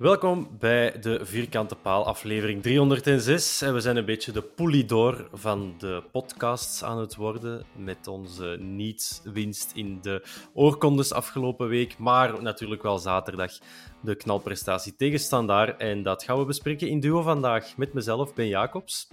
Welkom 0.00 0.48
bij 0.58 1.00
de 1.00 1.20
Vierkante 1.22 1.76
Paal, 1.76 2.06
aflevering 2.06 2.62
306. 2.62 3.62
En 3.62 3.74
we 3.74 3.80
zijn 3.80 3.96
een 3.96 4.04
beetje 4.04 4.32
de 4.32 4.42
poelidor 4.42 5.28
van 5.32 5.74
de 5.78 6.02
podcasts 6.12 6.84
aan 6.84 6.98
het 6.98 7.16
worden. 7.16 7.64
Met 7.76 8.06
onze 8.06 8.56
niet-winst 8.60 9.72
in 9.74 9.98
de 10.02 10.26
oorkondes 10.54 11.12
afgelopen 11.12 11.68
week. 11.68 11.98
Maar 11.98 12.42
natuurlijk 12.42 12.82
wel 12.82 12.98
zaterdag 12.98 13.52
de 14.00 14.14
knalprestatie 14.14 14.96
tegen 14.96 15.18
Standaard. 15.18 15.80
En 15.80 16.02
dat 16.02 16.22
gaan 16.22 16.38
we 16.38 16.44
bespreken 16.44 16.88
in 16.88 17.00
duo 17.00 17.22
vandaag 17.22 17.76
met 17.76 17.92
mezelf, 17.92 18.34
Ben 18.34 18.48
Jacobs. 18.48 19.08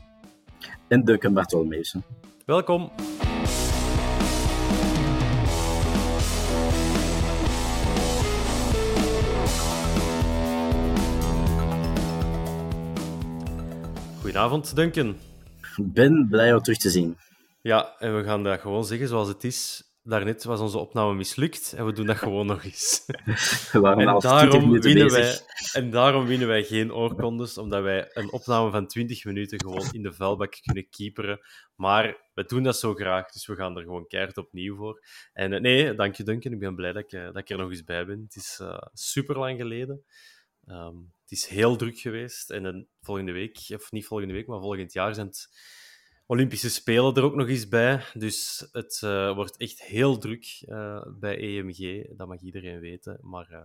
En 0.88 1.06
Duncan 1.06 1.34
Bartolmeesen. 1.34 2.04
Welkom. 2.46 2.92
Goedenavond, 14.38 14.76
Duncan. 14.76 15.18
Ik 15.76 15.94
ben 15.94 16.28
blij 16.30 16.54
om 16.54 16.62
terug 16.62 16.78
te 16.78 16.90
zien. 16.90 17.18
Ja, 17.62 17.96
en 18.00 18.18
we 18.18 18.24
gaan 18.24 18.44
dat 18.44 18.60
gewoon 18.60 18.86
zeggen 18.86 19.08
zoals 19.08 19.28
het 19.28 19.44
is. 19.44 19.84
Daarnet 20.04 20.44
was 20.44 20.60
onze 20.60 20.78
opname 20.78 21.14
mislukt 21.14 21.74
en 21.78 21.86
we 21.86 21.92
doen 21.92 22.06
dat 22.06 22.18
gewoon 22.18 22.46
nog 22.46 22.64
eens. 22.64 23.04
We 23.72 23.80
waren 23.80 24.00
En 24.00 24.08
al 24.08 24.20
20 24.20 24.40
daarom, 24.40 24.80
winnen 24.80 25.08
bezig. 25.08 25.44
wij, 25.72 25.82
en 25.84 25.92
daarom 25.92 26.26
winnen 26.26 26.48
wij 26.48 26.64
geen 26.64 26.94
oorkondes, 26.94 27.58
omdat 27.58 27.84
wij 27.84 28.10
een 28.14 28.32
opname 28.32 28.72
van 28.72 28.88
20 28.88 29.26
minuten 29.26 29.62
gewoon 29.62 29.88
in 29.92 30.02
de 30.02 30.14
vuilbak 30.14 30.58
kunnen 30.62 30.90
keeperen. 30.90 31.40
Maar 31.76 32.30
we 32.34 32.44
doen 32.46 32.64
dat 32.64 32.78
zo 32.78 32.94
graag, 32.94 33.32
dus 33.32 33.48
we 33.48 33.56
gaan 33.56 33.78
er 33.78 33.84
gewoon 33.84 34.08
keihard 34.08 34.38
opnieuw 34.38 34.76
voor. 34.76 35.04
En 35.34 35.54
eh, 35.54 35.62
nee, 35.62 35.96
dank 35.96 36.16
je 36.16 36.24
Duncan, 36.24 36.52
ik 36.52 36.60
ben 36.60 36.76
blij 36.76 36.94
dat 36.94 37.04
ik, 37.04 37.12
eh, 37.12 37.26
dat 37.26 37.38
ik 37.38 37.50
er 37.50 37.58
nog 37.58 37.70
eens 37.70 37.84
bij 37.84 38.06
ben. 38.06 38.22
Het 38.22 38.36
is 38.36 38.58
eh, 38.62 38.78
super 38.94 39.38
lang 39.38 39.60
geleden. 39.60 40.04
Ehm, 40.68 40.96
het 41.22 41.32
is 41.32 41.46
heel 41.46 41.76
druk 41.76 41.98
geweest. 42.00 42.50
En 42.50 42.64
dan 42.64 42.86
volgende 43.02 43.32
week, 43.32 43.58
of 43.74 43.92
niet 43.92 44.06
volgende 44.06 44.34
week, 44.34 44.48
maar 44.48 44.60
volgend 44.60 44.94
jaar 44.94 45.14
zijn 45.14 45.28
het 45.28 45.50
Olympische 46.30 46.70
Spelen 46.70 47.14
er 47.16 47.24
ook 47.24 47.36
nog 47.36 47.48
eens 47.48 47.68
bij. 47.68 48.04
Dus 48.14 48.68
het 48.72 49.00
eh, 49.04 49.36
wordt 49.36 49.58
echt 49.58 49.82
heel 49.82 50.18
druk 50.18 50.64
eh, 50.68 51.02
bij 51.20 51.38
EMG. 51.38 52.08
Dat 52.18 52.28
mag 52.28 52.42
iedereen 52.42 52.80
weten. 52.80 53.18
Maar 53.22 53.48
eh, 53.50 53.60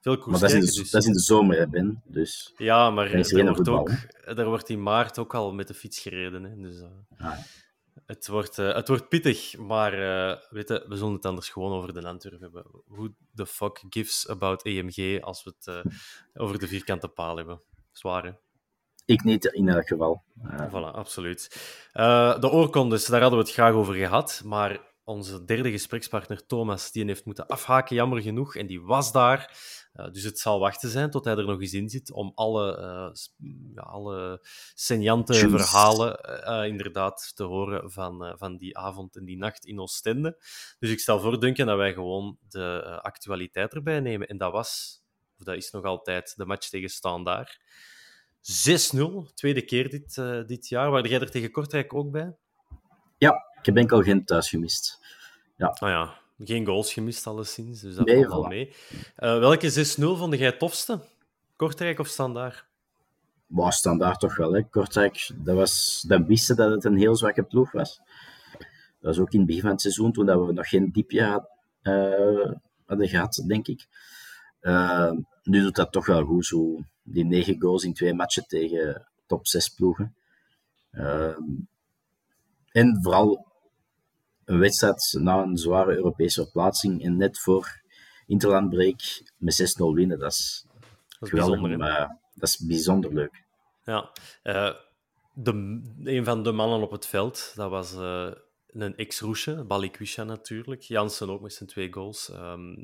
veel 0.00 0.18
koers 0.18 0.30
Maar 0.30 0.40
dat 0.40 0.50
is, 0.50 0.54
in 0.54 0.60
de, 0.60 0.66
kijken, 0.66 0.82
dus- 0.82 0.90
dat 0.90 1.00
is 1.02 1.06
in 1.08 1.12
de 1.12 1.20
zomer, 1.20 1.56
hè, 1.56 1.68
Ben. 1.68 2.02
Dus 2.04 2.52
Ja, 2.56 2.90
maar 2.90 3.10
Er 3.12 3.44
wordt, 3.44 3.68
ook, 3.68 3.90
er 4.24 4.46
wordt 4.46 4.68
in 4.68 4.82
maart 4.82 5.18
ook 5.18 5.34
al 5.34 5.52
met 5.52 5.68
de 5.68 5.74
fiets 5.74 5.98
gereden. 5.98 6.44
Hè. 6.44 6.56
Dus, 6.56 6.82
Ah. 7.18 7.38
Het, 8.06 8.26
wordt, 8.26 8.58
eh, 8.58 8.74
het 8.74 8.88
wordt 8.88 9.08
pittig, 9.08 9.56
maar 9.58 9.92
eh, 9.92 10.36
weet 10.50 10.68
je, 10.68 10.84
we 10.88 10.96
zullen 10.96 11.12
het 11.12 11.26
anders 11.26 11.48
gewoon 11.48 11.72
over 11.72 11.92
de 11.92 12.06
Antwerp 12.08 12.40
hebben. 12.40 12.64
Who 12.86 13.08
the 13.34 13.46
fuck 13.46 13.84
gives 13.88 14.28
about 14.28 14.64
EMG 14.64 15.20
als 15.20 15.44
we 15.44 15.52
het 15.56 15.66
eh, 15.66 15.92
over 16.34 16.58
de 16.58 16.68
vierkante 16.68 17.08
paal 17.08 17.36
hebben? 17.36 17.62
Zwaar, 17.90 18.24
hè? 18.24 18.30
ik 19.04 19.24
niet 19.24 19.44
in 19.44 19.68
elk 19.68 19.86
geval. 19.86 20.22
Voilà, 20.68 20.94
absoluut. 20.94 21.56
De 22.40 22.50
oorkondes, 22.50 23.06
daar 23.06 23.20
hadden 23.20 23.38
we 23.38 23.44
het 23.44 23.54
graag 23.54 23.72
over 23.72 23.94
gehad, 23.94 24.42
maar 24.44 24.80
onze 25.04 25.44
derde 25.44 25.70
gesprekspartner 25.70 26.46
Thomas, 26.46 26.92
die 26.92 27.04
heeft 27.04 27.24
moeten 27.24 27.46
afhaken, 27.46 27.96
jammer 27.96 28.22
genoeg, 28.22 28.56
en 28.56 28.66
die 28.66 28.82
was 28.82 29.12
daar. 29.12 29.56
Eh, 29.92 30.10
dus 30.12 30.22
het 30.22 30.38
zal 30.38 30.58
wachten 30.58 30.88
zijn 30.88 31.10
tot 31.10 31.24
hij 31.24 31.36
er 31.36 31.44
nog 31.46 31.60
eens 31.60 31.72
in 31.72 31.88
zit 31.88 32.12
om 32.12 32.32
alle, 32.34 33.10
s- 33.12 33.34
ja, 33.74 33.82
alle 33.82 34.46
seniante 34.74 35.32
verhalen 35.58 36.20
eh, 36.20 36.66
inderdaad 36.66 37.32
te 37.34 37.42
horen 37.44 37.90
van, 37.90 38.34
van 38.38 38.56
die 38.56 38.78
avond 38.78 39.16
en 39.16 39.24
die 39.24 39.36
nacht 39.36 39.64
in 39.64 39.80
Oostende. 39.80 40.36
Dus 40.78 40.90
ik 40.90 41.00
stel 41.00 41.20
voor, 41.20 41.40
Duncan, 41.40 41.66
dat 41.66 41.76
wij 41.76 41.92
gewoon 41.92 42.38
de 42.48 42.98
actualiteit 43.02 43.74
erbij 43.74 44.00
nemen. 44.00 44.28
En 44.28 44.36
dat 44.38 44.52
was, 44.52 45.00
of 45.38 45.44
dat 45.44 45.56
is 45.56 45.70
nog 45.70 45.84
altijd, 45.84 46.36
de 46.36 46.46
match 46.46 46.68
tegen 46.68 46.88
Standaard. 46.88 47.60
6-0, 48.40 49.32
tweede 49.34 49.62
keer 49.64 49.90
dit, 49.90 50.14
dit 50.48 50.68
jaar. 50.68 50.90
Waar 50.90 51.08
jij 51.08 51.20
er 51.20 51.30
tegen 51.30 51.50
Kortrijk 51.50 51.94
ook 51.94 52.10
bij? 52.10 52.36
Ja, 53.18 53.46
ik 53.58 53.66
heb 53.66 53.76
enkel 53.76 54.02
geen 54.02 54.24
thuis 54.24 54.48
gemist. 54.48 54.98
Nou 55.80 55.92
ja, 55.92 56.20
geen 56.44 56.66
goals 56.66 56.92
gemist 56.92 57.26
alleszins, 57.26 57.80
dus 57.80 57.94
dat 57.94 58.06
Nee, 58.06 58.26
valt 58.26 58.30
wel 58.30 58.48
mee. 58.48 58.72
Eh, 59.16 59.38
welke 59.38 59.70
6-0 59.70 60.16
vond 60.16 60.34
jij 60.34 60.46
het 60.46 60.58
tofste? 60.58 61.00
Kortrijk 61.56 61.98
of 61.98 62.06
Standaard? 62.06 62.64
Maar 63.46 63.72
standaard 63.72 64.20
toch 64.20 64.36
wel, 64.36 64.52
hè. 64.52 64.62
Kortrijk, 64.62 65.30
dat, 65.34 65.56
was, 65.56 66.04
dat 66.06 66.26
wisten 66.26 66.56
dat 66.56 66.70
het 66.70 66.84
een 66.84 66.96
heel 66.96 67.16
zwakke 67.16 67.42
ploeg 67.42 67.72
was. 67.72 68.00
Dat 69.00 69.16
was 69.16 69.18
ook 69.18 69.32
in 69.32 69.38
het 69.38 69.46
begin 69.46 69.62
van 69.62 69.70
het 69.70 69.80
seizoen, 69.80 70.12
toen 70.12 70.26
dat 70.26 70.46
we 70.46 70.52
nog 70.52 70.68
geen 70.68 70.92
diepje 70.92 71.22
had, 71.22 71.48
eh, 71.82 72.52
hadden 72.86 73.08
gehad, 73.08 73.42
denk 73.46 73.66
ik. 73.66 73.86
Eh, 74.60 75.12
nu 75.42 75.60
doet 75.60 75.76
dat 75.76 75.92
toch 75.92 76.06
wel 76.06 76.24
goed, 76.24 76.46
zo 76.46 76.84
die 77.02 77.24
negen 77.24 77.60
goals 77.60 77.84
in 77.84 77.94
twee 77.94 78.14
matchen 78.14 78.46
tegen 78.46 79.06
top 79.26 79.46
zes 79.46 79.68
ploegen. 79.68 80.14
En 82.72 82.98
vooral 83.02 83.51
een 84.44 84.58
wedstrijd 84.58 85.16
na 85.20 85.42
een 85.42 85.56
zware 85.56 85.96
Europese 85.96 86.42
verplaatsing 86.42 87.04
en 87.04 87.16
net 87.16 87.38
voor 87.38 87.80
Interlandbreak 88.26 89.00
met 89.36 89.76
6-0 89.80 89.94
winnen, 89.94 90.18
dat 90.18 90.32
is 90.32 90.66
Dat 90.68 90.82
is 91.20 91.28
geweldig. 91.28 91.60
bijzonder, 91.60 91.88
eh, 91.88 92.08
dat 92.34 92.48
is 92.48 92.58
bijzonder 92.58 93.14
leuk. 93.14 93.44
Ja. 93.84 94.10
Eh, 94.42 94.74
de, 95.34 95.80
een 96.04 96.24
van 96.24 96.42
de 96.42 96.52
mannen 96.52 96.82
op 96.82 96.90
het 96.90 97.06
veld, 97.06 97.52
dat 97.54 97.70
was 97.70 97.94
eh, 97.94 98.30
een 98.66 98.96
ex-Roesje, 98.96 99.64
Balikwisha 99.64 100.24
natuurlijk. 100.24 100.82
Jansen 100.82 101.30
ook 101.30 101.40
met 101.40 101.52
zijn 101.52 101.68
twee 101.68 101.92
goals. 101.92 102.30
Ehm, 102.30 102.74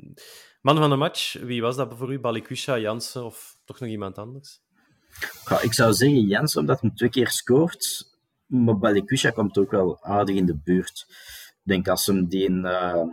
man 0.61 0.77
van 0.77 0.89
de 0.89 0.95
match, 0.95 1.33
wie 1.33 1.61
was 1.61 1.75
dat 1.75 1.93
voor 1.97 2.13
u? 2.13 2.19
Balikwisha, 2.19 2.77
Jansen 2.77 3.25
of 3.25 3.57
toch 3.65 3.79
nog 3.79 3.89
iemand 3.89 4.17
anders? 4.17 4.61
Ja, 5.49 5.61
ik 5.61 5.73
zou 5.73 5.93
zeggen 5.93 6.27
Jens, 6.27 6.55
omdat 6.55 6.81
hij 6.81 6.91
twee 6.95 7.09
keer 7.09 7.29
scoort. 7.29 8.07
Maar 8.45 8.77
Balikwisha 8.77 9.29
komt 9.29 9.57
ook 9.57 9.71
wel 9.71 10.03
aardig 10.03 10.35
in 10.35 10.45
de 10.45 10.57
buurt. 10.63 11.05
Ik 11.69 11.75
denk 11.75 11.87
als 11.87 12.05
hem 12.05 12.27
die, 12.27 12.49
uh, 12.49 13.03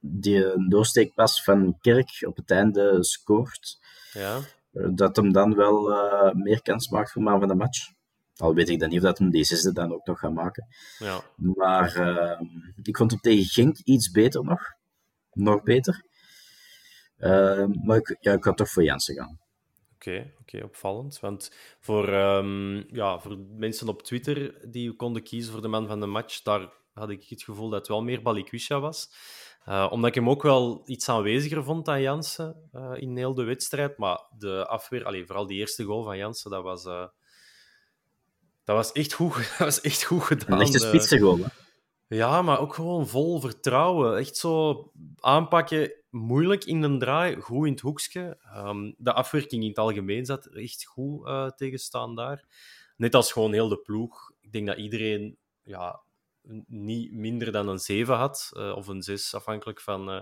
die 0.00 0.52
een 0.54 0.68
doorsteekpas 0.68 1.42
van 1.44 1.78
Kerk 1.80 2.22
op 2.26 2.36
het 2.36 2.50
einde 2.50 3.04
scoort, 3.04 3.78
Ja. 4.12 4.40
eh, 4.72 4.88
dat 4.90 5.16
hem 5.16 5.32
dan 5.32 5.54
wel 5.54 5.92
eh, 5.92 6.32
meer 6.34 6.62
kans 6.62 6.88
maakt 6.88 7.12
voor 7.12 7.22
man 7.22 7.38
van 7.38 7.48
de 7.48 7.54
match. 7.54 7.92
Al 8.36 8.54
weet 8.54 8.68
ik 8.68 8.80
dan 8.80 8.88
niet 8.88 8.98
of 8.98 9.04
dat 9.04 9.18
hem 9.18 9.30
die 9.30 9.44
zesde 9.44 9.72
dan 9.72 9.92
ook 9.92 10.06
nog 10.06 10.18
gaat 10.18 10.32
maken. 10.32 10.66
ja. 10.98 11.20
Maar 11.36 11.94
eh, 11.96 12.40
ik 12.82 12.96
vond 12.96 13.10
hem 13.10 13.20
tegen 13.20 13.44
Genk 13.44 13.78
iets 13.84 14.10
beter 14.10 14.44
nog. 14.44 14.62
Nog 15.32 15.62
beter. 15.62 16.04
Uh, 17.18 17.66
maar 17.84 17.96
ik, 17.96 18.16
ja, 18.20 18.32
ik 18.32 18.44
ga 18.44 18.52
toch 18.52 18.68
voor 18.70 18.82
Jansen 18.82 19.14
gaan. 19.14 19.38
Oké, 19.94 20.32
oké, 20.40 20.64
opvallend. 20.64 21.20
Want 21.20 21.52
voor, 21.80 22.08
um, 22.08 22.84
ja, 22.94 23.18
voor 23.18 23.38
mensen 23.38 23.88
op 23.88 24.02
Twitter 24.02 24.70
die 24.70 24.92
konden 24.92 25.22
kiezen 25.22 25.52
voor 25.52 25.62
de 25.62 25.68
man 25.68 25.86
van 25.86 26.00
de 26.00 26.06
match, 26.06 26.42
daar 26.42 26.68
had 26.96 27.10
ik 27.10 27.24
het 27.28 27.42
gevoel 27.42 27.68
dat 27.68 27.78
het 27.78 27.88
wel 27.88 28.02
meer 28.02 28.22
Balikwisha 28.22 28.80
was. 28.80 29.10
Uh, 29.68 29.88
omdat 29.90 30.08
ik 30.08 30.14
hem 30.14 30.28
ook 30.28 30.42
wel 30.42 30.82
iets 30.84 31.08
aanweziger 31.08 31.64
vond 31.64 31.84
dan 31.84 32.00
Jansen 32.00 32.68
uh, 32.72 32.92
in 32.94 33.16
heel 33.16 33.34
de 33.34 33.44
wedstrijd. 33.44 33.98
Maar 33.98 34.20
de 34.38 34.66
afweer, 34.66 35.04
allee, 35.04 35.26
vooral 35.26 35.46
die 35.46 35.58
eerste 35.58 35.84
goal 35.84 36.02
van 36.02 36.16
Jansen, 36.16 36.50
dat 36.50 36.62
was, 36.62 36.84
uh, 36.84 37.06
dat 38.64 38.76
was, 38.76 38.92
echt, 38.92 39.12
goed, 39.12 39.34
dat 39.48 39.58
was 39.58 39.80
echt 39.80 40.04
goed 40.04 40.22
gedaan. 40.22 40.52
Een 40.52 40.66
echte 40.66 40.78
spitsengoal, 40.78 41.38
hè? 41.38 41.46
Ja, 42.08 42.42
maar 42.42 42.60
ook 42.60 42.74
gewoon 42.74 43.08
vol 43.08 43.40
vertrouwen. 43.40 44.18
Echt 44.18 44.36
zo 44.36 44.90
aanpakken, 45.16 45.92
moeilijk 46.10 46.64
in 46.64 46.80
de 46.80 46.96
draai, 46.96 47.40
goed 47.40 47.66
in 47.66 47.72
het 47.72 47.80
hoekje. 47.80 48.38
Um, 48.56 48.94
de 48.98 49.12
afwerking 49.12 49.62
in 49.62 49.68
het 49.68 49.78
algemeen 49.78 50.24
zat 50.24 50.46
echt 50.46 50.84
goed 50.84 51.28
tegenstaan 51.56 52.14
daar. 52.14 52.44
Net 52.96 53.14
als 53.14 53.32
gewoon 53.32 53.52
heel 53.52 53.68
de 53.68 53.78
ploeg. 53.78 54.32
Ik 54.40 54.52
denk 54.52 54.66
dat 54.66 54.78
iedereen 54.78 55.38
ja, 55.62 56.00
niet 56.66 57.12
minder 57.12 57.52
dan 57.52 57.68
een 57.68 57.78
7 57.78 58.14
had, 58.16 58.50
uh, 58.52 58.76
of 58.76 58.86
een 58.86 59.02
6, 59.02 59.34
afhankelijk 59.34 59.80
van 59.80 60.14
uh, 60.14 60.20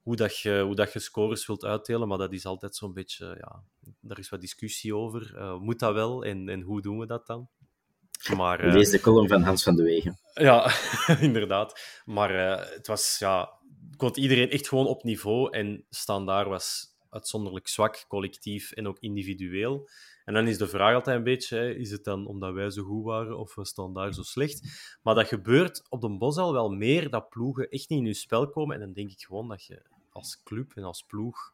hoe, 0.00 0.16
dat 0.16 0.38
je, 0.38 0.60
hoe 0.60 0.74
dat 0.74 0.92
je 0.92 0.98
scores 0.98 1.46
wilt 1.46 1.64
uitdelen. 1.64 2.08
Maar 2.08 2.18
dat 2.18 2.32
is 2.32 2.46
altijd 2.46 2.76
zo'n 2.76 2.92
beetje, 2.92 3.36
ja, 3.40 3.62
daar 4.00 4.18
is 4.18 4.28
wat 4.28 4.40
discussie 4.40 4.96
over. 4.96 5.34
moet 5.60 5.78
dat 5.78 5.94
wel 5.94 6.24
en, 6.24 6.48
en 6.48 6.60
hoe 6.60 6.82
doen 6.82 6.98
we 6.98 7.06
dat 7.06 7.26
dan? 7.26 7.48
Maar, 8.36 8.64
uh, 8.64 8.72
Lees 8.72 8.90
de 8.90 9.00
column 9.00 9.28
van 9.28 9.42
Hans 9.42 9.62
van 9.62 9.76
de 9.76 9.82
Wegen. 9.82 10.18
Ja, 10.32 10.72
inderdaad. 11.20 11.80
Maar 12.04 12.34
uh, 12.34 12.70
het 12.74 12.86
was, 12.86 13.18
ja, 13.18 13.52
ik 13.92 14.00
vond 14.00 14.16
iedereen 14.16 14.50
echt 14.50 14.68
gewoon 14.68 14.86
op 14.86 15.02
niveau. 15.02 15.52
En 15.56 15.84
Standaard 15.90 16.48
was 16.48 16.96
uitzonderlijk 17.10 17.68
zwak, 17.68 18.04
collectief 18.08 18.72
en 18.72 18.88
ook 18.88 18.98
individueel. 18.98 19.88
En 20.30 20.36
dan 20.36 20.48
is 20.48 20.58
de 20.58 20.68
vraag 20.68 20.94
altijd 20.94 21.16
een 21.16 21.24
beetje, 21.24 21.56
hè, 21.56 21.70
is 21.70 21.90
het 21.90 22.04
dan 22.04 22.26
omdat 22.26 22.52
wij 22.52 22.70
zo 22.70 22.82
goed 22.82 23.04
waren 23.04 23.38
of 23.38 23.54
we 23.54 23.64
Standaard 23.64 24.14
zo 24.14 24.22
slecht? 24.22 24.60
Maar 25.02 25.14
dat 25.14 25.26
gebeurt 25.26 25.82
op 25.88 26.00
de 26.00 26.18
Bosal 26.18 26.52
wel 26.52 26.68
meer, 26.68 27.10
dat 27.10 27.28
ploegen 27.28 27.68
echt 27.68 27.88
niet 27.88 27.98
in 27.98 28.04
hun 28.04 28.14
spel 28.14 28.48
komen. 28.50 28.74
En 28.74 28.80
dan 28.80 28.92
denk 28.92 29.10
ik 29.10 29.20
gewoon 29.20 29.48
dat 29.48 29.64
je 29.64 29.82
als 30.10 30.42
club 30.42 30.72
en 30.74 30.82
als 30.82 31.02
ploeg 31.02 31.52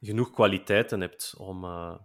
genoeg 0.00 0.30
kwaliteiten 0.30 1.00
hebt 1.00 1.34
om, 1.38 1.64
uh, 1.64 1.98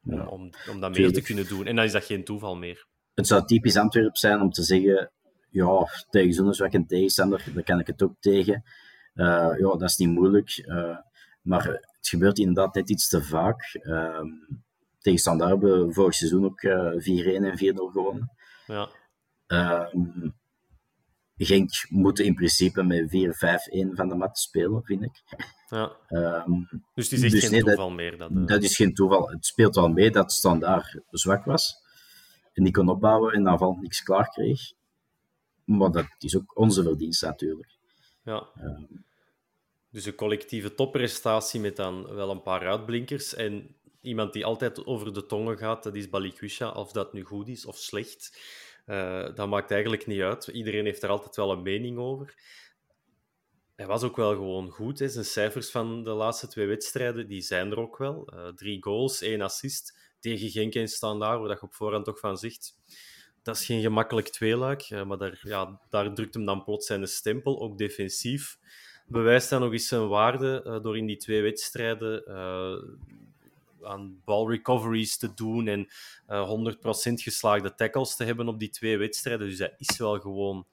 ja, 0.00 0.26
om, 0.26 0.50
om 0.70 0.80
dat 0.80 0.96
meer 0.96 1.12
te 1.12 1.22
kunnen 1.22 1.48
doen. 1.48 1.66
En 1.66 1.76
dan 1.76 1.84
is 1.84 1.92
dat 1.92 2.04
geen 2.04 2.24
toeval 2.24 2.56
meer 2.56 2.86
het 3.14 3.26
zou 3.26 3.44
typisch 3.44 3.76
Antwerp 3.76 4.16
zijn 4.16 4.40
om 4.40 4.50
te 4.50 4.62
zeggen, 4.62 5.12
ja, 5.50 5.88
tegen 6.10 6.32
zo'n 6.32 6.54
zwakke 6.54 6.86
tegenstander, 6.86 7.44
daar 7.54 7.64
kan 7.64 7.78
ik 7.78 7.86
het 7.86 8.02
ook 8.02 8.14
tegen. 8.20 8.62
Uh, 9.14 9.52
ja, 9.58 9.76
dat 9.76 9.82
is 9.82 9.96
niet 9.96 10.08
moeilijk. 10.08 10.64
Uh, 10.66 10.98
maar 11.42 11.64
het 11.66 12.08
gebeurt 12.08 12.38
inderdaad 12.38 12.74
net 12.74 12.90
iets 12.90 13.08
te 13.08 13.22
vaak. 13.22 13.78
Uh, 13.82 14.20
tegen 14.98 15.18
Standaard 15.18 15.50
hebben 15.50 15.86
we 15.86 15.92
vorig 15.92 16.14
seizoen 16.14 16.44
ook 16.44 16.62
4-1 16.62 16.66
en 16.66 17.58
4-0 17.58 17.92
gewonnen. 17.92 18.32
Ja. 18.66 18.88
Ehm, 19.46 20.30
Genk 21.38 21.70
moet 21.88 22.18
in 22.18 22.34
principe 22.34 22.82
met 22.82 23.10
4-5-1 23.10 23.94
van 23.94 24.08
de 24.08 24.14
mat 24.14 24.38
spelen, 24.38 24.82
vind 24.84 25.02
ik. 25.02 25.22
Ja. 25.68 25.96
Um, 26.08 26.68
dus 26.94 27.10
het 27.10 27.22
is 27.22 27.30
dus 27.30 27.40
geen 27.40 27.50
nee, 27.50 27.62
toeval 27.62 27.88
dat, 27.88 27.96
meer? 27.96 28.18
Dat, 28.18 28.48
dat 28.48 28.62
is 28.62 28.76
geen 28.76 28.94
toeval. 28.94 29.30
Het 29.30 29.46
speelt 29.46 29.74
wel 29.74 29.88
mee 29.88 30.10
dat 30.10 30.32
Standaard 30.32 31.00
zwak 31.10 31.44
was 31.44 31.74
en 32.52 32.64
die 32.64 32.72
kon 32.72 32.88
opbouwen 32.88 33.32
en 33.32 33.48
aanval 33.48 33.76
niks 33.80 34.02
klaar 34.02 34.28
kreeg. 34.28 34.60
Maar 35.64 35.90
dat 35.90 36.06
is 36.18 36.36
ook 36.36 36.58
onze 36.58 36.82
verdienst 36.82 37.22
natuurlijk. 37.22 37.76
Ja. 38.22 38.48
dus 39.90 40.04
een 40.04 40.14
collectieve 40.14 40.74
topprestatie 40.74 41.60
met 41.60 41.76
dan 41.76 42.14
wel 42.14 42.30
een 42.30 42.42
paar 42.42 42.68
uitblinkers. 42.68 43.34
En 43.34 43.76
iemand 44.00 44.32
die 44.32 44.44
altijd 44.44 44.86
over 44.86 45.12
de 45.12 45.26
tongen 45.26 45.58
gaat, 45.58 45.82
dat 45.82 45.94
is 45.94 46.08
Balikwisha. 46.08 46.70
Of 46.70 46.92
dat 46.92 47.12
nu 47.12 47.24
goed 47.24 47.48
is 47.48 47.66
of 47.66 47.76
slecht, 47.76 48.40
uh, 48.86 49.34
dat 49.34 49.48
maakt 49.48 49.70
eigenlijk 49.70 50.06
niet 50.06 50.20
uit. 50.20 50.46
Iedereen 50.46 50.84
heeft 50.84 51.02
er 51.02 51.08
altijd 51.08 51.36
wel 51.36 51.52
een 51.52 51.62
mening 51.62 51.98
over. 51.98 52.34
Hij 53.76 53.86
was 53.86 54.02
ook 54.02 54.16
wel 54.16 54.32
gewoon 54.32 54.70
goed. 54.70 54.98
Hè. 54.98 55.08
Zijn 55.08 55.24
cijfers 55.24 55.70
van 55.70 56.02
de 56.02 56.10
laatste 56.10 56.48
twee 56.48 56.66
wedstrijden 56.66 57.28
die 57.28 57.40
zijn 57.40 57.70
er 57.70 57.78
ook 57.78 57.98
wel. 57.98 58.28
Uh, 58.34 58.48
drie 58.48 58.82
goals, 58.82 59.22
één 59.22 59.40
assist 59.40 60.14
tegen 60.20 60.50
Genk 60.50 60.74
en 60.74 60.88
Standaard, 60.88 61.40
waar 61.40 61.50
je 61.50 61.62
op 61.62 61.74
voorhand 61.74 62.04
toch 62.04 62.18
van 62.18 62.36
zegt, 62.36 62.74
dat 63.42 63.56
is 63.56 63.64
geen 63.64 63.80
gemakkelijk 63.80 64.28
tweeluik, 64.28 64.82
eh, 64.82 65.04
maar 65.04 65.18
daar, 65.18 65.40
ja, 65.42 65.80
daar 65.90 66.14
drukt 66.14 66.34
hem 66.34 66.44
dan 66.44 66.64
plots 66.64 66.86
zijn 66.86 67.06
stempel, 67.06 67.60
ook 67.60 67.78
defensief. 67.78 68.58
Bewijst 69.06 69.50
hij 69.50 69.58
nog 69.58 69.72
eens 69.72 69.88
zijn 69.88 70.08
waarde 70.08 70.80
door 70.82 70.96
in 70.96 71.06
die 71.06 71.16
twee 71.16 71.42
wedstrijden 71.42 72.24
aan 73.88 74.22
recoveries 74.26 75.18
te 75.18 75.34
doen 75.34 75.68
en 75.68 75.88
uh, 76.28 76.72
100% 77.10 77.12
geslaagde 77.14 77.74
tackles 77.74 78.16
te 78.16 78.24
hebben 78.24 78.48
op 78.48 78.58
die 78.58 78.70
twee 78.70 78.96
wedstrijden. 78.98 79.48
Dus 79.48 79.58
hij 79.58 79.74
is 79.76 79.98
wel 79.98 80.20
gewoon 80.20 80.66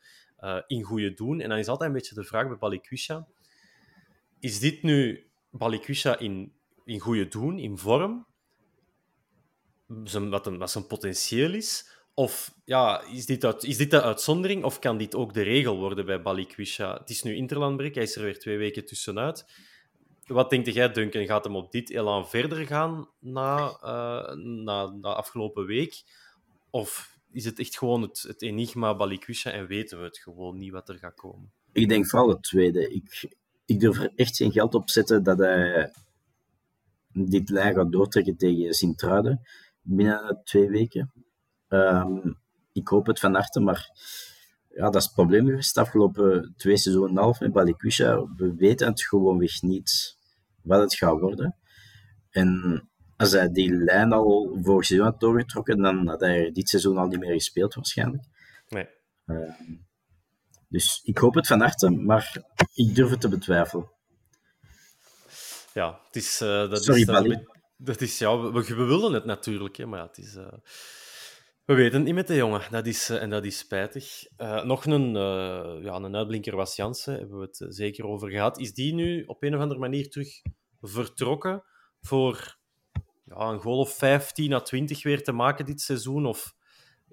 in 0.68 0.84
goede 0.84 1.14
doen. 1.14 1.42
En 1.42 1.50
dan 1.50 1.58
is 1.58 1.68
altijd 1.68 1.90
een 1.90 1.96
beetje 1.96 2.16
de 2.16 2.24
vraag 2.24 2.48
bij 2.48 2.58
Balikwisha. 2.58 3.28
Is 4.40 4.60
dit 4.60 4.84
nu 4.84 5.28
Balikwisha 5.50 6.20
in, 6.20 6.54
in 6.84 7.00
goede 7.00 7.28
doen, 7.28 7.60
in 7.60 7.78
vorm? 7.78 8.26
wat, 10.12 10.48
een, 10.48 10.58
wat 10.58 10.72
zijn 10.72 10.88
potentieel 10.88 11.54
is? 11.54 11.94
Of 12.14 12.56
ja, 12.66 13.02
is 13.02 13.26
dit, 13.26 13.46
uit, 13.46 13.64
is 13.64 13.78
dit 13.78 13.92
de 13.92 14.02
uitzondering 14.02 14.64
of 14.64 14.80
kan 14.80 14.98
dit 14.98 15.16
ook 15.16 15.34
de 15.34 15.42
regel 15.42 15.78
worden 15.78 16.06
bij 16.06 16.22
Balikwisha? 16.22 16.98
Het 16.98 17.10
is 17.10 17.24
nu 17.24 17.36
Interlandbreek, 17.36 17.96
hij 17.96 18.04
is 18.04 18.16
er 18.16 18.24
weer 18.24 18.40
twee 18.40 18.58
weken 18.58 18.86
tussenuit. 18.86 19.46
Wat 20.25 20.50
denk 20.50 20.66
jij, 20.66 20.92
Duncan? 20.92 21.25
Gaat 21.25 21.44
hem 21.44 21.56
op 21.56 21.72
dit 21.72 21.89
elan 21.89 22.27
verder 22.27 22.66
gaan 22.66 23.10
na, 23.19 23.77
uh, 23.83 24.36
na, 24.63 24.86
na 24.88 25.13
afgelopen 25.13 25.66
week? 25.66 26.04
Of 26.69 27.18
is 27.31 27.45
het 27.45 27.60
echt 27.60 27.77
gewoon 27.77 28.01
het, 28.01 28.42
enigma 28.42 28.95
Balikwisha 28.95 29.51
en 29.51 29.68
weten 29.68 29.98
we 29.98 30.04
het 30.04 30.18
gewoon 30.18 30.57
niet 30.57 30.72
wat 30.72 30.89
er 30.89 30.98
gaat 30.98 31.16
komen? 31.16 31.51
Ik 31.72 31.89
denk 31.89 32.10
vooral 32.10 32.30
het 32.30 32.44
tweede. 32.44 32.94
Ik, 32.94 33.36
ik 33.66 33.80
durf 33.80 34.00
er 34.00 34.12
echt 34.16 34.36
geen 34.36 34.51
geld 34.51 34.75
op 34.75 34.89
zetten 34.89 35.24
dat 35.24 35.38
hij 35.38 35.92
dit 37.12 37.50
lijn 37.50 37.74
gaat 37.74 37.92
doortrekken 37.92 38.38
tegen 38.38 38.74
Sint-Truiden 38.74 39.42
binnen 39.81 40.42
twee 40.44 40.69
weken. 40.69 41.12
Um, 41.68 42.38
ik 42.74 42.88
hoop 42.88 43.06
het 43.06 43.19
van 43.19 43.33
harte, 43.33 43.60
maar 43.60 43.89
ja, 44.69 44.83
dat 44.83 44.95
is 44.95 45.04
het 45.04 45.13
probleem 45.13 45.45
geweest 45.45 45.75
de 45.75 45.81
afgelopen 45.81 46.54
twee 46.57 46.77
seizoenen 46.77 47.18
en 47.18 47.24
half 47.24 47.39
met 47.39 47.54
Balikwisha. 47.54 48.27
We 48.36 48.56
weten 48.56 48.88
het 48.88 49.01
gewoonweg 49.01 49.62
niet 49.62 50.15
wat 50.66 50.82
het 50.82 50.96
gaat 50.96 51.20
worden. 51.20 51.58
En 52.30 52.89
als 53.18 53.32
hij 53.32 53.51
die 53.51 53.74
lijn 53.74 54.12
al 54.12 54.58
vorig 54.62 54.86
seizoen 54.86 55.10
had 55.10 55.20
doorgetrokken, 55.20 55.82
dan 55.82 56.08
had 56.08 56.20
hij 56.20 56.51
dit 56.51 56.70
seizoen 56.70 56.98
al 56.98 57.08
niet 57.08 57.20
meer 57.20 57.34
gespeeld 57.34 57.74
waarschijnlijk. 57.74 58.24
Nee. 58.68 58.88
Uh, 59.25 59.51
dus 60.68 61.01
ik 61.04 61.18
hoop 61.18 61.34
het 61.34 61.48
van 61.48 61.60
harte, 61.60 61.89
maar 61.89 62.44
ik 62.74 62.96
durf 62.96 63.10
het 63.10 63.22
te 63.22 63.30
betwijfelen. 63.30 63.92
Ja, 65.74 66.00
het 66.06 66.16
is... 66.16 66.42
Uh, 66.42 66.70
dat 66.70 66.84
Sorry, 66.84 67.01
is. 67.01 67.39
Dat 67.78 68.01
is, 68.01 68.20
ja, 68.20 68.38
we, 68.39 68.51
we 68.51 68.86
willen 68.86 69.13
het 69.13 69.25
natuurlijk, 69.25 69.75
hè, 69.75 69.86
maar 69.86 70.00
ja, 70.00 70.06
het 70.06 70.18
is... 70.18 70.36
Uh... 70.36 70.48
We 71.66 71.74
weten 71.74 72.04
niet 72.04 72.13
met 72.13 72.28
de 72.28 72.36
jongen, 72.36 72.62
dat 72.72 72.88
is, 72.88 73.10
uh, 73.10 73.22
en 73.22 73.30
dat 73.30 73.46
is 73.46 73.58
spijtig. 73.58 74.24
Uh, 74.38 74.63
nog 74.63 74.86
een, 74.86 75.13
ja, 75.84 75.96
een 75.96 76.16
uitblinker 76.16 76.56
was 76.56 76.75
Jansen, 76.75 77.13
hebben 77.13 77.39
we 77.39 77.46
het 77.46 77.66
zeker 77.70 78.06
over 78.06 78.30
gehad. 78.30 78.60
Is 78.60 78.74
die 78.74 78.94
nu 78.94 79.24
op 79.24 79.44
een 79.44 79.56
of 79.56 79.62
andere 79.62 79.80
manier 79.80 80.10
terug 80.10 80.42
vertrokken 80.88 81.63
voor 82.01 82.58
ja, 83.25 83.36
een 83.36 83.60
goal 83.60 83.80
of 83.80 83.98
15 83.98 84.54
à 84.54 84.60
20 84.60 85.04
weer 85.04 85.24
te 85.24 85.32
maken 85.32 85.65
dit 85.65 85.82
seizoen? 85.82 86.25
Of 86.25 86.56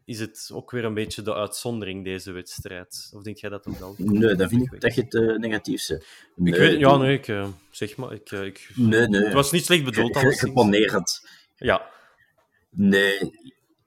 is 0.05 0.21
het 0.21 0.51
ook 0.53 0.71
weer 0.71 0.85
een 0.85 0.95
beetje 0.95 1.23
de 1.23 1.35
uitzondering, 1.35 2.05
deze 2.05 2.33
wedstrijd? 2.33 3.11
Of 3.15 3.23
denk 3.23 3.37
jij 3.37 3.51
dat 3.51 3.67
ook 3.67 3.79
wel? 3.79 3.95
Nee, 3.99 4.35
dat 4.35 4.49
vind 4.49 4.73
ik 4.73 4.81
dat 4.81 4.95
je 4.95 5.01
het 5.01 5.15
uh, 5.15 5.39
negatief 5.39 5.81
zegt. 5.81 6.07
Nee, 6.37 6.53
ik 6.53 6.59
weet, 6.59 6.79
ja, 6.79 6.97
nee, 6.97 7.19
ik, 7.19 7.29
uh, 7.29 7.49
zeg 7.71 7.97
maar. 7.97 8.13
Ik, 8.13 8.31
uh, 8.31 8.45
ik, 8.45 8.71
nee, 8.75 9.09
nee. 9.09 9.25
Het 9.25 9.33
was 9.33 9.53
niet 9.53 9.65
slecht 9.65 9.85
bedoeld. 9.85 10.17
Geponeerd. 10.17 11.29
Ja. 11.57 11.91
Nee, 12.71 13.31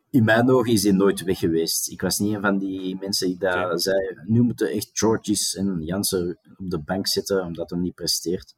in 0.09 0.23
mijn 0.23 0.49
ogen 0.49 0.71
is 0.71 0.83
hij 0.83 0.91
nooit 0.91 1.23
weg 1.23 1.39
geweest. 1.39 1.91
Ik 1.91 2.01
was 2.01 2.19
niet 2.19 2.33
een 2.33 2.41
van 2.41 2.57
die 2.57 2.97
mensen 2.99 3.27
die 3.27 3.37
daar 3.37 3.65
okay. 3.65 3.77
zei, 3.77 4.17
nu 4.25 4.41
moeten 4.41 4.67
echt 4.67 4.89
Georges 4.93 5.55
en 5.55 5.81
Jansen 5.81 6.39
op 6.57 6.69
de 6.69 6.79
bank 6.79 7.07
zitten, 7.07 7.43
omdat 7.43 7.69
hij 7.69 7.79
niet 7.79 7.95
presteert. 7.95 8.55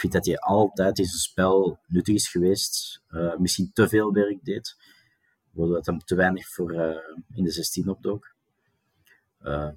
Ik 0.00 0.10
vind 0.10 0.24
dat 0.24 0.26
hij 0.26 0.38
altijd 0.38 0.98
in 0.98 1.04
zijn 1.04 1.20
spel 1.20 1.78
nuttig 1.86 2.14
is 2.14 2.28
geweest. 2.28 3.02
misschien 3.38 3.70
te 3.72 3.88
veel 3.88 4.12
werk 4.12 4.44
deed 4.44 4.76
waardoor 5.50 5.80
hem 5.84 5.98
te 5.98 6.14
weinig 6.14 6.48
voor 6.48 6.74
uh, 6.74 6.96
in 7.34 7.44
de 7.44 7.50
16 7.50 7.88
opdook. 7.88 8.34
Uh, 9.42 9.68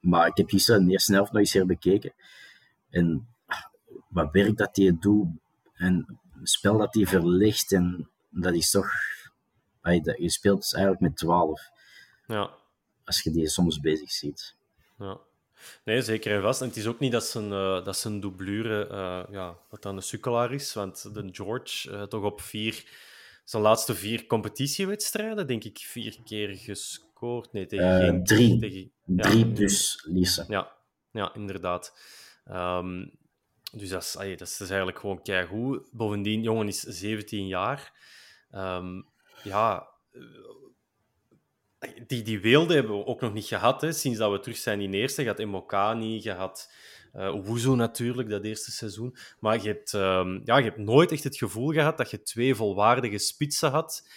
maar 0.00 0.26
ik 0.26 0.36
heb 0.36 0.48
gisteren 0.48 0.84
de 0.84 0.90
eerste 0.90 1.12
helft 1.12 1.32
nog 1.32 1.40
eens 1.40 1.52
herbekeken. 1.52 2.14
En 2.90 3.28
wat 4.08 4.32
werk 4.32 4.56
dat 4.56 4.76
hij 4.76 4.96
doet, 5.00 5.28
en 5.74 6.20
het 6.38 6.50
spel 6.50 6.78
dat 6.78 6.94
hij 6.94 7.06
verlicht, 7.06 7.72
en 7.72 8.10
dat 8.30 8.54
is 8.54 8.70
toch... 8.70 8.90
Je 9.82 10.30
speelt 10.30 10.60
dus 10.60 10.72
eigenlijk 10.72 11.02
met 11.02 11.16
12. 11.16 11.62
Ja. 12.26 12.50
Als 13.04 13.22
je 13.22 13.30
die 13.30 13.48
soms 13.48 13.80
bezig 13.80 14.10
ziet. 14.10 14.56
Ja. 14.98 15.20
Nee, 15.84 16.02
zeker 16.02 16.34
en 16.34 16.42
vast. 16.42 16.60
En 16.60 16.66
het 16.66 16.76
is 16.76 16.86
ook 16.86 16.98
niet 16.98 17.12
dat 17.12 17.24
zijn, 17.24 17.44
uh, 17.44 17.84
dat 17.84 17.96
zijn 17.96 18.20
doublure 18.20 18.88
uh, 18.90 19.34
ja, 19.34 19.56
dat 19.70 19.82
dan 19.82 19.96
een 19.96 20.02
sukkelaar 20.02 20.52
is, 20.52 20.74
want 20.74 21.14
de 21.14 21.28
George 21.32 21.90
uh, 21.90 22.02
toch 22.02 22.22
op 22.22 22.40
vier, 22.40 22.84
zijn 23.44 23.62
laatste 23.62 23.94
vier 23.94 24.26
competitiewedstrijden, 24.26 25.46
denk 25.46 25.64
ik, 25.64 25.78
vier 25.78 26.18
keer 26.24 26.56
gescoord. 26.56 27.52
Nee, 27.52 27.66
tegen 27.66 28.00
geen... 28.00 28.24
Drie. 28.24 28.58
Tegen, 28.58 28.90
ja. 29.04 29.22
drie 29.22 29.46
plus 29.46 30.04
Lisa. 30.08 30.44
Ja, 30.48 30.72
ja 31.10 31.34
inderdaad. 31.34 31.94
Um, 32.50 33.20
dus 33.72 33.88
dat 33.88 34.02
is, 34.02 34.16
ay, 34.16 34.36
dat 34.36 34.48
is 34.48 34.60
eigenlijk 34.60 34.98
gewoon 34.98 35.22
keigoed. 35.22 35.88
Bovendien, 35.92 36.42
jongen 36.42 36.68
is 36.68 36.80
17 36.80 37.46
jaar. 37.46 37.92
Um, 38.54 39.06
ja, 39.42 39.88
die, 42.06 42.22
die 42.22 42.40
weelde 42.40 42.74
hebben 42.74 42.98
we 42.98 43.06
ook 43.06 43.20
nog 43.20 43.32
niet 43.32 43.46
gehad. 43.46 43.80
Hè. 43.80 43.92
Sinds 43.92 44.18
dat 44.18 44.30
we 44.30 44.40
terug 44.40 44.56
zijn 44.56 44.80
in 44.80 44.94
eerste. 44.94 45.22
Je 45.22 45.28
had 45.28 45.38
Emokani, 45.38 46.20
je 46.22 46.32
had 46.32 46.72
uh, 47.14 47.74
natuurlijk, 47.74 48.28
dat 48.28 48.44
eerste 48.44 48.70
seizoen. 48.70 49.16
Maar 49.40 49.62
je 49.62 49.68
hebt, 49.68 49.92
um, 49.92 50.40
ja, 50.44 50.56
je 50.56 50.64
hebt 50.64 50.78
nooit 50.78 51.12
echt 51.12 51.24
het 51.24 51.36
gevoel 51.36 51.72
gehad 51.72 51.96
dat 51.96 52.10
je 52.10 52.22
twee 52.22 52.54
volwaardige 52.54 53.18
spitsen 53.18 53.70
had 53.70 54.08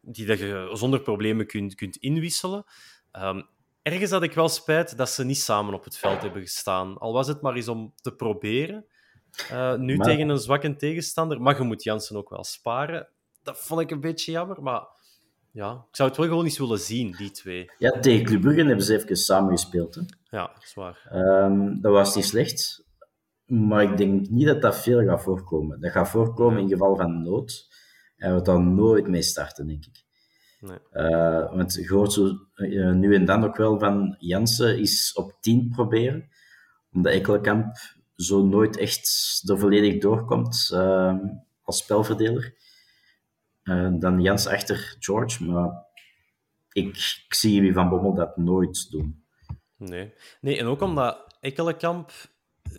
die 0.00 0.26
dat 0.26 0.38
je 0.38 0.70
zonder 0.72 1.00
problemen 1.00 1.46
kunt, 1.46 1.74
kunt 1.74 1.96
inwisselen. 1.96 2.64
Um, 3.12 3.48
ergens 3.82 4.10
had 4.10 4.22
ik 4.22 4.32
wel 4.32 4.48
spijt 4.48 4.96
dat 4.96 5.10
ze 5.10 5.24
niet 5.24 5.38
samen 5.38 5.74
op 5.74 5.84
het 5.84 5.96
veld 5.98 6.22
hebben 6.22 6.42
gestaan. 6.42 6.98
Al 6.98 7.12
was 7.12 7.26
het 7.26 7.40
maar 7.40 7.54
eens 7.54 7.68
om 7.68 7.92
te 7.96 8.14
proberen. 8.14 8.86
Uh, 9.52 9.74
nu 9.74 9.96
maar... 9.96 10.06
tegen 10.06 10.28
een 10.28 10.38
zwakke 10.38 10.76
tegenstander. 10.76 11.40
Maar 11.40 11.56
je 11.56 11.62
moet 11.62 11.82
Jansen 11.82 12.16
ook 12.16 12.30
wel 12.30 12.44
sparen. 12.44 13.08
Dat 13.42 13.58
vond 13.58 13.80
ik 13.80 13.90
een 13.90 14.00
beetje 14.00 14.32
jammer, 14.32 14.62
maar 14.62 14.86
ja, 15.56 15.86
ik 15.88 15.96
zou 15.96 16.08
het 16.08 16.18
wel 16.18 16.26
gewoon 16.26 16.44
eens 16.44 16.58
willen 16.58 16.78
zien, 16.78 17.14
die 17.18 17.30
twee. 17.30 17.70
Ja, 17.78 17.98
tegen 17.98 18.24
Club 18.24 18.40
Brugge 18.40 18.64
hebben 18.64 18.84
ze 18.84 18.94
even 18.94 19.16
samen 19.16 19.50
gespeeld. 19.50 19.94
Hè? 19.94 20.00
Ja, 20.22 20.50
dat 20.54 20.62
is 20.62 20.74
waar. 20.74 21.10
Um, 21.12 21.80
dat 21.80 21.92
was 21.92 22.14
niet 22.14 22.24
slecht, 22.24 22.84
maar 23.44 23.82
ik 23.82 23.96
denk 23.96 24.28
niet 24.28 24.46
dat 24.46 24.62
dat 24.62 24.76
veel 24.82 25.04
gaat 25.04 25.22
voorkomen. 25.22 25.80
Dat 25.80 25.90
gaat 25.90 26.08
voorkomen 26.08 26.60
in 26.60 26.68
geval 26.68 26.96
van 26.96 27.22
nood. 27.22 27.74
En 28.16 28.34
we 28.34 28.42
dan 28.42 28.74
nooit 28.74 29.08
mee 29.08 29.22
starten, 29.22 29.66
denk 29.66 29.84
ik. 29.84 30.04
Nee. 30.60 30.78
Uh, 30.92 31.54
want 31.54 31.74
je 31.74 31.88
hoort 31.88 32.12
zo 32.12 32.38
uh, 32.54 32.92
nu 32.92 33.14
en 33.14 33.24
dan 33.24 33.44
ook 33.44 33.56
wel 33.56 33.78
van 33.78 34.16
Jansen 34.18 34.78
is 34.78 35.12
op 35.14 35.36
10 35.40 35.68
proberen, 35.68 36.28
omdat 36.92 37.12
Ekkelenkamp 37.12 37.76
zo 38.16 38.42
nooit 38.46 38.76
echt 38.76 39.08
er 39.46 39.58
volledig 39.58 40.00
doorkomt 40.00 40.70
uh, 40.72 41.14
als 41.62 41.78
spelverdeler. 41.78 42.54
Uh, 43.66 43.88
dan 43.98 44.20
Jans 44.20 44.46
achter 44.46 44.96
George, 44.98 45.44
maar 45.44 45.84
ik, 46.72 46.86
ik 47.26 47.34
zie 47.34 47.60
wie 47.60 47.72
Van 47.72 47.88
Bommel 47.88 48.14
dat 48.14 48.36
nooit 48.36 48.90
doen. 48.90 49.24
Nee. 49.76 50.12
nee, 50.40 50.58
en 50.58 50.66
ook 50.66 50.80
omdat 50.80 51.36
Ekkelenkamp, 51.40 52.10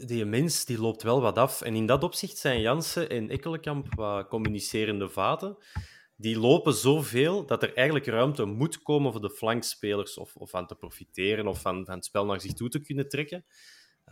die 0.06 0.26
mens, 0.26 0.66
die 0.66 0.80
loopt 0.80 1.04
wel 1.04 1.22
wat 1.22 1.38
af. 1.38 1.62
En 1.62 1.76
in 1.76 1.86
dat 1.86 2.04
opzicht 2.04 2.38
zijn 2.38 2.62
Jansen 2.62 3.10
en 3.10 3.30
Ekkelenkamp 3.30 3.96
wat 3.96 4.28
communicerende 4.28 5.10
vaten. 5.10 5.58
Die 6.16 6.40
lopen 6.40 6.74
zoveel 6.74 7.46
dat 7.46 7.64
er 7.64 7.74
eigenlijk 7.74 8.08
ruimte 8.08 8.46
moet 8.46 8.82
komen 8.82 9.12
voor 9.12 9.22
de 9.22 9.30
flankspelers 9.30 10.18
of, 10.18 10.36
of 10.36 10.54
aan 10.54 10.68
te 10.68 10.76
profiteren 10.76 11.48
of 11.48 11.62
van, 11.62 11.86
van 11.86 11.96
het 11.96 12.06
spel 12.06 12.26
naar 12.26 12.42
zich 12.42 12.54
toe 12.54 12.70
te 12.70 12.82
kunnen 12.82 13.10
trekken. 13.10 13.46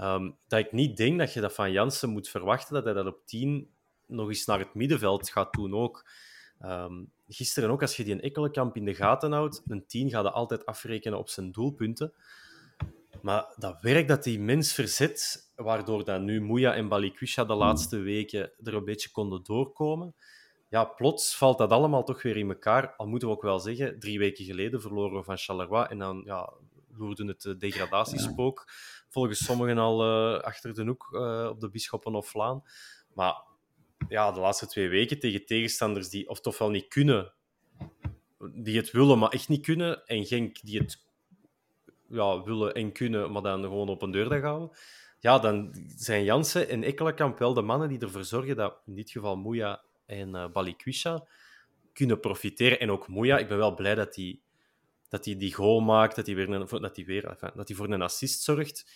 Um, 0.02 0.38
dat 0.48 0.60
ik 0.60 0.72
niet 0.72 0.98
denk 0.98 1.20
dat 1.20 1.34
je 1.34 1.42
dat 1.42 1.54
van 1.54 1.72
Jansen 1.72 2.10
moet 2.10 2.30
verwachten, 2.30 2.74
dat 2.74 2.84
hij 2.84 2.94
dat 2.94 3.06
op 3.06 3.26
10 3.26 3.70
nog 4.08 4.28
eens 4.28 4.46
naar 4.46 4.60
het 4.60 4.74
middenveld 4.74 5.30
gaat 5.30 5.54
doen 5.54 5.74
ook. 5.74 6.10
Um, 6.64 7.12
gisteren 7.28 7.70
ook, 7.70 7.82
als 7.82 7.98
je 7.98 8.04
die 8.04 8.14
een 8.14 8.22
Ekkelenkamp 8.22 8.76
in 8.76 8.86
de 8.86 8.96
gaten 8.96 9.32
houdt, 9.32 9.62
een 9.68 9.88
10 9.88 10.10
gaat 10.10 10.34
altijd 10.34 10.66
afrekenen 10.66 11.20
op 11.20 11.30
zijn 11.30 11.52
doelpunten. 11.52 12.14
Maar 13.22 13.54
dat 13.56 13.82
werk 13.82 14.08
dat 14.08 14.24
die 14.24 14.40
mens 14.40 14.74
verzet, 14.74 15.50
waardoor 15.56 16.04
dat 16.04 16.22
nu 16.22 16.42
Moeja 16.42 16.74
en 16.74 16.88
Balikwisha 16.88 17.46
de 17.46 17.54
laatste 17.54 17.98
weken 17.98 18.52
er 18.64 18.74
een 18.74 18.86
beetje 18.86 19.12
konden 19.12 19.44
doorkomen, 19.44 20.16
ja, 20.70 20.84
plots 20.84 21.38
valt 21.38 21.58
dat 21.58 21.72
allemaal 21.72 22.04
toch 22.04 22.22
weer 22.22 22.38
in 22.38 22.50
elkaar. 22.50 22.96
Al 22.96 23.08
moeten 23.08 23.28
we 23.28 23.34
ook 23.34 23.42
wel 23.42 23.60
zeggen, 23.60 24.00
drie 24.00 24.20
weken 24.20 24.46
geleden 24.46 24.82
verloren 24.82 25.18
we 25.18 25.24
van 25.24 25.38
Charleroi 25.38 25.86
en 25.90 25.98
dan 25.98 26.22
ja, 26.26 26.54
loerde 26.98 27.26
het 27.26 27.60
degradatiespook 27.60 28.72
volgens 29.10 29.46
sommigen 29.46 29.78
al 29.78 30.06
uh, 30.06 30.40
achter 30.40 30.74
de 30.74 30.86
hoek 30.86 31.10
uh, 31.12 31.48
op 31.50 31.60
de 31.60 31.70
Bisschoppen 31.70 32.16
of 32.16 32.34
Laan. 32.34 32.64
Maar 33.14 33.36
ja, 34.10 34.32
de 34.32 34.40
laatste 34.40 34.68
twee 34.68 34.90
weken 34.90 35.20
tegen 35.20 35.46
tegenstanders 35.46 36.10
die 36.10 36.30
of 36.30 36.42
toch 36.42 36.58
wel 36.58 36.70
niet 36.70 36.88
kunnen, 36.88 37.34
die 38.54 38.78
het 38.78 38.92
willen, 38.92 39.20
maar 39.20 39.30
echt 39.30 39.50
niet 39.50 39.66
kunnen, 39.66 40.06
en 40.06 40.26
Genk 40.26 40.62
die 40.62 40.80
het 40.80 41.04
ja, 42.10 42.44
willen 42.44 42.74
en 42.74 42.92
kunnen, 42.92 43.32
maar 43.32 43.42
dan 43.42 43.62
gewoon 43.62 43.90
op 43.90 44.02
een 44.02 44.12
deurdag 44.12 44.42
houden, 44.42 44.78
ja, 45.20 45.40
dan 45.40 45.76
zijn 45.96 46.24
Jansen 46.24 46.70
en 46.70 46.84
Ekkelenkamp 46.84 47.38
wel 47.38 47.54
de 47.54 47.62
mannen 47.62 47.90
die 47.90 48.00
ervoor 48.00 48.24
zorgen 48.24 48.56
dat 48.56 48.82
in 48.86 48.96
dit 48.96 49.12
geval 49.12 49.36
Moeja 49.36 49.84
en 50.06 50.30
uh, 50.30 50.48
Balikwisha 50.52 51.28
kunnen 51.94 52.20
profiteren. 52.20 52.80
En 52.80 52.92
ook 52.92 53.08
Moeja, 53.08 53.38
ik 53.38 53.48
ben 53.48 53.58
wel 53.58 53.76
blij 53.76 53.96
dat 53.96 54.16
hij 54.16 54.40
dat 55.10 55.24
die, 55.24 55.36
die 55.36 55.54
goal 55.54 55.80
maakt, 55.80 56.16
dat 56.16 56.26
hij, 56.26 56.36
weer 56.36 56.48
dat, 56.48 56.96
weer, 57.06 57.36
dat 57.56 57.72
voor 57.74 57.90
een 57.90 58.02
assist 58.02 58.42
zorgt 58.42 58.92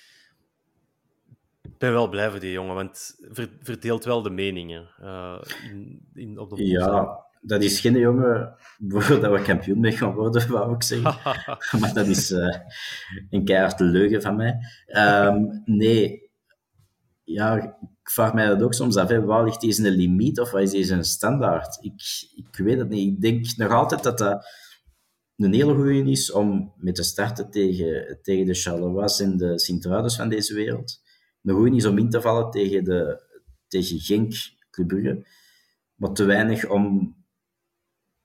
ben 1.80 1.92
wel 1.92 2.10
blij 2.10 2.30
voor 2.30 2.40
die 2.40 2.52
jongen, 2.52 2.76
want 2.76 3.16
ver, 3.32 3.50
verdeelt 3.62 4.06
wel 4.06 4.22
de 4.22 4.30
meningen 4.30 4.90
uh, 5.02 5.42
in, 5.70 6.10
in, 6.14 6.40
op 6.40 6.50
de 6.50 6.66
Ja, 6.66 7.26
dat 7.42 7.64
is 7.64 7.80
geen 7.80 7.98
jongen 7.98 8.56
dat 9.22 9.32
we 9.32 9.42
kampioen 9.44 9.80
mee 9.80 9.92
gaan 9.92 10.14
worden, 10.14 10.52
wou 10.52 10.74
ik 10.74 10.84
zeggen. 10.84 11.16
maar 11.80 11.94
dat 11.94 12.08
is 12.08 12.32
uh, 12.32 12.56
een 13.30 13.46
keiharde 13.46 13.84
leugen 13.84 14.22
van 14.22 14.36
mij. 14.36 14.58
Um, 14.88 15.62
nee, 15.66 16.32
ja, 17.24 17.56
ik 18.02 18.10
vraag 18.10 18.34
mij 18.34 18.48
dat 18.48 18.62
ook 18.62 18.74
soms 18.74 18.98
af. 18.98 19.10
Hè. 19.10 19.26
Waar 19.26 19.44
ligt 19.44 19.62
deze 19.62 19.88
een 19.88 19.94
limiet 19.94 20.40
of 20.40 20.52
wat 20.52 20.62
is 20.62 20.72
deze 20.72 20.94
een 20.94 21.04
standaard? 21.04 21.78
Ik, 21.82 22.02
ik 22.36 22.58
weet 22.58 22.78
het 22.78 22.90
niet. 22.90 23.14
Ik 23.14 23.22
denk 23.22 23.58
nog 23.58 23.72
altijd 23.72 24.04
dat 24.04 24.18
dat 24.18 24.48
een 25.36 25.54
hele 25.54 25.74
goede 25.74 26.12
is 26.12 26.32
om 26.32 26.74
met 26.78 26.96
te 26.96 27.04
starten 27.04 27.50
tegen, 27.50 28.20
tegen 28.22 28.46
de 28.46 28.54
Charleroi 28.54 29.08
en 29.18 29.38
de 29.38 29.60
Sint-Truidens 29.60 30.16
van 30.16 30.30
deze 30.30 30.54
wereld 30.54 31.02
een 31.44 31.56
goeie 31.56 31.76
is 31.76 31.86
om 31.86 31.98
in 31.98 32.10
te 32.10 32.22
vallen 32.22 32.52
tegen, 32.52 32.84
de, 32.84 33.24
tegen 33.68 34.00
Genk, 34.00 34.34
Club 34.72 34.88
Brugge, 34.88 35.26
maar 35.96 36.14
te 36.14 36.24
weinig 36.24 36.70
om 36.70 37.16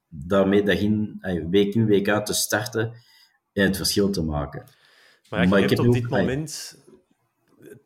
daarmee 0.09 0.63
dag 0.63 0.79
in, 0.79 1.19
week 1.51 1.75
in, 1.75 1.87
week 1.87 2.09
uit 2.09 2.27
te 2.27 2.35
starten 2.35 2.93
en 3.53 3.65
het 3.67 3.77
verschil 3.77 4.11
te 4.11 4.23
maken. 4.23 4.65
Maar, 5.31 5.43
ja, 5.43 5.49
maar 5.49 5.63
ik 5.63 5.71
heb 5.71 5.79
op 5.79 5.93
dit 5.93 6.09
moment... 6.09 6.83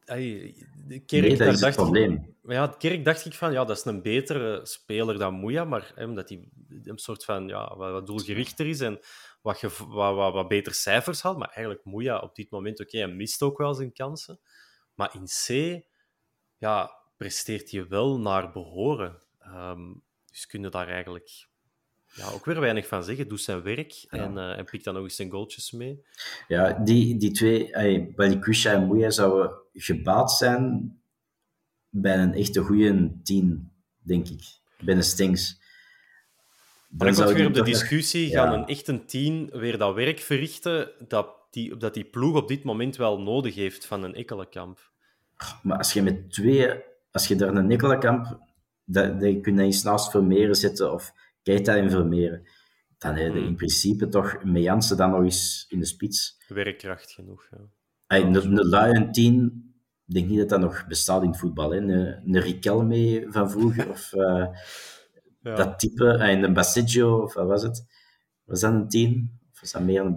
Ay, 0.04 0.54
de 0.86 0.98
kerk, 1.04 1.22
nee, 1.22 1.30
dat 1.30 1.38
daar 1.38 1.52
is 1.52 1.60
dacht 1.60 1.76
het 1.76 1.84
probleem. 1.84 2.12
Ik, 2.12 2.52
ja, 2.52 2.74
kerk 2.78 3.04
dacht 3.04 3.24
ik 3.24 3.34
van, 3.34 3.52
ja, 3.52 3.64
dat 3.64 3.76
is 3.76 3.84
een 3.84 4.02
betere 4.02 4.60
speler 4.62 5.18
dan 5.18 5.34
Moeja, 5.34 5.64
maar 5.64 5.92
hè, 5.94 6.04
omdat 6.04 6.28
hij 6.28 6.48
een 6.82 6.98
soort 6.98 7.24
van, 7.24 7.48
ja, 7.48 7.76
wat, 7.76 8.06
doelgerichter 8.06 8.66
is 8.66 8.80
en 8.80 8.98
wat, 9.42 9.60
wat, 9.60 10.14
wat, 10.14 10.32
wat 10.32 10.48
beter 10.48 10.74
cijfers 10.74 11.20
had. 11.20 11.38
Maar 11.38 11.48
eigenlijk 11.48 11.84
Moeja 11.84 12.18
op 12.18 12.34
dit 12.34 12.50
moment, 12.50 12.80
oké, 12.80 12.88
okay, 12.96 13.08
hij 13.08 13.16
mist 13.16 13.42
ook 13.42 13.58
wel 13.58 13.74
zijn 13.74 13.92
kansen. 13.92 14.40
Maar 14.98 15.14
in 15.14 15.24
C 15.24 15.80
ja, 16.56 16.90
presteert 17.16 17.70
je 17.70 17.86
wel 17.86 18.20
naar 18.20 18.52
behoren. 18.52 19.22
Um, 19.46 20.02
dus 20.30 20.46
kun 20.46 20.62
je 20.62 20.68
daar 20.68 20.88
eigenlijk 20.88 21.46
ja, 22.12 22.30
ook 22.30 22.44
weer 22.44 22.60
weinig 22.60 22.86
van 22.86 23.04
zeggen. 23.04 23.28
Doet 23.28 23.40
zijn 23.40 23.62
werk 23.62 23.90
ja. 23.90 24.08
en, 24.10 24.36
uh, 24.36 24.58
en 24.58 24.64
pikt 24.64 24.84
dan 24.84 24.94
nog 24.94 25.02
eens 25.02 25.16
zijn 25.16 25.30
goaltjes 25.30 25.72
mee. 25.72 26.04
Ja, 26.48 26.72
die, 26.72 27.16
die 27.16 27.30
twee, 27.30 27.68
hey, 27.70 28.12
Balikwisha 28.16 28.72
en 28.72 28.86
Moeja, 28.86 29.10
zouden 29.10 29.56
gebaat 29.72 30.32
zijn 30.32 30.92
bij 31.88 32.18
een 32.18 32.34
echte 32.34 32.60
goede 32.60 33.12
team, 33.22 33.72
denk 33.98 34.28
ik. 34.28 34.42
Bij 34.80 34.94
een 34.94 35.02
Stings. 35.02 35.60
Dan 36.88 37.14
zou 37.14 37.34
weer 37.34 37.46
op 37.46 37.54
de 37.54 37.62
discussie 37.62 38.28
ja. 38.28 38.44
gaan 38.44 38.58
een 38.58 38.66
echte 38.66 39.04
team 39.04 39.50
weer 39.50 39.78
dat 39.78 39.94
werk 39.94 40.18
verrichten 40.18 40.90
dat 41.08 41.37
die, 41.50 41.76
dat 41.76 41.94
die 41.94 42.04
ploeg 42.04 42.36
op 42.36 42.48
dit 42.48 42.64
moment 42.64 42.96
wel 42.96 43.20
nodig 43.20 43.54
heeft 43.54 43.86
van 43.86 44.02
een 44.02 44.14
Ekkelenkamp. 44.14 44.92
Maar 45.62 45.78
als 45.78 45.92
je 45.92 46.02
met 46.02 46.32
twee, 46.32 46.70
als 47.10 47.28
je 47.28 47.36
daar 47.36 47.54
een 47.54 47.70
Ekkelenkamp, 47.70 48.40
dat, 48.84 49.20
dat 49.20 49.30
je 49.30 49.40
kunt 49.40 49.58
eens 49.58 49.82
naast 49.82 50.10
Vermeeren 50.10 50.54
zetten 50.54 50.92
of 50.92 51.12
Keita 51.42 51.76
en 51.76 51.90
Vermeeren, 51.90 52.48
dan 52.98 53.14
heb 53.14 53.34
je 53.34 53.40
in 53.40 53.56
principe 53.56 54.08
toch 54.08 54.44
met 54.44 54.62
Jansen 54.62 54.96
dan 54.96 55.10
nog 55.10 55.22
eens 55.22 55.66
in 55.68 55.78
de 55.78 55.86
spits. 55.86 56.36
Werkkracht 56.48 57.10
genoeg, 57.10 57.46
ja. 57.50 57.58
Een, 58.06 58.34
een 58.34 58.68
Lion 58.68 59.12
10, 59.12 59.68
ik 60.06 60.14
denk 60.14 60.28
niet 60.28 60.38
dat 60.38 60.48
dat 60.48 60.60
nog 60.60 60.86
bestaat 60.86 61.22
in 61.22 61.28
het 61.28 61.38
voetbal. 61.38 61.70
Hè. 61.70 61.76
Een, 61.76 61.90
een 62.34 62.40
Riquelme 62.40 63.26
van 63.28 63.50
vroeger, 63.50 63.90
of 63.90 64.12
uh, 64.12 64.46
ja. 65.40 65.54
dat 65.54 65.78
type, 65.78 66.16
en 66.16 66.42
een 66.42 66.52
Baseggio, 66.52 67.22
of 67.22 67.34
wat 67.34 67.46
was 67.46 67.62
het? 67.62 67.86
Was 68.44 68.60
dat 68.60 68.72
een 68.72 68.88
10? 68.88 69.38
Of 69.52 69.60
was 69.60 69.72
dat 69.72 69.82
meer 69.82 70.00
een 70.00 70.16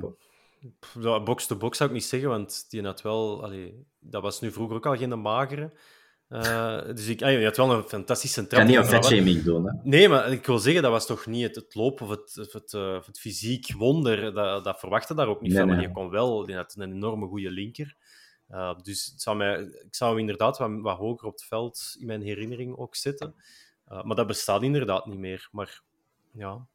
box-to-box 1.24 1.78
zou 1.78 1.90
ik 1.90 1.96
niet 1.96 2.06
zeggen, 2.06 2.30
want 2.30 2.66
die 2.70 2.84
had 2.84 3.02
wel... 3.02 3.44
Allee, 3.44 3.86
dat 4.00 4.22
was 4.22 4.42
nu 4.42 4.52
vroeger 4.52 4.76
ook 4.76 4.86
al 4.86 4.98
geen 4.98 5.22
magere. 5.22 5.74
Uh, 6.30 6.86
dus 6.86 7.08
ik, 7.08 7.22
ah, 7.22 7.32
je 7.32 7.44
had 7.44 7.58
wel 7.58 7.72
een 7.72 7.84
fantastische 7.84 8.48
trap. 8.48 8.52
Ik 8.52 8.58
kan 8.58 8.68
niet 8.68 8.76
een 8.76 9.02
vetshaming 9.02 9.44
doen, 9.44 9.66
hè? 9.66 9.72
Nee, 9.84 10.10
maar 10.10 10.32
ik 10.32 10.46
wil 10.46 10.60
zeggen, 10.60 10.82
dat 10.82 10.92
was 10.92 11.06
toch 11.06 11.26
niet 11.26 11.44
het, 11.44 11.56
het 11.56 11.76
lopen 11.76 12.06
of 12.06 12.12
het, 12.12 12.52
het, 12.52 12.74
uh, 12.74 12.96
of 12.96 13.06
het 13.06 13.20
fysiek 13.20 13.74
wonder. 13.74 14.34
Dat, 14.34 14.64
dat 14.64 14.80
verwachtte 14.80 15.14
daar 15.14 15.28
ook 15.28 15.42
niet 15.42 15.52
nee, 15.52 15.60
van. 15.60 15.68
Nee. 15.68 15.76
Maar 15.76 15.86
die 15.86 15.96
kon 15.96 16.10
wel... 16.10 16.46
Die 16.46 16.56
had 16.56 16.76
een 16.78 16.92
enorme 16.92 17.28
goede 17.28 17.52
linker. 17.52 17.96
Uh, 18.50 18.76
dus 18.82 19.06
het 19.06 19.22
zou 19.22 19.38
mij, 19.38 19.60
ik 19.60 19.96
zou 19.96 20.10
hem 20.10 20.20
inderdaad 20.20 20.58
wat, 20.58 20.72
wat, 20.82 20.98
hoger 20.98 21.28
op 21.28 21.34
het 21.34 21.44
veld 21.44 21.96
in 22.00 22.06
mijn 22.06 22.22
herinnering 22.22 22.78
ook 22.78 22.96
zetten. 22.96 23.36
Maar 24.04 24.16
dat 24.16 24.28
bestaat 24.28 24.64
inderdaad 24.64 25.06
niet 25.06 25.20
meer. 25.20 25.50
Maar 25.52 25.82
ja. 26.34 26.68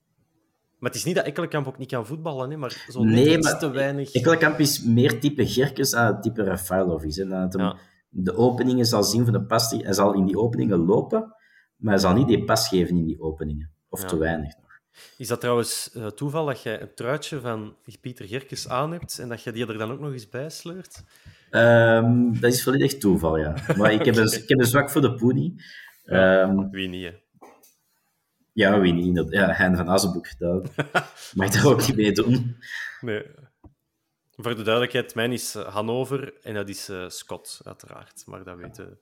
Maar 0.78 0.90
het 0.90 0.99
is 0.99 1.04
niet 1.04 1.14
dat 1.14 1.25
Ekkelenkamp 1.25 1.66
ook 1.66 1.78
niet 1.78 1.90
kan 1.90 2.06
voetballen, 2.06 2.50
hè, 2.50 2.56
maar 2.56 2.87
zo 2.88 3.02
nee, 3.02 3.38
maar 3.38 3.59
te 3.59 3.71
weinig. 3.71 4.12
Ekkelenkamp 4.12 4.59
is 4.59 4.83
meer 4.83 5.21
type 5.21 5.47
Gerkes 5.47 5.90
dan 5.90 6.04
het 6.06 6.23
type 6.23 6.42
Rafailov 6.42 7.04
is. 7.04 7.16
Hè. 7.16 7.28
Dat 7.28 7.52
ja. 7.52 7.76
de 8.09 8.37
openingen 8.37 8.87
zal 8.87 9.02
zien 9.02 9.25
van 9.25 9.33
de 9.33 9.42
pas. 9.42 9.71
Hij 9.71 9.92
zal 9.92 10.14
in 10.14 10.25
die 10.25 10.38
openingen 10.38 10.78
lopen, 10.78 11.35
maar 11.76 11.92
hij 11.92 12.02
zal 12.02 12.14
niet 12.14 12.26
die 12.26 12.45
pas 12.45 12.68
geven 12.68 12.97
in 12.97 13.04
die 13.04 13.21
openingen. 13.21 13.71
Of 13.88 14.00
ja. 14.02 14.06
te 14.06 14.16
weinig. 14.16 14.54
Is 15.16 15.28
dat 15.28 15.40
trouwens 15.40 15.90
uh, 15.97 16.06
toeval 16.06 16.47
dat 16.47 16.62
jij 16.62 16.80
een 16.80 16.95
truitje 16.95 17.40
van 17.40 17.76
Pieter 18.00 18.26
Gerkes 18.26 18.68
aan 18.68 18.92
hebt 18.92 19.18
en 19.18 19.28
dat 19.28 19.42
je 19.42 19.52
die 19.52 19.66
er 19.66 19.78
dan 19.78 19.92
ook 19.92 20.00
nog 20.00 20.12
eens 20.12 20.28
bij 20.28 20.50
sleurt? 20.50 21.04
Um, 21.50 22.40
dat 22.40 22.52
is 22.52 22.62
volledig 22.62 22.99
toeval, 22.99 23.38
ja. 23.38 23.54
Maar 23.76 23.92
ik 23.92 24.04
heb 24.04 24.16
een, 24.16 24.33
ik 24.42 24.49
heb 24.49 24.59
een 24.59 24.66
zwak 24.66 24.90
voor 24.90 25.00
de. 25.00 25.54
Ja, 26.04 26.42
um, 26.42 26.71
wie 26.71 26.88
niet, 26.88 27.04
hè? 27.04 27.25
Ja, 28.56 28.80
wie 28.80 28.92
niet. 28.92 29.26
Ja, 29.28 29.52
Hein 29.52 29.76
van 29.76 29.88
Azenboek, 29.88 30.38
dat 30.38 30.75
mag 31.34 31.50
daar 31.50 31.66
ook 31.66 31.86
niet 31.86 31.96
mee 31.96 32.12
doen. 32.12 32.56
Nee. 33.00 33.22
Voor 34.36 34.56
de 34.56 34.62
duidelijkheid, 34.62 35.14
mijn 35.14 35.32
is 35.32 35.54
eh, 35.54 35.75
Hannover 35.75 36.34
en 36.42 36.54
dat 36.54 36.68
is 36.68 36.88
uh, 36.88 37.08
Scott, 37.08 37.60
uiteraard. 37.64 38.22
Maar 38.26 38.44
dat 38.44 38.56
weten 38.56 38.98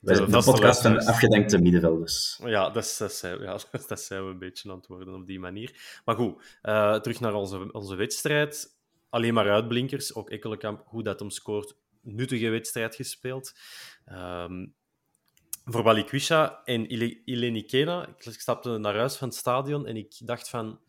de, 0.00 0.14
de, 0.14 0.26
de 0.26 0.42
podcast 0.44 0.82
van 0.82 0.98
afgedankte 0.98 1.58
middenvelders. 1.58 2.40
Ja, 2.44 2.70
dat, 2.70 2.96
dat, 2.98 3.12
zijn, 3.12 3.42
ja, 3.42 3.58
dat 3.88 4.00
zijn 4.00 4.24
we 4.24 4.30
een 4.30 4.38
beetje 4.38 4.70
aan 4.70 4.76
het 4.76 4.86
worden 4.86 5.14
op 5.14 5.26
die 5.26 5.40
manier. 5.40 6.00
Maar 6.04 6.16
goed, 6.16 6.58
uh, 6.62 6.94
terug 6.94 7.20
naar 7.20 7.34
onze, 7.34 7.72
onze 7.72 7.94
wedstrijd. 7.94 8.76
Alleen 9.08 9.34
maar 9.34 9.50
uitblinkers. 9.50 10.14
Ook 10.14 10.30
Ekkelenkamp, 10.30 10.82
hoe 10.86 11.02
dat 11.02 11.20
hem 11.20 11.30
scoort. 11.30 11.76
Nuttige 12.02 12.48
wedstrijd 12.48 12.94
gespeeld. 12.94 13.52
Um, 14.12 14.74
voor 15.68 15.82
Balikwisha 15.82 16.60
en 16.64 16.90
Ileni 17.24 17.62
Kena. 17.64 18.08
Ik 18.18 18.40
stapte 18.40 18.78
naar 18.78 18.96
huis 18.96 19.16
van 19.16 19.28
het 19.28 19.36
stadion 19.36 19.86
en 19.86 19.96
ik 19.96 20.14
dacht 20.18 20.48
van... 20.48 20.80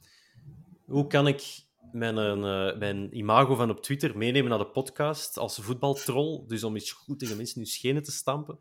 Hoe 0.86 1.08
kan 1.08 1.28
ik 1.28 1.66
mijn, 1.92 2.18
uh, 2.18 2.78
mijn 2.78 3.18
imago 3.18 3.56
van 3.56 3.70
op 3.70 3.82
Twitter 3.82 4.18
meenemen 4.18 4.50
naar 4.50 4.60
de 4.60 4.68
podcast 4.68 5.38
als 5.38 5.60
voetbaltroll. 5.62 6.44
Dus 6.48 6.64
om 6.64 6.76
iets 6.76 6.92
goed 6.92 7.20
tegen 7.20 7.38
mensen 7.38 7.60
nu 7.60 7.66
schenen 7.66 8.04
te 8.04 8.12
stampen. 8.12 8.58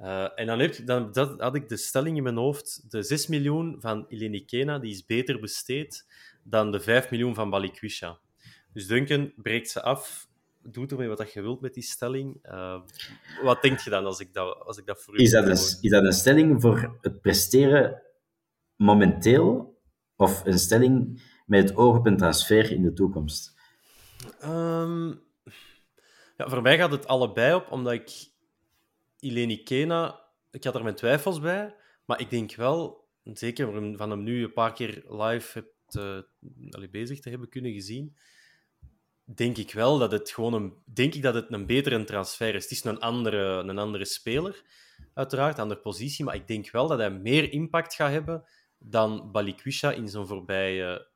Uh, 0.00 0.38
en 0.38 0.46
dan, 0.46 0.70
dan 0.84 1.12
dat, 1.12 1.40
had 1.40 1.54
ik 1.54 1.68
de 1.68 1.76
stelling 1.76 2.16
in 2.16 2.22
mijn 2.22 2.36
hoofd. 2.36 2.90
De 2.90 3.02
6 3.02 3.26
miljoen 3.26 3.76
van 3.80 4.06
Eleni 4.08 4.44
Kena 4.44 4.78
die 4.78 4.92
is 4.92 5.06
beter 5.06 5.40
besteed 5.40 6.06
dan 6.42 6.70
de 6.70 6.80
5 6.80 7.10
miljoen 7.10 7.34
van 7.34 7.50
Balikwisha. 7.50 8.18
Dus 8.72 8.86
Duncan 8.86 9.32
breekt 9.36 9.70
ze 9.70 9.82
af. 9.82 10.25
Doe 10.70 10.86
ermee 10.86 11.08
wat 11.08 11.32
je 11.32 11.42
wilt 11.42 11.60
met 11.60 11.74
die 11.74 11.82
stelling. 11.82 12.38
Uh, 12.44 12.80
wat 13.42 13.62
denk 13.62 13.80
je 13.80 13.90
dan 13.90 14.04
als 14.04 14.20
ik 14.20 14.32
dat, 14.32 14.58
als 14.58 14.78
ik 14.78 14.86
dat 14.86 15.02
voor 15.02 15.14
u 15.18 15.22
is 15.22 15.30
dat, 15.30 15.44
een, 15.44 15.50
is 15.80 15.90
dat 15.90 16.04
een 16.04 16.12
stelling 16.12 16.60
voor 16.60 16.98
het 17.00 17.20
presteren 17.20 18.02
momenteel? 18.76 19.74
Of 20.16 20.44
een 20.44 20.58
stelling 20.58 21.22
met 21.46 21.68
het 21.68 21.76
oog 21.76 21.96
op 21.96 22.06
een 22.06 22.16
transfer 22.16 22.72
in 22.72 22.82
de 22.82 22.92
toekomst? 22.92 23.54
Um, 24.44 25.22
ja, 26.36 26.48
voor 26.48 26.62
mij 26.62 26.76
gaat 26.76 26.90
het 26.90 27.06
allebei 27.06 27.54
op, 27.54 27.70
omdat 27.70 27.92
ik 27.92 28.30
Ileni 29.18 29.62
Kena, 29.62 30.20
ik 30.50 30.64
had 30.64 30.74
er 30.74 30.82
mijn 30.82 30.94
twijfels 30.94 31.40
bij, 31.40 31.74
maar 32.04 32.20
ik 32.20 32.30
denk 32.30 32.54
wel, 32.54 33.08
zeker 33.22 33.96
van 33.96 34.10
hem 34.10 34.22
nu 34.22 34.44
een 34.44 34.52
paar 34.52 34.72
keer 34.72 35.04
live 35.08 35.58
hebt, 35.58 35.96
uh, 36.80 36.90
bezig 36.90 37.20
te 37.20 37.30
hebben 37.30 37.48
kunnen 37.48 37.72
gezien, 37.72 38.16
denk 39.34 39.56
ik 39.56 39.72
wel 39.72 39.98
dat 39.98 40.12
het 40.12 40.30
gewoon 40.30 40.54
een, 40.54 40.74
denk 40.84 41.14
ik 41.14 41.22
dat 41.22 41.34
het 41.34 41.52
een 41.52 41.66
betere 41.66 42.04
transfer 42.04 42.54
is. 42.54 42.62
Het 42.62 42.72
is 42.72 42.84
een 42.84 43.00
andere, 43.00 43.38
een 43.38 43.78
andere 43.78 44.04
speler, 44.04 44.62
uiteraard, 45.14 45.58
andere 45.58 45.80
positie, 45.80 46.24
maar 46.24 46.34
ik 46.34 46.46
denk 46.46 46.70
wel 46.70 46.86
dat 46.86 46.98
hij 46.98 47.10
meer 47.10 47.52
impact 47.52 47.94
gaat 47.94 48.10
hebben 48.10 48.44
dan 48.78 49.32
Balikwisha 49.32 49.92
in 49.92 50.08
zo'n 50.08 50.26
voorbije 50.26 51.08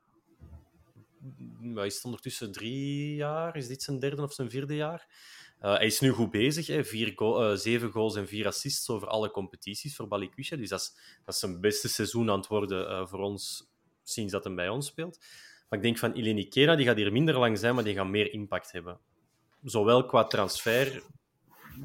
hij 1.75 1.87
is 1.87 2.03
ondertussen 2.03 2.53
drie 2.53 3.15
jaar. 3.15 3.57
Is 3.57 3.67
dit 3.67 3.83
zijn 3.83 3.99
derde 3.99 4.23
of 4.23 4.33
zijn 4.33 4.51
vierde 4.51 4.75
jaar? 4.75 5.07
Uh, 5.63 5.75
hij 5.75 5.87
is 5.87 6.01
nu 6.01 6.11
goed 6.11 6.31
bezig. 6.31 6.67
Hè. 6.67 6.85
Vier 6.85 7.15
uh, 7.21 7.55
zeven 7.55 7.91
goals 7.91 8.17
en 8.17 8.29
vier 8.29 8.47
assists 8.47 8.89
over 8.89 9.09
alle 9.09 9.31
competities 9.31 9.97
voor 9.97 10.09
Balikwisha. 10.09 10.57
Dus 10.57 10.69
dat 10.69 10.81
is, 10.81 10.95
dat 11.25 11.37
zijn 11.37 11.61
beste 11.61 11.89
seizoen 11.89 12.31
aan 12.31 12.39
het 12.39 12.47
worden 12.47 12.91
uh, 12.91 13.07
voor 13.07 13.19
ons 13.19 13.69
sinds 14.03 14.33
dat 14.33 14.45
hij 14.45 14.55
bij 14.55 14.69
ons 14.69 14.87
speelt. 14.87 15.19
Maar 15.71 15.79
ik 15.79 15.85
denk 15.85 15.99
van 15.99 16.15
Ileni 16.15 16.49
Kera, 16.49 16.77
die 16.77 16.87
gaat 16.87 16.97
hier 16.97 17.13
minder 17.13 17.39
lang 17.39 17.59
zijn, 17.59 17.75
maar 17.75 17.85
die 17.85 17.95
gaat 17.95 18.09
meer 18.09 18.33
impact 18.33 18.73
hebben. 18.73 18.99
Zowel 19.63 20.07
qua 20.07 20.25
transfer, 20.25 21.03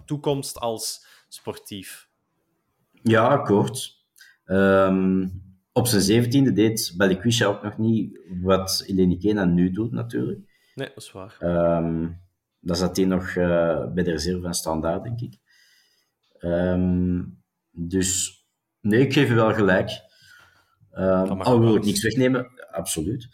toekomst 0.06 0.60
als 0.60 1.06
sportief. 1.28 2.08
Ja, 2.92 3.28
akkoord. 3.28 4.04
Um, 4.46 5.44
op 5.72 5.88
zijn 5.88 6.02
zeventiende 6.02 6.54
deed 6.54 6.94
Balikwisha 6.98 7.46
ook 7.46 7.64
nog 7.64 7.78
niet 7.78 8.20
wat 8.42 8.84
Eleni 8.88 9.18
Kena 9.18 9.46
nu 9.46 9.72
doet, 9.72 9.92
natuurlijk. 9.92 10.40
Nee, 10.76 10.88
dat 10.88 11.04
is 11.04 11.12
waar. 11.12 11.38
Um, 11.40 12.22
dat 12.60 12.78
zat 12.78 12.96
hij 12.96 13.06
nog 13.06 13.36
uh, 13.36 13.94
bij 13.94 14.04
de 14.04 14.12
reserve 14.12 14.42
van 14.42 14.54
Standaard, 14.54 15.04
denk 15.04 15.22
ik. 15.22 15.38
Um, 16.40 17.44
dus 17.72 18.40
nee, 18.82 19.00
ik 19.00 19.14
geef 19.14 19.28
je 19.28 19.34
wel 19.34 19.54
gelijk. 19.54 19.90
Um, 20.94 21.42
al 21.42 21.60
wil 21.60 21.76
ik 21.76 21.84
niks 21.84 22.02
wegnemen, 22.02 22.52
absoluut. 22.76 23.28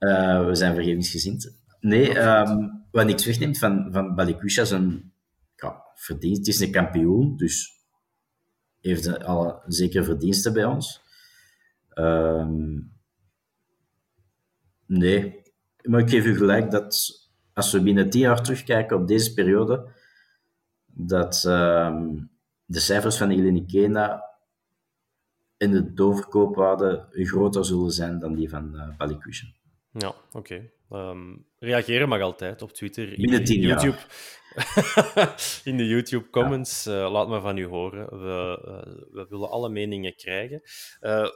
uh, 0.00 0.46
we 0.46 0.54
zijn 0.54 0.74
vergevingsgezind. 0.74 1.62
Nee, 1.80 2.18
um, 2.18 2.86
wat 2.90 3.06
niks 3.06 3.24
wegneemt 3.24 3.58
van, 3.58 3.88
van 3.92 4.14
Balikwisha 4.14 4.62
is 4.62 4.70
een 4.70 5.12
ja, 5.56 5.84
verdienst. 5.94 6.46
Het 6.46 6.54
is 6.54 6.60
een 6.60 6.70
kampioen, 6.70 7.36
dus 7.36 7.72
heeft 8.80 9.24
al 9.24 9.62
zeker 9.66 10.04
verdiensten 10.04 10.52
bij 10.52 10.64
ons. 10.64 11.00
Um, 11.94 12.92
nee, 14.86 15.42
maar 15.82 16.00
ik 16.00 16.10
geef 16.10 16.24
u 16.24 16.36
gelijk 16.36 16.70
dat 16.70 17.12
als 17.52 17.72
we 17.72 17.82
binnen 17.82 18.10
tien 18.10 18.20
jaar 18.20 18.42
terugkijken 18.42 18.96
op 18.96 19.08
deze 19.08 19.34
periode, 19.34 19.90
dat 20.86 21.44
um, 21.44 22.30
de 22.64 22.80
cijfers 22.80 23.16
van 23.16 23.30
Eleni 23.30 23.66
Kena 23.66 24.33
in 25.56 25.70
de 25.70 25.92
doorverkoopwaarde 25.92 27.06
groter 27.10 27.64
zullen 27.64 27.90
zijn 27.90 28.18
dan 28.18 28.34
die 28.34 28.48
van 28.48 28.74
uh. 28.74 29.08
Ja, 29.90 30.08
oké. 30.08 30.38
Okay. 30.38 30.72
Um, 31.10 31.46
reageren 31.58 32.08
mag 32.08 32.20
altijd 32.20 32.62
op 32.62 32.72
Twitter. 32.72 33.14
Binnen 33.16 33.44
tien 33.44 33.60
YouTube. 33.60 33.98
in 35.70 35.76
de 35.76 35.86
YouTube 35.86 36.30
comments. 36.30 36.84
Ja. 36.84 37.04
Uh, 37.04 37.10
laat 37.10 37.28
me 37.28 37.40
van 37.40 37.56
u 37.56 37.66
horen. 37.66 38.06
We, 38.06 38.62
uh, 38.66 39.12
we 39.12 39.26
willen 39.28 39.50
alle 39.50 39.68
meningen 39.68 40.16
krijgen. 40.16 40.60
Uh, 41.00 41.28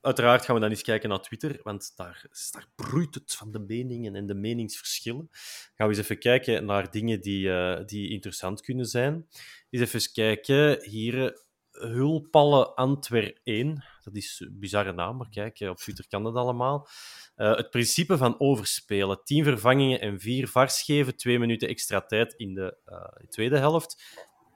Uiteraard 0.00 0.44
gaan 0.44 0.54
we 0.54 0.60
dan 0.60 0.70
eens 0.70 0.82
kijken 0.82 1.08
naar 1.08 1.20
Twitter, 1.20 1.60
want 1.62 1.92
daar, 1.96 2.24
daar 2.50 2.68
broeit 2.74 3.14
het 3.14 3.34
van 3.34 3.50
de 3.50 3.58
meningen 3.58 4.14
en 4.14 4.26
de 4.26 4.34
meningsverschillen. 4.34 5.28
Gaan 5.74 5.88
we 5.88 5.94
eens 5.94 5.98
even 5.98 6.18
kijken 6.18 6.64
naar 6.64 6.90
dingen 6.90 7.20
die, 7.20 7.50
die 7.84 8.10
interessant 8.10 8.60
kunnen 8.60 8.86
zijn. 8.86 9.26
Eens 9.70 9.82
even 9.82 10.12
kijken. 10.12 10.82
Hier, 10.82 11.45
Hulpalle 11.78 12.66
Antwer 12.74 13.40
1. 13.42 13.84
Dat 14.02 14.14
is 14.14 14.40
een 14.40 14.58
bizarre 14.58 14.92
naam, 14.92 15.16
maar 15.16 15.28
kijk, 15.28 15.60
op 15.60 15.76
Twitter 15.76 16.08
kan 16.08 16.22
dat 16.22 16.34
allemaal. 16.34 16.88
Uh, 17.36 17.56
het 17.56 17.70
principe 17.70 18.16
van 18.16 18.40
overspelen. 18.40 19.20
10 19.24 19.44
vervangingen 19.44 20.00
en 20.00 20.20
4 20.20 20.48
vars 20.48 20.82
geven. 20.82 21.16
2 21.16 21.38
minuten 21.38 21.68
extra 21.68 22.00
tijd 22.00 22.34
in 22.34 22.54
de 22.54 22.76
uh, 22.88 23.28
tweede 23.28 23.58
helft. 23.58 24.02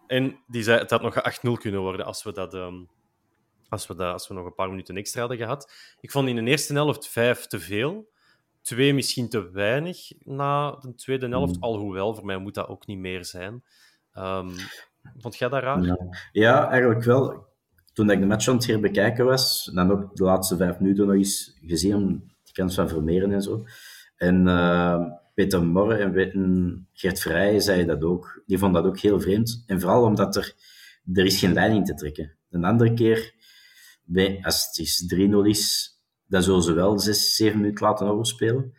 En 0.06 0.38
die 0.46 0.62
zei, 0.62 0.78
het 0.78 0.90
had 0.90 1.02
nog 1.02 1.38
8-0 1.46 1.52
kunnen 1.52 1.80
worden 1.80 2.06
als 2.06 2.22
we 2.22 2.32
dat... 2.32 2.54
Um, 2.54 2.88
als 3.70 3.86
we, 3.86 3.94
dat, 3.94 4.12
als 4.12 4.28
we 4.28 4.34
nog 4.34 4.46
een 4.46 4.54
paar 4.54 4.68
minuten 4.68 4.96
extra 4.96 5.20
hadden 5.20 5.38
gehad. 5.38 5.72
Ik 6.00 6.10
vond 6.10 6.28
in 6.28 6.44
de 6.44 6.50
eerste 6.50 6.72
helft 6.72 7.08
vijf 7.08 7.46
te 7.46 7.60
veel. 7.60 8.08
Twee 8.62 8.94
misschien 8.94 9.28
te 9.28 9.50
weinig 9.50 10.10
na 10.18 10.70
de 10.70 10.94
tweede 10.94 11.28
helft. 11.28 11.56
Mm. 11.56 11.62
Alhoewel, 11.62 12.14
voor 12.14 12.24
mij 12.24 12.38
moet 12.38 12.54
dat 12.54 12.68
ook 12.68 12.86
niet 12.86 12.98
meer 12.98 13.24
zijn. 13.24 13.64
Um, 14.14 14.54
vond 15.18 15.36
jij 15.36 15.48
dat 15.48 15.62
raar? 15.62 15.82
Ja. 15.82 15.98
ja, 16.32 16.70
eigenlijk 16.70 17.04
wel. 17.04 17.48
Toen 17.92 18.10
ik 18.10 18.20
de 18.20 18.26
match 18.26 18.48
aan 18.48 18.54
het 18.54 18.66
herbekijken 18.66 19.24
was, 19.24 19.70
dan 19.74 19.90
ook 19.90 20.16
de 20.16 20.24
laatste 20.24 20.56
vijf 20.56 20.78
minuten 20.78 21.06
nog 21.06 21.14
eens 21.14 21.58
gezien, 21.60 22.32
die 22.44 22.54
kans 22.54 22.74
van 22.74 22.88
Vermeeren 22.88 23.32
en 23.32 23.42
zo. 23.42 23.64
En 24.16 24.46
uh, 24.46 25.02
Peter 25.34 25.62
Morre 25.62 25.96
en 25.96 26.88
Gert 26.92 27.20
Vrij 27.20 27.60
zei 27.60 27.84
dat 27.84 28.02
ook. 28.02 28.42
Die 28.46 28.58
vonden 28.58 28.82
dat 28.82 28.92
ook 28.92 28.98
heel 28.98 29.20
vreemd. 29.20 29.62
En 29.66 29.80
vooral 29.80 30.04
omdat 30.04 30.36
er, 30.36 30.54
er 31.12 31.24
is 31.24 31.38
geen 31.38 31.52
leiding 31.52 31.86
te 31.86 31.94
trekken. 31.94 32.36
Een 32.50 32.64
andere 32.64 32.94
keer 32.94 33.34
bij, 34.02 34.38
als 34.42 34.66
het 34.66 34.78
is 34.78 35.14
3-0 35.14 35.18
is, 35.42 35.90
dan 36.26 36.42
zullen 36.42 36.62
ze 36.62 36.72
wel 36.72 36.98
6, 36.98 37.34
7 37.36 37.60
minuten 37.60 37.86
laten 37.86 38.06
overspelen. 38.06 38.72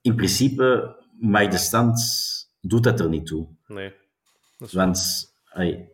In 0.00 0.14
principe, 0.14 0.96
maar 1.20 1.50
de 1.50 1.58
stand 1.58 2.00
doet 2.60 2.84
dat 2.84 3.00
er 3.00 3.08
niet 3.08 3.26
toe. 3.26 3.48
Nee. 3.66 3.92
Want 4.70 5.30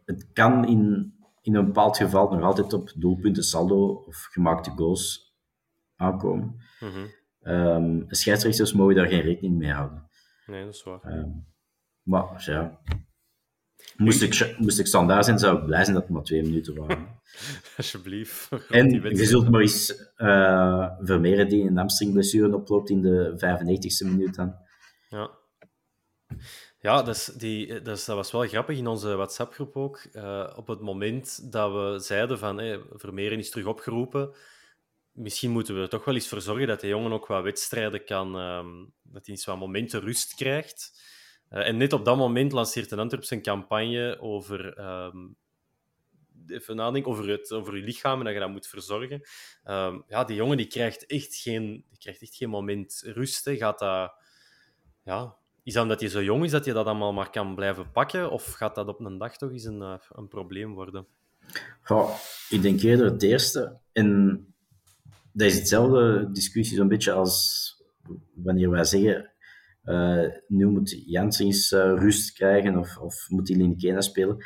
het 0.05 0.33
kan 0.33 0.67
in, 0.67 1.15
in 1.43 1.55
een 1.55 1.65
bepaald 1.65 1.97
geval 1.97 2.31
nog 2.31 2.43
altijd 2.43 2.73
op 2.73 2.93
doelpunten, 2.97 3.43
saldo 3.43 3.93
of 4.07 4.29
gemaakte 4.31 4.71
goals 4.71 5.35
aankomen. 5.97 6.61
Mm 6.81 6.89
-hmm. 6.89 7.55
um, 7.55 8.05
scheidsrechters 8.09 8.73
mogen 8.73 8.95
daar 8.95 9.07
geen 9.07 9.21
rekening 9.21 9.59
mee 9.59 9.73
houden. 9.73 10.09
Nee, 10.47 10.65
dat 10.65 10.75
is 10.75 10.83
waar. 10.83 11.01
Um, 11.05 11.47
Maar 12.03 12.43
ja, 12.47 12.81
moest 13.97 14.23
ik, 14.23 14.57
moest 14.59 14.79
ik 14.79 14.87
standaard 14.87 15.25
zijn, 15.25 15.39
zou 15.39 15.59
ik 15.59 15.65
blij 15.65 15.83
zijn 15.83 15.95
dat 15.95 16.05
het 16.05 16.13
maar 16.13 16.23
twee 16.23 16.43
minuten 16.43 16.75
waren. 16.75 17.21
Alsjeblieft. 17.77 18.49
En 18.69 18.91
je 18.91 19.25
zult 19.25 19.51
maar 19.51 19.61
eens 19.61 20.13
uh, 20.17 20.91
Vermeeren 21.01 21.49
die 21.49 21.65
een 21.65 21.77
hamstringblessure 21.77 22.55
oploopt 22.57 22.91
in 22.91 23.03
de 23.03 23.33
95e 23.37 24.11
minuut 24.11 24.35
dan. 24.35 24.55
Ja. 25.09 25.31
Ja, 26.81 27.07
is 27.07 27.25
die, 27.25 27.83
dat, 27.83 28.05
was 28.07 28.33
wel 28.33 28.47
grappig 28.47 28.79
in 28.79 28.87
onze 28.87 29.17
WhatsApp-groep 29.17 29.77
ook. 29.77 30.01
Uh, 30.13 30.53
op 30.57 30.67
het 30.67 30.81
moment 30.81 31.53
dat 31.53 31.73
we 31.73 31.99
zeiden 31.99 32.39
van 32.39 32.59
hey, 32.59 32.81
Vermeeren 32.93 33.39
is 33.39 33.51
terug 33.51 33.67
opgeroepen, 33.67 34.35
misschien 35.13 35.51
moeten 35.51 35.75
we 35.75 35.81
er 35.81 35.89
toch 35.89 36.05
wel 36.05 36.15
eens 36.15 36.29
voor 36.29 36.41
zorgen 36.41 36.67
dat 36.67 36.81
de 36.81 36.87
jongen 36.87 37.13
ook 37.13 37.27
wat 37.27 37.43
wedstrijden 37.43 38.05
kan, 38.05 38.37
um, 38.37 38.93
dat 39.03 39.27
hij 39.27 39.35
eens 39.35 39.45
wat 39.45 39.59
momenten 39.59 40.01
rust 40.01 40.35
krijgt. 40.35 41.03
Uh, 41.51 41.67
en 41.67 41.77
net 41.77 41.93
op 41.93 42.05
dat 42.05 42.17
moment 42.17 42.53
lanceert 42.53 42.91
een 42.91 42.99
Antwerp 42.99 43.25
zijn 43.25 43.43
campagne 43.43 44.21
over, 44.21 44.79
um, 44.81 45.37
even 46.47 46.77
nadenken, 46.77 47.11
over, 47.11 47.29
het, 47.29 47.53
over 47.53 47.77
je 47.77 47.83
lichaam 47.83 48.19
en 48.19 48.25
dat 48.25 48.35
je 48.35 48.41
dat 48.41 48.51
moet 48.51 48.67
verzorgen. 48.67 49.23
Um, 49.65 50.05
ja, 50.09 50.25
die 50.25 50.37
jongen 50.37 50.57
die 50.57 50.67
krijgt, 50.67 51.07
echt 51.07 51.35
geen, 51.35 51.85
die 51.89 51.99
krijgt 51.99 52.23
echt 52.23 52.37
geen 52.37 52.51
moment 52.51 53.03
rust. 53.05 53.45
Hè. 53.45 53.57
Gaat 53.57 53.79
dat, 53.79 54.13
ja, 55.03 55.38
is 55.69 55.75
dat 55.75 55.83
omdat 55.83 56.01
hij 56.01 56.09
zo 56.09 56.23
jong 56.23 56.45
is 56.45 56.51
dat 56.51 56.65
je 56.65 56.73
dat 56.73 56.87
allemaal 56.87 57.13
maar 57.13 57.31
kan 57.31 57.55
blijven 57.55 57.91
pakken? 57.91 58.31
Of 58.31 58.53
gaat 58.53 58.75
dat 58.75 58.89
op 58.89 59.01
een 59.01 59.19
dag 59.19 59.37
toch 59.37 59.51
eens 59.51 59.65
een, 59.65 59.81
uh, 59.81 59.95
een 60.09 60.29
probleem 60.29 60.75
worden? 60.75 61.07
Goh, 61.83 62.11
ik 62.49 62.63
denk 62.63 62.81
eerder 62.81 63.07
het 63.07 63.23
eerste. 63.23 63.79
En 63.93 64.39
dat 65.33 65.47
is 65.47 65.59
hetzelfde 65.59 66.31
discussie 66.33 66.77
zo'n 66.77 66.89
beetje 66.89 67.13
als 67.13 67.67
wanneer 68.35 68.71
wij 68.71 68.85
zeggen 68.85 69.33
uh, 69.85 70.27
nu 70.47 70.67
moet 70.67 71.03
Janssens 71.07 71.73
uh, 71.73 71.81
rust 71.81 72.33
krijgen 72.33 72.77
of, 72.77 72.99
of 72.99 73.27
moet 73.29 73.49
hij 73.49 73.57
Linkena 73.57 74.01
spelen. 74.01 74.45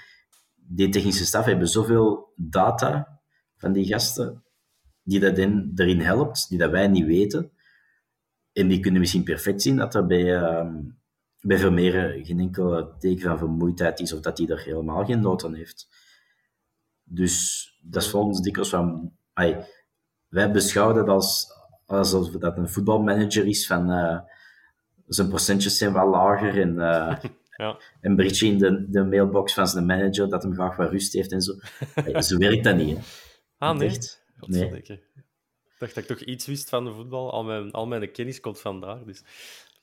Die 0.55 0.89
technische 0.89 1.25
staf 1.25 1.45
hebben 1.45 1.69
zoveel 1.69 2.33
data 2.37 3.21
van 3.57 3.73
die 3.73 3.87
gasten 3.87 4.45
die 5.03 5.21
dat 5.21 5.39
in, 5.39 5.73
erin 5.75 6.01
helpt, 6.01 6.49
die 6.49 6.59
dat 6.59 6.71
wij 6.71 6.89
niet 6.89 7.07
weten. 7.07 7.51
En 8.53 8.69
die 8.69 8.81
kunnen 8.81 9.01
misschien 9.01 9.25
perfect 9.25 9.63
zien 9.63 9.77
dat 9.77 9.95
er 9.95 10.07
bij, 10.07 10.41
uh, 10.41 10.67
bij 11.43 11.59
Vermeeren 11.59 12.25
geen 12.25 12.41
enkel 12.41 12.97
teken 12.99 13.23
van 13.23 13.39
vermoeidheid 13.39 14.01
is 14.01 14.13
of 14.13 14.21
dat 14.21 14.39
hij 14.39 14.47
er 14.47 14.63
helemaal 14.63 15.05
geen 15.05 15.21
nood 15.21 15.45
aan 15.45 15.55
heeft. 15.55 15.89
Dus 17.05 17.67
dat 17.83 18.03
is 18.03 18.09
voor 18.09 18.23
ons 18.23 18.41
dikwijls 18.41 18.71
van... 18.71 19.13
Ay, 19.33 19.67
wij 20.29 20.51
beschouwen 20.51 20.97
dat 20.97 21.09
als, 21.09 21.53
alsof 21.87 22.31
dat 22.31 22.57
een 22.57 22.69
voetbalmanager 22.69 23.47
is 23.47 23.67
van 23.67 23.91
uh, 23.91 24.19
zijn 25.07 25.29
procentjes 25.29 25.79
zijn 25.79 25.93
wel 25.93 26.09
lager 26.09 26.61
en 26.61 26.75
uh, 26.75 27.17
ja. 27.57 27.79
een 28.01 28.17
berichtje 28.17 28.47
in 28.47 28.59
de, 28.59 28.91
de 28.91 29.05
mailbox 29.05 29.55
van 29.55 29.69
zijn 29.69 29.87
manager 29.87 30.29
dat 30.29 30.43
hem 30.43 30.55
graag 30.55 30.77
wat 30.77 30.91
rust 30.91 31.13
heeft 31.13 31.33
en 31.33 31.43
zo. 31.43 31.53
zo 32.29 32.39
werkt 32.39 32.65
dat 32.65 32.77
niet. 32.77 32.97
Hè. 32.97 33.03
Ah, 33.59 33.79
nee? 33.79 33.99
nee. 34.47 34.83
Ik 34.83 35.01
dacht 35.79 35.95
dat 35.95 36.11
ik 36.11 36.17
toch 36.17 36.21
iets 36.21 36.47
wist 36.47 36.69
van 36.69 36.85
de 36.85 36.93
voetbal. 36.93 37.33
Al 37.33 37.45
mijn, 37.45 37.71
al 37.71 37.87
mijn 37.87 38.13
kennis 38.13 38.41
komt 38.41 38.61
vandaar. 38.61 39.05
Dus 39.05 39.23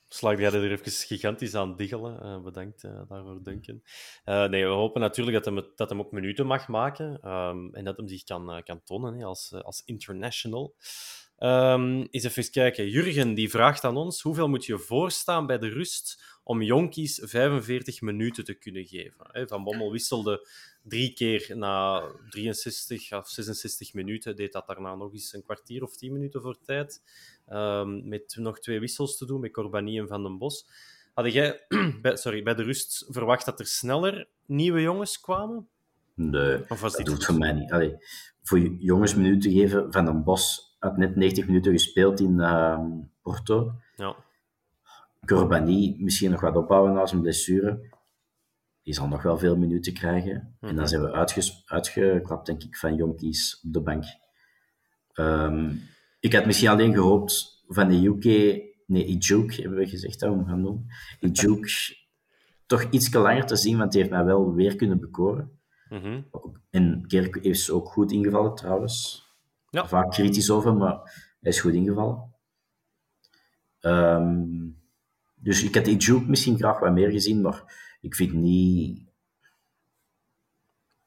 slag 0.10 0.39
jij 0.39 0.52
er 0.52 0.72
even 0.72 0.91
gigantisch 0.91 1.56
aan 1.56 1.76
diggelen. 1.76 2.26
Uh, 2.26 2.41
bedankt 2.43 2.84
uh, 2.84 3.02
daarvoor, 3.08 3.43
Duncan. 3.43 3.82
Uh, 4.26 4.45
nee, 4.45 4.65
we 4.65 4.72
hopen 4.72 5.02
natuurlijk 5.02 5.43
dat 5.43 5.54
hij, 5.54 5.63
dat 5.76 5.89
hem 5.89 6.00
ook 6.00 6.12
minuten 6.12 6.45
mag 6.45 6.67
maken 6.67 7.30
um, 7.32 7.76
en 7.76 7.84
dat 7.84 7.98
hem 7.98 8.08
zich 8.08 8.24
kan, 8.24 8.62
kan 8.63 8.84
tonen 8.84 9.17
hè, 9.17 9.26
als, 9.26 9.54
als 9.54 9.82
international. 9.86 10.76
Um, 11.39 12.08
eens 12.12 12.24
even 12.24 12.52
kijken. 12.52 12.89
Jurgen 12.89 13.34
die 13.34 13.50
vraagt 13.50 13.84
aan 13.84 13.98
ons: 13.98 14.22
hoeveel 14.22 14.50
moet 14.50 14.65
je 14.65 14.80
voorstaan 14.80 15.48
bij 15.48 15.58
de 15.58 15.69
rust 15.69 16.24
om 16.43 16.62
jonkies 16.62 17.19
45 17.24 18.02
minuten 18.02 18.43
te 18.43 18.54
kunnen 18.54 18.86
geven? 18.86 19.48
Van 19.48 19.63
Bommel 19.63 19.91
wisselde 19.91 20.48
drie 20.89 21.13
keer 21.13 21.58
na 21.58 22.04
63 22.30 23.13
of 23.13 23.30
66 23.30 23.93
minuten, 23.93 24.36
deed 24.36 24.52
dat 24.52 24.67
daarna 24.67 24.95
nog 24.95 25.13
eens 25.13 25.34
een 25.34 25.43
kwartier 25.43 25.84
of 25.84 25.95
10 25.95 26.13
minuten 26.13 26.41
voor 26.41 26.58
tijd. 26.65 27.02
Um, 27.52 28.08
met 28.08 28.36
nog 28.39 28.60
twee 28.60 28.80
wissels 28.80 29.17
te 29.17 29.25
doen, 29.25 29.39
met 29.39 29.52
Corbani 29.52 29.99
en 29.99 30.08
Van 30.08 30.23
den 30.23 30.38
Bos. 30.38 30.67
Had 31.13 31.34
jij 31.34 31.65
bij, 32.02 32.15
sorry, 32.15 32.43
bij 32.43 32.56
de 32.56 32.63
rust 32.63 33.06
verwacht 33.10 33.45
dat 33.45 33.60
er 33.60 33.65
sneller 33.65 34.28
nieuwe 34.45 34.82
jongens 34.82 35.19
kwamen? 35.19 35.67
Nee, 36.15 36.69
of 36.69 36.82
was 36.82 36.95
dat 36.95 37.06
doet 37.06 37.25
voor 37.25 37.38
mij 37.38 37.54
niet. 37.54 37.71
Allee, 37.71 37.95
voor 38.43 38.60
jongens 38.60 39.15
minuten 39.15 39.52
geven, 39.52 39.91
Van 39.91 40.06
den 40.06 40.23
Bos 40.23 40.75
had 40.80 40.97
net 40.97 41.15
90 41.15 41.45
minuten 41.45 41.71
gespeeld 41.71 42.19
in 42.19 42.39
uh, 42.39 42.80
Porto. 43.21 43.73
Ja. 43.95 44.15
Corbani 45.25 45.95
misschien 45.99 46.32
nog 46.32 46.41
wat 46.41 46.56
opbouwen 46.56 46.93
na 46.93 47.06
zijn 47.06 47.21
blessure. 47.21 47.80
Die 48.89 48.97
zal 48.97 49.08
nog 49.08 49.21
wel 49.21 49.38
veel 49.38 49.58
minuten 49.58 49.93
krijgen. 49.93 50.34
Mm 50.34 50.58
-hmm. 50.60 50.69
En 50.69 50.75
dan 50.75 50.84
mhm. 50.84 50.88
zijn 50.88 51.02
we 51.02 51.12
uitges 51.12 51.63
uitgeklapt, 51.65 52.45
denk 52.45 52.63
ik, 52.63 52.78
van 52.78 52.95
jonkies 52.95 53.62
op 53.63 53.73
de 53.73 53.82
bank. 53.82 54.04
Um, 55.13 55.82
ik 56.19 56.34
had 56.34 56.45
misschien 56.45 56.69
alleen 56.69 56.93
gehoopt 56.93 57.63
van 57.67 57.88
de 57.88 58.06
UK, 58.06 58.23
nee, 58.86 59.06
Ijuk 59.06 59.54
hebben 59.54 59.78
we 59.78 59.88
gezegd 59.88 60.19
dat 60.19 60.30
we 60.30 60.36
hem 60.36 60.45
gaan 60.45 60.62
doen. 60.62 60.86
Ijuk 61.19 61.69
toch 62.65 62.84
iets 62.89 63.13
langer 63.13 63.45
te 63.45 63.56
zien, 63.56 63.78
want 63.78 63.91
die 63.91 64.02
heeft 64.02 64.13
mij 64.13 64.23
wel 64.23 64.54
weer 64.54 64.75
kunnen 64.75 64.99
bekoren. 64.99 65.60
Mm 65.89 66.02
-hmm. 66.02 66.25
En 66.69 67.04
Kerk 67.08 67.36
is 67.36 67.71
ook 67.71 67.89
goed 67.89 68.12
ingevallen 68.12 68.56
trouwens. 68.56 69.25
Ja. 69.69 69.88
Vaak 69.88 70.12
kritisch 70.12 70.52
over, 70.52 70.75
maar 70.75 70.97
hij 71.39 71.52
is 71.52 71.60
goed 71.60 71.73
ingevallen. 71.73 72.34
Um, 73.82 74.79
dus 75.39 75.63
ik 75.63 75.75
had 75.75 75.88
Ijuk 75.88 76.28
misschien 76.28 76.58
graag 76.58 76.80
wat 76.80 76.93
meer 76.93 77.12
gezien, 77.12 77.41
maar 77.41 77.63
ik 78.02 78.15
vind 78.15 78.34
niet 78.34 79.10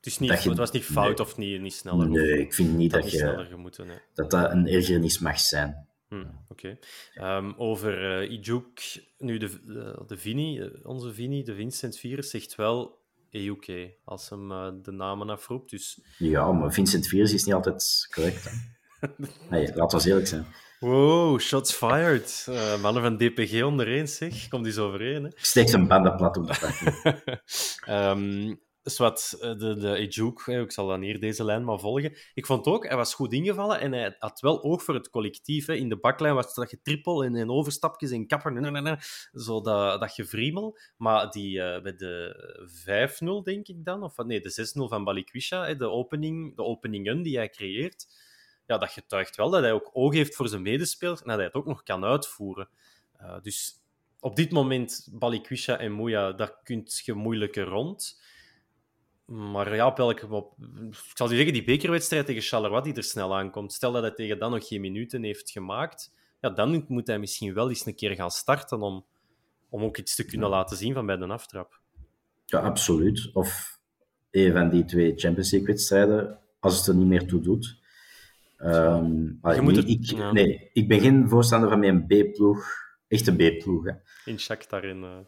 het, 0.02 0.12
is 0.12 0.18
niet, 0.18 0.42
je, 0.42 0.48
het 0.48 0.58
was 0.58 0.70
niet 0.70 0.84
fout 0.84 1.20
of 1.20 1.36
niet, 1.36 1.60
niet 1.60 1.74
sneller. 1.74 2.08
Nee, 2.08 2.40
ik 2.40 2.54
vind 2.54 2.76
niet 2.76 2.90
dat, 2.90 3.02
dat 3.02 3.10
je, 3.10 3.46
gemoeten, 3.50 3.86
nee. 3.86 3.98
dat 4.14 4.30
dat 4.30 4.50
een 4.50 4.66
ergernis 4.66 5.18
mag 5.18 5.40
zijn. 5.40 5.86
Hm, 6.08 6.24
Oké. 6.48 6.78
Okay. 7.14 7.36
Um, 7.36 7.54
over 7.56 8.22
uh, 8.22 8.30
Ijuk, 8.30 9.04
nu 9.18 9.38
de, 9.38 9.48
de, 9.64 10.02
de 10.06 10.16
Vini, 10.16 10.70
onze 10.82 11.12
Vini, 11.12 11.42
de 11.42 11.54
Vincent 11.54 11.98
Virus, 11.98 12.30
zegt 12.30 12.54
wel 12.54 12.98
EUK 13.30 13.90
als 14.04 14.30
hem 14.30 14.50
uh, 14.50 14.68
de 14.82 14.90
namen 14.90 15.30
afroept. 15.30 15.70
Dus... 15.70 16.00
Ja, 16.18 16.52
maar 16.52 16.72
Vincent 16.72 17.06
Virus 17.06 17.32
is 17.32 17.44
niet 17.44 17.54
altijd 17.54 18.08
correct. 18.14 18.52
nee, 19.50 19.74
laten 19.74 19.98
we 19.98 20.08
eerlijk 20.08 20.26
zijn. 20.26 20.46
Wow, 20.82 21.40
shots 21.40 21.72
fired. 21.72 22.46
Uh, 22.48 22.80
mannen 22.80 23.02
van 23.02 23.16
DPG 23.16 23.62
ondereen, 23.62 24.08
zeg. 24.08 24.48
Komt 24.48 24.64
die 24.64 24.72
zo 24.72 24.86
overeen, 24.86 25.24
hè? 25.24 25.30
Steek 25.34 25.68
zijn 25.68 25.88
banden 25.88 26.16
plat 26.16 26.36
op 26.36 26.46
de 26.46 27.40
um, 27.88 28.60
dus 28.82 28.98
wat 28.98 29.36
eh, 29.40 29.58
de, 29.58 29.76
de 29.76 29.96
Ejuk, 29.96 30.46
ik 30.46 30.72
zal 30.72 30.86
dan 30.86 31.02
hier 31.02 31.20
deze 31.20 31.44
lijn 31.44 31.64
maar 31.64 31.78
volgen. 31.78 32.16
Ik 32.34 32.46
vond 32.46 32.66
ook, 32.66 32.86
hij 32.86 32.96
was 32.96 33.14
goed 33.14 33.32
ingevallen 33.32 33.80
en 33.80 33.92
hij 33.92 34.16
had 34.18 34.40
wel 34.40 34.62
oog 34.62 34.82
voor 34.82 34.94
het 34.94 35.10
collectief. 35.10 35.66
Hè. 35.66 35.74
In 35.74 35.88
de 35.88 35.98
baklijn 35.98 36.34
was 36.34 36.54
dat 36.54 36.70
je 36.70 36.80
trippel 36.82 37.24
en, 37.24 37.36
en 37.36 37.50
overstapjes 37.50 38.10
en 38.10 38.26
kapper, 38.26 38.98
zo 39.32 39.60
dat, 39.60 40.00
dat 40.00 40.12
gevriemel. 40.12 40.78
Maar 40.96 41.30
die, 41.30 41.56
uh, 41.56 41.82
bij 41.82 41.96
de 41.96 43.40
5-0, 43.40 43.42
denk 43.42 43.68
ik 43.68 43.84
dan, 43.84 44.02
of 44.02 44.16
nee, 44.16 44.40
de 44.40 44.72
6-0 44.76 44.88
van 44.88 45.04
Balikwisha, 45.04 45.74
de, 45.74 45.88
opening, 45.88 46.56
de 46.56 46.62
openingen 46.62 47.22
die 47.22 47.36
hij 47.36 47.48
creëert, 47.48 48.06
ja, 48.72 48.78
dat 48.78 48.90
getuigt 48.90 49.36
wel 49.36 49.50
dat 49.50 49.62
hij 49.62 49.72
ook 49.72 49.90
oog 49.92 50.14
heeft 50.14 50.34
voor 50.34 50.48
zijn 50.48 50.62
medespelers 50.62 51.20
en 51.20 51.26
dat 51.26 51.36
hij 51.36 51.44
het 51.44 51.54
ook 51.54 51.66
nog 51.66 51.82
kan 51.82 52.04
uitvoeren. 52.04 52.68
Uh, 53.20 53.36
dus 53.42 53.82
op 54.20 54.36
dit 54.36 54.50
moment, 54.50 55.08
Balikwisha 55.12 55.78
en 55.78 55.92
Moeja, 55.92 56.32
daar 56.32 56.60
kun 56.62 56.86
je 57.04 57.14
moeilijker 57.14 57.64
rond. 57.64 58.20
Maar 59.24 59.74
ja, 59.74 59.86
op 59.86 59.96
welke, 59.96 60.28
op, 60.28 60.54
ik 60.90 60.96
zal 61.14 61.30
je 61.30 61.36
zeggen, 61.36 61.52
die 61.52 61.64
bekerwedstrijd 61.64 62.26
tegen 62.26 62.42
Charleroi 62.42 62.82
die 62.82 62.94
er 62.94 63.02
snel 63.02 63.36
aankomt, 63.36 63.72
stel 63.72 63.92
dat 63.92 64.02
hij 64.02 64.14
tegen 64.14 64.38
dan 64.38 64.50
nog 64.50 64.68
geen 64.68 64.80
minuten 64.80 65.22
heeft 65.22 65.50
gemaakt, 65.50 66.12
ja, 66.40 66.50
dan 66.50 66.84
moet 66.88 67.06
hij 67.06 67.18
misschien 67.18 67.54
wel 67.54 67.68
eens 67.68 67.86
een 67.86 67.94
keer 67.94 68.14
gaan 68.14 68.30
starten 68.30 68.80
om, 68.80 69.04
om 69.68 69.82
ook 69.82 69.96
iets 69.96 70.14
te 70.14 70.24
kunnen 70.24 70.48
laten 70.48 70.76
zien 70.76 70.94
van 70.94 71.06
bij 71.06 71.16
de 71.16 71.26
aftrap. 71.26 71.80
Ja, 72.44 72.60
absoluut. 72.60 73.30
Of 73.32 73.78
een 74.30 74.52
van 74.52 74.68
die 74.68 74.84
twee 74.84 75.12
Champions 75.16 75.50
League-wedstrijden, 75.50 76.38
als 76.60 76.78
het 76.78 76.86
er 76.86 76.94
niet 76.94 77.06
meer 77.06 77.26
toe 77.26 77.40
doet. 77.40 77.81
Um, 78.64 79.38
je 79.42 79.60
moet 79.60 79.76
het, 79.76 79.88
ik, 79.88 80.04
ja. 80.04 80.32
Nee, 80.32 80.70
ik 80.72 80.88
ben 80.88 81.00
geen 81.00 81.28
voorstander 81.28 81.68
van 81.68 81.78
mijn 81.78 82.06
B-ploeg, 82.06 82.66
echte 83.08 83.34
B-ploeg. 83.34 83.86
In 84.24 84.38
Shakhtar 84.38 84.84
in... 84.84 85.02
Uh... 85.02 85.18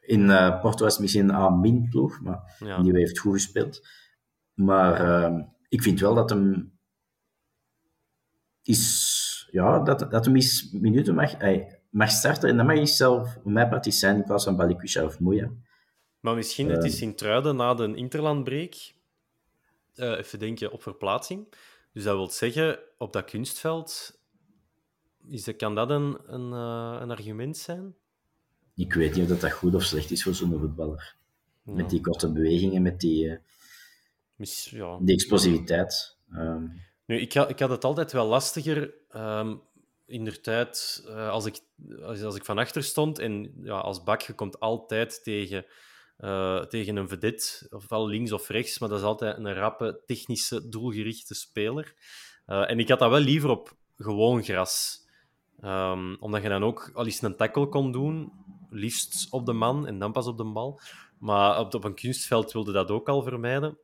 In 0.00 0.20
uh, 0.20 0.60
Porto 0.60 0.84
was 0.84 0.92
het 0.92 1.02
misschien 1.02 1.28
een 1.28 1.34
A-min-ploeg, 1.34 2.20
maar 2.20 2.56
ja. 2.58 2.82
die 2.82 2.96
heeft 2.96 3.18
goed 3.18 3.32
gespeeld. 3.32 3.88
Maar 4.54 5.00
uh, 5.32 5.42
ik 5.68 5.82
vind 5.82 6.00
wel 6.00 6.14
dat 6.14 6.30
hem 6.30 6.78
is, 8.62 9.48
ja, 9.50 9.78
dat, 9.78 10.10
dat 10.10 10.24
hem 10.24 10.34
eens 10.34 10.70
minuten 10.72 11.14
mag, 11.14 11.38
hij 11.38 11.80
mag 11.90 12.10
starten. 12.10 12.48
En 12.48 12.56
dat 12.56 12.66
mag 12.66 12.76
is 12.76 12.96
zelf, 12.96 13.32
voor 13.42 13.52
mij 13.52 13.68
part 13.68 13.94
zijn 13.94 14.16
in 14.16 14.24
plaats 14.24 14.44
van 14.44 14.56
Balikwisha 14.56 15.04
of 15.04 15.20
Moeja. 15.20 15.50
Maar 16.20 16.34
misschien, 16.34 16.68
uh, 16.68 16.74
het 16.74 16.84
is 16.84 17.00
in 17.00 17.14
Truiden 17.14 17.56
na 17.56 17.74
de 17.74 17.94
interlandbreek, 17.94 18.94
uh, 19.94 20.18
even 20.18 20.38
denken 20.38 20.72
op 20.72 20.82
verplaatsing. 20.82 21.54
Dus 21.96 22.04
dat 22.04 22.16
wil 22.16 22.30
zeggen, 22.30 22.78
op 22.98 23.12
dat 23.12 23.24
kunstveld, 23.24 24.18
is 25.28 25.44
dat, 25.44 25.56
kan 25.56 25.74
dat 25.74 25.90
een, 25.90 26.18
een, 26.26 26.52
een 27.02 27.10
argument 27.10 27.56
zijn? 27.56 27.94
ik 28.74 28.92
weet 28.92 29.14
niet 29.14 29.22
of 29.22 29.28
dat, 29.28 29.40
dat 29.40 29.52
goed 29.52 29.74
of 29.74 29.84
slecht 29.84 30.10
is 30.10 30.22
voor 30.22 30.34
zo'n 30.34 30.58
voetballer. 30.58 31.16
Met 31.62 31.90
die 31.90 32.00
korte 32.00 32.32
bewegingen, 32.32 32.82
met 32.82 33.00
die, 33.00 33.24
uh, 34.36 34.46
ja. 34.70 34.98
die 35.00 35.14
explosiviteit. 35.14 36.16
Um, 36.32 36.82
nu, 37.06 37.20
ik, 37.20 37.32
had, 37.32 37.50
ik 37.50 37.58
had 37.58 37.70
het 37.70 37.84
altijd 37.84 38.12
wel 38.12 38.26
lastiger 38.26 38.94
um, 39.16 39.60
in 40.06 40.24
de 40.24 40.40
tijd 40.40 41.04
uh, 41.06 41.28
als, 41.28 41.46
ik, 41.46 41.60
als, 42.02 42.22
als, 42.22 42.36
ik 42.36 42.44
van 42.44 42.58
achter 42.58 42.82
stond. 42.82 43.18
En 43.18 43.52
ja, 43.62 43.78
als 43.78 44.02
bak, 44.02 44.20
je 44.20 44.32
komt 44.32 44.60
altijd 44.60 45.22
tegen, 45.22 45.64
uh, 46.18 46.64
tegen 46.64 46.96
een 46.96 47.08
vedette, 47.08 47.66
ofwel 47.70 48.06
links 48.06 48.32
of 48.32 48.48
rechts, 48.48 48.78
maar 48.78 48.88
dat 48.88 48.98
is 48.98 49.04
altijd 49.04 49.36
een 49.36 49.54
rappe, 49.54 50.02
technische, 50.06 50.68
doelgerichte 50.68 51.34
speler. 51.34 51.94
en 52.46 52.78
ik 52.78 52.88
had 52.88 52.98
dat 52.98 53.10
wel 53.10 53.20
liever 53.20 53.50
op 53.50 53.76
gewoon 53.96 54.42
gras. 54.42 55.04
Um, 55.64 56.16
omdat 56.20 56.42
je 56.42 56.48
dan 56.48 56.64
ook 56.64 56.90
al 56.94 57.04
eens 57.04 57.22
een 57.22 57.36
tackle 57.36 57.68
kon 57.68 57.92
doen, 57.92 58.32
liefst 58.70 59.26
op 59.30 59.46
de 59.46 59.52
man 59.52 59.86
en 59.86 59.98
dan 59.98 60.12
pas 60.12 60.26
op 60.26 60.36
de 60.36 60.44
bal. 60.44 60.80
Maar 61.18 61.58
op, 61.60 61.74
op 61.74 61.84
een 61.84 61.94
kunstveld 61.94 62.52
wilde 62.52 62.72
dat 62.72 62.90
ook 62.90 63.08
al 63.08 63.22
vermijden. 63.22 63.78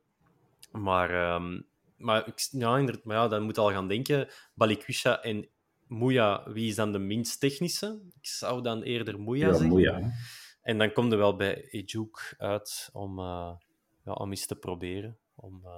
Maar, 0.71 1.33
um, 1.35 1.65
maar, 1.97 2.27
ik, 2.27 2.47
ja, 2.51 2.81
maar 3.03 3.15
ja, 3.15 3.27
dan 3.27 3.43
moet 3.43 3.55
je 3.55 3.61
al 3.61 3.71
gaan 3.71 3.87
denken, 3.87 4.27
Balikwisha 4.53 5.21
en 5.21 5.47
Moeja, 5.87 6.51
wie 6.51 6.67
is 6.67 6.75
dan 6.75 6.91
de 6.91 6.99
minst 6.99 7.39
technische? 7.39 8.01
Ik 8.21 8.27
zou 8.27 8.61
dan 8.61 8.81
eerder 8.81 9.19
Moeja 9.19 9.47
ja, 9.47 9.51
zeggen. 9.51 9.69
Moeja. 9.69 10.11
En 10.63 10.77
dan 10.77 10.91
komt 10.93 11.11
er 11.11 11.17
wel 11.17 11.35
bij 11.35 11.67
Ejuk 11.69 12.35
uit 12.37 12.89
om, 12.93 13.19
uh, 13.19 13.51
ja, 14.03 14.11
om 14.11 14.29
eens 14.29 14.45
te 14.45 14.55
proberen. 14.55 15.17
Om, 15.35 15.61
uh, 15.65 15.71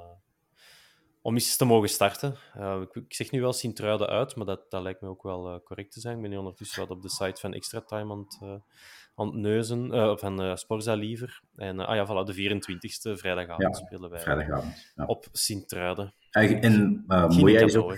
om 1.21 1.33
eens 1.33 1.57
te 1.57 1.65
mogen 1.65 1.89
starten. 1.89 2.35
Uh, 2.57 2.81
ik, 2.81 2.95
ik, 2.95 3.13
zeg 3.13 3.31
nu 3.31 3.41
wel 3.41 3.53
Sint-Truiden 3.53 4.07
uit, 4.07 4.35
maar 4.35 4.45
dat, 4.45 4.71
dat 4.71 4.81
lijkt 4.81 5.01
me 5.01 5.07
ook 5.07 5.23
wel 5.23 5.61
correct 5.63 5.91
te 5.91 5.99
zijn. 5.99 6.15
Ik 6.15 6.21
ben 6.21 6.29
nu 6.29 6.37
ondertussen 6.37 6.79
wat 6.79 6.97
op 6.97 7.01
de 7.01 7.09
site 7.09 7.41
van 7.41 7.53
Extra 7.53 7.81
Time 7.81 8.11
aan 8.11 8.19
het, 8.19 8.61
aan 9.15 9.27
het 9.27 9.35
neuzen, 9.35 10.17
van 10.19 10.57
Sporza 10.57 10.93
liever. 10.93 11.41
En 11.55 11.79
ah 11.79 11.95
ja, 11.95 12.05
voilà, 12.05 12.33
de 12.33 12.57
24e, 12.57 13.19
vrijdagavond, 13.19 13.77
ja, 13.77 13.85
spelen 13.85 14.09
wij 14.09 14.19
vrijdagavond, 14.19 14.91
ja. 14.95 15.05
op 15.05 15.27
Sint-Truiden. 15.31 16.13
En 16.29 17.03
Moeja 17.07 17.59
is 17.59 17.75
ook 17.75 17.97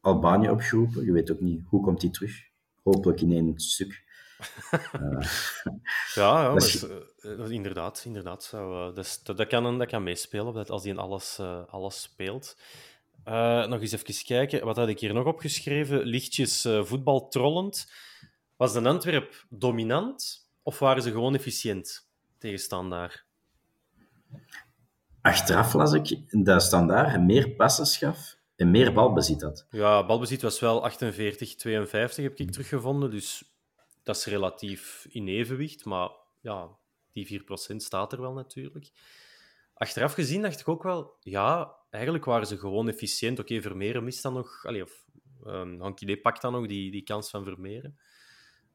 Albanië 0.00 0.50
opgeroepen. 0.50 1.04
Je 1.04 1.12
weet 1.12 1.32
ook 1.32 1.40
niet, 1.40 1.62
hoe 1.66 1.80
komt 1.80 2.02
hij 2.02 2.10
terug? 2.10 2.48
Hopelijk 2.82 3.20
in 3.20 3.32
één 3.32 3.58
stuk. 3.58 4.06
Uh, 4.72 5.20
ja, 6.14 6.54
ja 6.54 6.56
uh, 7.24 7.50
inderdaad, 7.50 8.02
inderdaad. 8.04 8.52
Uh, 8.54 8.94
dus, 8.94 9.22
dat, 9.22 9.36
dat, 9.36 9.46
kan, 9.46 9.78
dat 9.78 9.88
kan 9.88 10.02
meespelen, 10.02 10.54
dat 10.54 10.70
als 10.70 10.82
hij 10.82 10.92
in 10.92 10.98
alles, 10.98 11.40
alles 11.68 12.02
speelt. 12.02 12.56
nog 13.68 13.80
eens 13.80 13.92
even 13.92 14.24
kijken, 14.24 14.64
wat 14.64 14.76
had 14.76 14.88
ik 14.88 15.00
hier 15.00 15.14
nog 15.14 15.26
opgeschreven? 15.26 16.02
Lichtjes 16.02 16.68
voetbal 16.82 17.28
trollend. 17.28 17.92
Was 18.56 18.72
de 18.72 18.88
Antwerp 18.88 19.44
dominant 19.48 20.48
of 20.62 20.78
waren 20.78 21.02
ze 21.02 21.10
gewoon 21.10 21.34
efficiënt 21.34 22.08
tegen 22.38 22.58
Standaard? 22.58 23.24
Achteraf 25.20 25.72
las 25.72 25.92
ik 25.92 26.44
dat 26.44 26.62
Standaard 26.62 27.20
meer 27.20 27.50
passes 27.50 27.96
gaf 27.96 28.36
en 28.56 28.70
meer 28.70 28.92
balbezit 28.92 29.42
had. 29.42 29.66
Ja, 29.70 30.06
balbezit 30.06 30.42
was 30.42 30.60
wel 30.60 30.82
48, 30.82 31.54
52 31.54 32.24
heb 32.24 32.38
ik 32.38 32.50
teruggevonden, 32.50 33.10
dus 33.10 33.42
dat 34.08 34.16
is 34.16 34.24
relatief 34.24 35.06
in 35.10 35.28
evenwicht, 35.28 35.84
maar 35.84 36.10
ja, 36.40 36.76
die 37.12 37.42
4% 37.72 37.76
staat 37.76 38.12
er 38.12 38.20
wel 38.20 38.32
natuurlijk. 38.32 38.90
Achteraf 39.74 40.12
gezien 40.12 40.42
dacht 40.42 40.60
ik 40.60 40.68
ook 40.68 40.82
wel, 40.82 41.16
ja, 41.20 41.76
eigenlijk 41.90 42.24
waren 42.24 42.46
ze 42.46 42.58
gewoon 42.58 42.88
efficiënt. 42.88 43.38
Oké, 43.38 43.48
okay, 43.48 43.62
Vermeeren 43.62 44.04
mist 44.04 44.22
dan 44.22 44.32
nog, 44.32 44.64
allee, 44.64 44.82
of 44.82 45.04
um, 45.44 46.20
pakt 46.22 46.42
dan 46.42 46.52
nog 46.52 46.66
die, 46.66 46.90
die 46.90 47.02
kans 47.02 47.30
van 47.30 47.44
Vermeeren. 47.44 47.98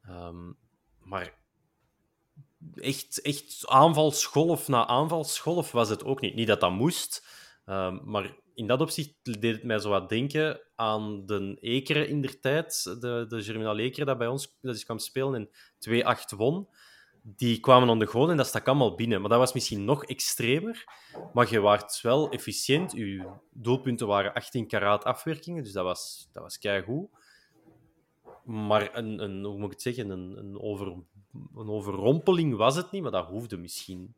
Um, 0.08 0.56
maar 0.98 1.38
echt, 2.74 3.20
echt 3.20 3.66
aanvalsgolf 3.68 4.68
na 4.68 4.86
aanvalsgolf 4.86 5.72
was 5.72 5.88
het 5.88 6.04
ook 6.04 6.20
niet. 6.20 6.34
Niet 6.34 6.46
dat 6.46 6.60
dat 6.60 6.72
moest, 6.72 7.26
um, 7.66 8.00
maar 8.04 8.36
in 8.54 8.66
dat 8.66 8.80
opzicht 8.80 9.14
deed 9.40 9.54
het 9.54 9.64
mij 9.64 9.78
zo 9.78 9.88
wat 9.88 10.08
denken 10.08 10.60
aan 10.74 11.26
de 11.26 11.56
Ekeren 11.60 12.08
in 12.08 12.20
der 12.20 12.40
tijd, 12.40 12.82
de, 13.00 13.24
de 13.28 13.42
Germinal 13.42 13.78
Ekeren 13.78 14.06
dat 14.06 14.18
bij 14.18 14.26
ons 14.26 14.56
dat 14.60 14.74
is 14.74 14.84
kwam 14.84 14.98
spelen 14.98 15.34
en 15.34 16.16
2-8 16.34 16.36
won. 16.36 16.68
Die 17.22 17.60
kwamen 17.60 17.98
de 17.98 18.06
goal 18.06 18.30
en 18.30 18.36
dat 18.36 18.46
stak 18.46 18.68
allemaal 18.68 18.94
binnen. 18.94 19.20
Maar 19.20 19.30
dat 19.30 19.38
was 19.38 19.52
misschien 19.52 19.84
nog 19.84 20.04
extremer. 20.04 20.84
Maar 21.32 21.50
je 21.50 21.60
waart 21.60 22.00
wel 22.00 22.30
efficiënt. 22.30 22.92
Je 22.92 23.26
doelpunten 23.52 24.06
waren 24.06 24.32
18 24.32 24.66
karaat 24.66 25.04
afwerkingen, 25.04 25.62
dus 25.62 25.72
dat 25.72 25.84
was, 25.84 26.28
dat 26.32 26.42
was 26.42 26.58
keigoed. 26.58 27.08
Maar 28.44 28.96
een, 28.96 29.22
een, 29.22 29.44
hoe 29.44 29.56
moet 29.56 29.64
ik 29.64 29.70
het 29.70 29.82
zeggen, 29.82 30.10
een, 30.10 30.38
een, 30.38 30.60
over, 30.60 30.86
een 31.54 31.68
overrompeling 31.68 32.56
was 32.56 32.76
het 32.76 32.90
niet, 32.90 33.02
maar 33.02 33.10
dat 33.10 33.26
hoefde 33.26 33.56
misschien. 33.56 34.14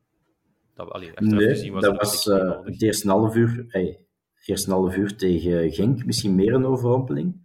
Dat, 0.75 0.91
allee, 0.91 1.13
nee, 1.15 1.73
dat 1.73 1.97
was 1.97 2.27
uh, 2.27 2.65
het 2.65 2.83
eerste 2.83 3.09
half 3.09 3.35
uur. 3.35 3.65
Hey, 3.69 4.06
eerst 4.47 4.67
een 4.67 4.73
half 4.73 4.97
uur 4.97 5.17
tegen 5.17 5.73
Genk, 5.73 6.05
misschien 6.05 6.35
meer 6.35 6.55
een 6.55 6.67
overrompeling. 6.67 7.45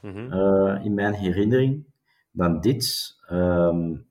Mm 0.00 0.12
-hmm. 0.12 0.32
uh, 0.32 0.84
in 0.84 0.94
mijn 0.94 1.14
herinnering 1.14 1.84
dan 2.32 2.60
dit. 2.60 3.14
Um, 3.30 4.06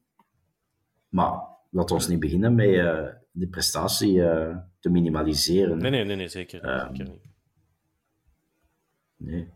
maar 1.10 1.42
laten 1.70 1.98
we 1.98 2.06
niet 2.08 2.20
beginnen 2.20 2.56
met 2.56 2.68
uh, 2.68 3.08
de 3.32 3.48
prestatie 3.48 4.14
uh, 4.14 4.58
te 4.80 4.90
minimaliseren. 4.90 5.78
Nee, 5.78 5.92
nee, 5.92 6.04
nee, 6.04 6.16
nee 6.16 6.28
zeker, 6.28 6.70
um, 6.70 6.96
zeker 6.96 7.12
niet. 7.12 7.30
Nee. 9.18 9.48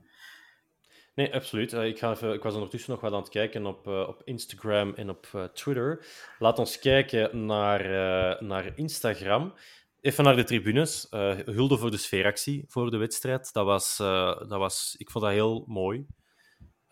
Nee, 1.15 1.33
absoluut. 1.33 1.73
Ik, 1.73 1.99
ga 1.99 2.11
even, 2.11 2.33
ik 2.33 2.43
was 2.43 2.53
ondertussen 2.53 2.91
nog 2.91 3.01
wat 3.01 3.11
aan 3.11 3.19
het 3.19 3.29
kijken 3.29 3.65
op, 3.65 3.87
uh, 3.87 4.07
op 4.07 4.21
Instagram 4.23 4.93
en 4.93 5.09
op 5.09 5.27
uh, 5.35 5.43
Twitter. 5.43 6.05
Laat 6.39 6.59
ons 6.59 6.79
kijken 6.79 7.45
naar, 7.45 7.83
naar 8.43 8.77
Instagram. 8.77 9.53
Even 10.05 10.23
naar 10.23 10.35
de 10.35 10.43
tribunes. 10.43 11.07
Uh, 11.11 11.35
hulde 11.45 11.77
voor 11.77 11.91
de 11.91 11.97
sfeeractie 11.97 12.65
voor 12.67 12.91
de 12.91 12.97
wedstrijd. 12.97 13.53
Dat 13.53 13.65
was, 13.65 13.99
uh, 14.01 14.37
dat 14.37 14.59
was, 14.59 14.95
ik 14.97 15.09
vond 15.09 15.23
dat 15.23 15.33
heel 15.33 15.63
mooi. 15.67 16.05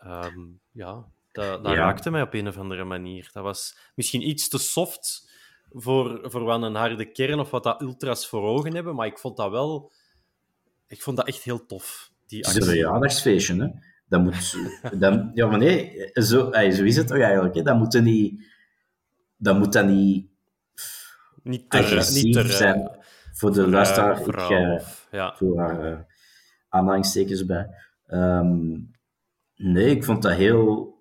Um, 0.06 0.60
ja, 0.72 1.04
dat, 1.32 1.64
dat 1.64 1.72
ja. 1.72 1.78
raakte 1.78 2.10
mij 2.10 2.22
op 2.22 2.34
een 2.34 2.48
of 2.48 2.58
andere 2.58 2.84
manier. 2.84 3.30
Dat 3.32 3.42
was 3.42 3.78
misschien 3.94 4.28
iets 4.28 4.48
te 4.48 4.58
soft 4.58 5.30
voor, 5.70 6.30
voor 6.30 6.44
wat 6.44 6.62
een 6.62 6.74
harde 6.74 7.12
kern 7.12 7.38
of 7.38 7.50
wat 7.50 7.62
dat 7.62 7.80
ultras 7.80 8.28
voor 8.28 8.42
ogen 8.42 8.74
hebben, 8.74 8.94
maar 8.94 9.06
ik 9.06 9.18
vond 9.18 9.36
dat 9.36 9.50
wel... 9.50 9.92
Ik 10.86 11.02
vond 11.02 11.16
dat 11.16 11.26
echt 11.26 11.42
heel 11.42 11.66
tof, 11.66 12.10
die 12.26 12.44
actie. 12.44 12.60
Het 12.60 12.62
is 12.62 12.68
een 12.68 12.80
verjaardagsfeestje, 12.80 13.62
hè? 13.62 13.68
Dat 14.08 14.22
moet... 14.22 14.56
dat, 15.00 15.30
ja, 15.34 15.46
maar 15.46 15.58
nee, 15.58 16.10
zo, 16.12 16.50
zo 16.52 16.84
is 16.84 16.96
het 16.96 17.06
toch 17.06 17.18
eigenlijk, 17.20 17.54
hè? 17.54 17.62
Dat 17.62 17.76
moet 17.76 18.02
niet... 18.02 18.44
Dat 19.36 19.58
moet 19.58 19.72
dan 19.72 19.86
niet 19.86 20.32
niet 21.42 21.70
te, 21.70 22.10
niet 22.12 22.32
te 22.32 22.48
zijn 22.48 23.02
voor 23.34 23.52
de 23.52 23.68
luisteraar. 23.68 24.20
Ik 24.20 24.50
uh, 24.50 24.80
ja. 25.10 25.34
voor 25.36 25.58
haar 25.58 25.92
uh, 25.92 25.98
aanhalingstekens 26.68 27.44
bij. 27.44 27.68
Um, 28.06 28.90
nee, 29.54 29.90
ik 29.90 30.04
vond 30.04 30.22
dat 30.22 30.32
heel, 30.32 30.94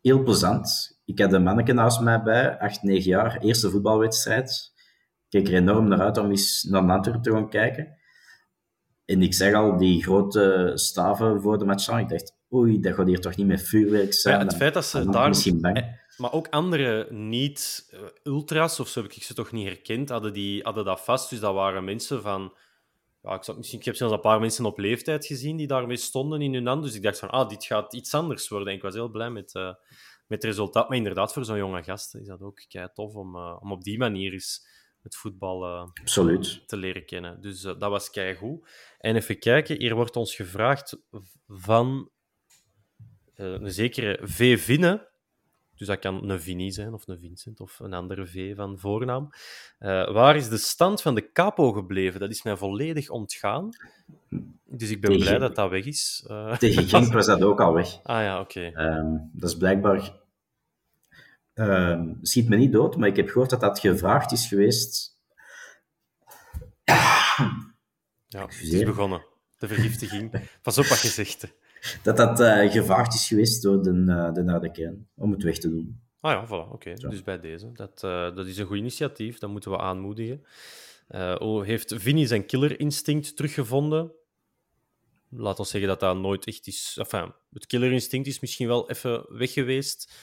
heel 0.00 0.22
plezant. 0.22 0.98
Ik 1.04 1.18
had 1.18 1.32
een 1.32 1.42
manneke 1.42 1.72
naast 1.72 2.00
mij 2.00 2.22
bij, 2.22 2.58
8, 2.58 2.82
9 2.82 3.10
jaar, 3.10 3.38
eerste 3.38 3.70
voetbalwedstrijd. 3.70 4.72
Ik 5.28 5.44
keek 5.44 5.48
er 5.48 5.54
enorm 5.54 5.88
naar 5.88 6.00
uit 6.00 6.18
om 6.18 6.30
eens 6.30 6.66
naar 6.70 6.90
Antwerpen 6.90 7.22
te 7.22 7.30
gaan 7.30 7.48
kijken. 7.48 7.96
En 9.04 9.22
ik 9.22 9.34
zeg 9.34 9.54
al, 9.54 9.76
die 9.76 10.02
grote 10.02 10.72
staven 10.74 11.42
voor 11.42 11.58
de 11.58 11.64
match 11.64 11.88
aan. 11.88 11.98
Ik 11.98 12.08
dacht, 12.08 12.36
oei, 12.52 12.80
dat 12.80 12.94
gaat 12.94 13.06
hier 13.06 13.20
toch 13.20 13.36
niet 13.36 13.46
met 13.46 13.62
vuurwerk 13.62 14.14
zijn. 14.14 14.38
Ja, 14.38 14.44
het 14.44 14.56
feit 14.56 14.74
dat 14.74 14.84
ze 14.84 15.10
daar... 15.10 15.28
Misschien 15.28 15.60
bang. 15.60 16.04
Maar 16.16 16.32
ook 16.32 16.48
andere 16.48 17.12
niet-ultras, 17.12 18.80
of 18.80 18.88
zo 18.88 19.02
heb 19.02 19.12
ik 19.12 19.22
ze 19.22 19.34
toch 19.34 19.52
niet 19.52 19.66
herkend, 19.66 20.08
hadden, 20.08 20.32
die, 20.32 20.62
hadden 20.62 20.84
dat 20.84 21.00
vast. 21.00 21.30
Dus 21.30 21.40
dat 21.40 21.54
waren 21.54 21.84
mensen 21.84 22.22
van... 22.22 22.54
Ja, 23.22 23.34
ik, 23.34 23.44
zat, 23.44 23.56
misschien, 23.56 23.78
ik 23.78 23.84
heb 23.84 23.94
zelfs 23.94 24.14
een 24.14 24.20
paar 24.20 24.40
mensen 24.40 24.64
op 24.64 24.78
leeftijd 24.78 25.26
gezien 25.26 25.56
die 25.56 25.66
daarmee 25.66 25.96
stonden 25.96 26.42
in 26.42 26.54
hun 26.54 26.66
hand. 26.66 26.82
Dus 26.82 26.94
ik 26.94 27.02
dacht 27.02 27.18
van, 27.18 27.30
ah, 27.30 27.48
dit 27.48 27.64
gaat 27.64 27.94
iets 27.94 28.14
anders 28.14 28.48
worden. 28.48 28.68
En 28.68 28.74
ik 28.74 28.82
was 28.82 28.94
heel 28.94 29.08
blij 29.08 29.30
met, 29.30 29.54
uh, 29.54 29.66
met 30.26 30.42
het 30.42 30.44
resultaat. 30.44 30.88
Maar 30.88 30.96
inderdaad, 30.96 31.32
voor 31.32 31.44
zo'n 31.44 31.56
jonge 31.56 31.82
gast 31.82 32.14
is 32.14 32.26
dat 32.26 32.40
ook 32.40 32.64
kei 32.68 32.88
tof 32.94 33.14
om, 33.14 33.36
uh, 33.36 33.56
om 33.60 33.72
op 33.72 33.84
die 33.84 33.98
manier 33.98 34.32
eens 34.32 34.66
het 35.02 35.16
voetbal 35.16 35.64
uh, 35.64 35.86
te 36.66 36.76
leren 36.76 37.06
kennen. 37.06 37.40
Dus 37.40 37.60
dat 37.60 37.78
was 37.78 38.10
kei 38.10 38.34
goed. 38.34 38.68
En 38.98 39.16
even 39.16 39.38
kijken, 39.38 39.78
hier 39.78 39.94
wordt 39.94 40.16
ons 40.16 40.34
gevraagd 40.34 40.98
van 41.46 42.10
een 43.34 43.70
zekere 43.70 44.18
V. 44.22 44.60
Vinne. 44.64 45.14
Dus 45.76 45.86
dat 45.86 45.98
kan 45.98 46.30
een 46.30 46.40
Vinnie 46.40 46.70
zijn, 46.70 46.92
of 46.92 47.08
een 47.08 47.18
Vincent, 47.18 47.60
of 47.60 47.78
een 47.78 47.92
andere 47.92 48.26
V 48.26 48.56
van 48.56 48.78
voornaam. 48.78 49.30
Uh, 49.78 50.12
waar 50.12 50.36
is 50.36 50.48
de 50.48 50.56
stand 50.56 51.02
van 51.02 51.14
de 51.14 51.32
capo 51.32 51.72
gebleven? 51.72 52.20
Dat 52.20 52.30
is 52.30 52.42
mij 52.42 52.56
volledig 52.56 53.08
ontgaan. 53.08 53.70
Dus 54.64 54.90
ik 54.90 55.00
ben 55.00 55.10
tegen, 55.10 55.26
blij 55.26 55.38
dat 55.38 55.56
dat 55.56 55.70
weg 55.70 55.84
is. 55.84 56.24
Uh, 56.30 56.56
tegen 56.56 56.88
Genk 56.88 57.12
was 57.12 57.26
dat 57.26 57.42
ook 57.42 57.60
al 57.60 57.72
weg. 57.72 57.98
Ah 58.02 58.22
ja, 58.22 58.40
oké. 58.40 58.68
Okay. 58.68 58.96
Um, 58.98 59.30
dat 59.32 59.50
is 59.50 59.56
blijkbaar... 59.56 60.24
Um, 61.54 62.18
schiet 62.22 62.48
me 62.48 62.56
niet 62.56 62.72
dood, 62.72 62.96
maar 62.96 63.08
ik 63.08 63.16
heb 63.16 63.28
gehoord 63.28 63.50
dat 63.50 63.60
dat 63.60 63.78
gevraagd 63.78 64.32
is 64.32 64.46
geweest... 64.46 65.20
ja, 68.26 68.46
het 68.46 68.60
is 68.62 68.84
begonnen. 68.84 69.24
De 69.58 69.68
vergiftiging. 69.68 70.48
Pas 70.62 70.78
op 70.78 70.86
wat 70.86 71.00
je 71.00 71.08
zegt 71.08 71.54
dat 72.02 72.16
dat 72.16 72.40
uh, 72.40 72.70
gevraagd 72.72 73.14
is 73.14 73.28
geweest 73.28 73.62
door 73.62 73.82
de, 73.82 73.90
uh, 73.90 74.60
de 74.60 74.70
kern 74.70 75.08
om 75.14 75.30
het 75.30 75.42
weg 75.42 75.58
te 75.58 75.70
doen. 75.70 76.00
Ah 76.20 76.32
ja, 76.32 76.46
voilà, 76.46 76.72
oké. 76.72 76.94
Dus 76.94 77.22
bij 77.22 77.40
deze. 77.40 77.72
Dat, 77.72 78.02
uh, 78.04 78.34
dat 78.34 78.46
is 78.46 78.58
een 78.58 78.66
goed 78.66 78.76
initiatief, 78.76 79.38
dat 79.38 79.50
moeten 79.50 79.70
we 79.70 79.78
aanmoedigen. 79.78 80.44
Oh, 81.38 81.64
heeft 81.64 81.94
Vinny 81.96 82.26
zijn 82.26 82.46
killerinstinct 82.46 83.36
teruggevonden? 83.36 84.12
Laat 85.30 85.58
ons 85.58 85.70
zeggen 85.70 85.88
dat 85.88 86.00
dat 86.00 86.16
nooit 86.16 86.46
echt 86.46 86.66
is. 86.66 86.96
Enfin, 86.98 87.32
het 87.52 87.66
killerinstinct 87.66 88.26
is 88.26 88.40
misschien 88.40 88.66
wel 88.66 88.90
even 88.90 89.26
weg 89.28 89.52
geweest. 89.52 90.14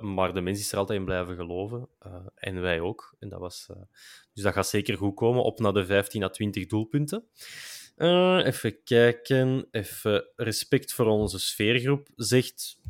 Maar 0.00 0.34
de 0.34 0.40
mens 0.40 0.60
is 0.60 0.72
er 0.72 0.78
altijd 0.78 0.98
in 0.98 1.04
blijven 1.04 1.36
geloven. 1.36 1.88
en 2.34 2.60
wij 2.60 2.80
ook. 2.80 3.16
En 3.18 3.28
dat 3.28 3.40
was, 3.40 3.66
dus 4.32 4.42
dat 4.42 4.52
gaat 4.52 4.68
zeker 4.68 4.96
goed 4.96 5.14
komen. 5.14 5.42
Op 5.42 5.58
naar 5.58 5.72
de 5.72 5.86
15 5.86 6.22
à 6.22 6.28
20 6.28 6.66
doelpunten. 6.66 7.24
Even 8.44 8.82
kijken. 8.84 9.66
Even 9.70 10.28
respect 10.36 10.92
voor 10.92 11.06
onze 11.06 11.38
sfeergroep. 11.38 12.08
Zegt 12.16 12.80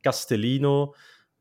Castellino. 0.00 0.94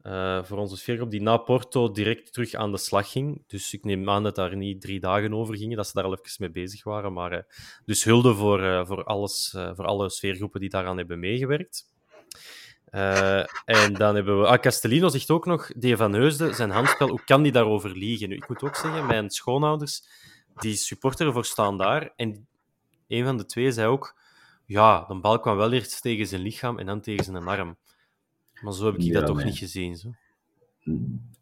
Uh, 0.03 0.43
voor 0.43 0.57
onze 0.57 0.77
sfeergroep, 0.77 1.11
die 1.11 1.21
na 1.21 1.37
Porto 1.37 1.91
direct 1.91 2.33
terug 2.33 2.53
aan 2.53 2.71
de 2.71 2.77
slag 2.77 3.11
ging. 3.11 3.43
Dus 3.47 3.73
ik 3.73 3.83
neem 3.83 4.09
aan 4.09 4.23
dat 4.23 4.35
daar 4.35 4.55
niet 4.55 4.81
drie 4.81 4.99
dagen 4.99 5.33
over 5.33 5.57
gingen, 5.57 5.77
dat 5.77 5.87
ze 5.87 5.93
daar 5.93 6.03
al 6.03 6.17
even 6.17 6.35
mee 6.37 6.51
bezig 6.51 6.83
waren. 6.83 7.13
Maar, 7.13 7.33
uh, 7.33 7.39
dus 7.85 8.03
hulde 8.03 8.33
voor, 8.35 8.61
uh, 8.61 8.85
voor, 8.85 9.03
alles, 9.03 9.49
voor 9.51 9.85
alle 9.85 10.09
sfeergroepen 10.09 10.59
die 10.59 10.69
daaraan 10.69 10.97
hebben 10.97 11.19
meegewerkt. 11.19 11.89
en 13.65 13.93
dan 13.93 14.15
hebben 14.15 14.39
we... 14.39 14.47
Ah, 14.47 14.59
Castellino 14.59 15.09
zegt 15.09 15.29
ook 15.29 15.45
nog, 15.45 15.71
die 15.77 15.97
van 15.97 16.13
Heusden, 16.13 16.55
zijn 16.55 16.69
handspel, 16.69 17.07
hoe 17.07 17.23
kan 17.23 17.43
die 17.43 17.51
daarover 17.51 17.97
liegen? 17.97 18.29
Nu, 18.29 18.35
ik 18.35 18.49
moet 18.49 18.63
ook 18.63 18.75
zeggen, 18.75 19.05
mijn 19.05 19.29
schoonouders, 19.29 20.03
die 20.55 20.75
supporteren 20.75 21.33
voor 21.33 21.45
staan 21.45 21.77
daar. 21.77 22.13
En 22.15 22.47
een 23.11 23.25
van 23.25 23.37
de 23.37 23.45
twee 23.45 23.71
zei 23.71 23.87
ook, 23.87 24.19
ja, 24.65 25.05
de 25.07 25.19
bal 25.19 25.39
kwam 25.39 25.57
wel 25.57 25.71
eerst 25.71 26.01
tegen 26.01 26.27
zijn 26.27 26.41
lichaam 26.41 26.79
en 26.79 26.85
dan 26.85 27.01
tegen 27.01 27.23
zijn 27.23 27.47
arm. 27.47 27.77
Maar 28.61 28.73
zo 28.73 28.85
heb 28.85 28.95
ik 28.95 29.13
dat 29.13 29.25
toch 29.25 29.43
niet 29.43 29.57
gezien. 29.57 29.95
Zo. 29.95 30.09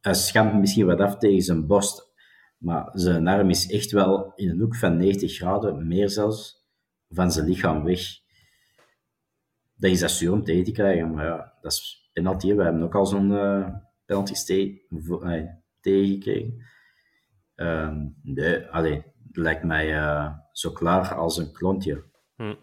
Hij 0.02 0.14
schamt 0.14 0.54
misschien 0.54 0.86
wat 0.86 1.00
af 1.00 1.18
tegen 1.18 1.42
zijn 1.42 1.68
borst, 1.68 2.12
maar 2.58 2.90
zijn 2.94 3.28
arm 3.28 3.50
is 3.50 3.72
echt 3.72 3.92
wel 3.92 4.34
in 4.36 4.50
een 4.50 4.60
hoek 4.60 4.76
van 4.76 4.98
90 4.98 5.36
graden, 5.36 5.88
meer 5.88 6.10
zelfs, 6.10 6.66
van 7.10 7.32
zijn 7.32 7.46
lichaam 7.48 7.84
weg. 7.84 8.02
Dat 9.76 9.92
is 9.92 10.00
dat 10.00 10.12
zuur 10.12 10.32
om 10.32 10.44
tegen 10.44 10.64
te 10.64 10.72
krijgen, 10.72 11.14
maar 11.14 11.26
ja, 11.26 11.54
dat 11.62 11.72
is 11.72 12.10
penalty. 12.14 12.54
We 12.54 12.64
hebben 12.64 12.84
ook 12.84 12.96
al 12.96 13.06
zo'n 13.06 13.32
uh, 13.32 13.68
penalty 14.06 14.54
uh, 14.54 15.44
tegengekregen. 15.82 16.68
Uh, 17.56 17.96
nee, 18.22 18.66
allee, 18.68 18.94
het 18.94 19.06
lijkt 19.32 19.64
mij 19.64 20.00
uh, 20.02 20.34
zo 20.52 20.72
klaar 20.72 21.16
als 21.16 21.38
een 21.38 21.52
klontje. 21.52 22.04
Hm. 22.36 22.56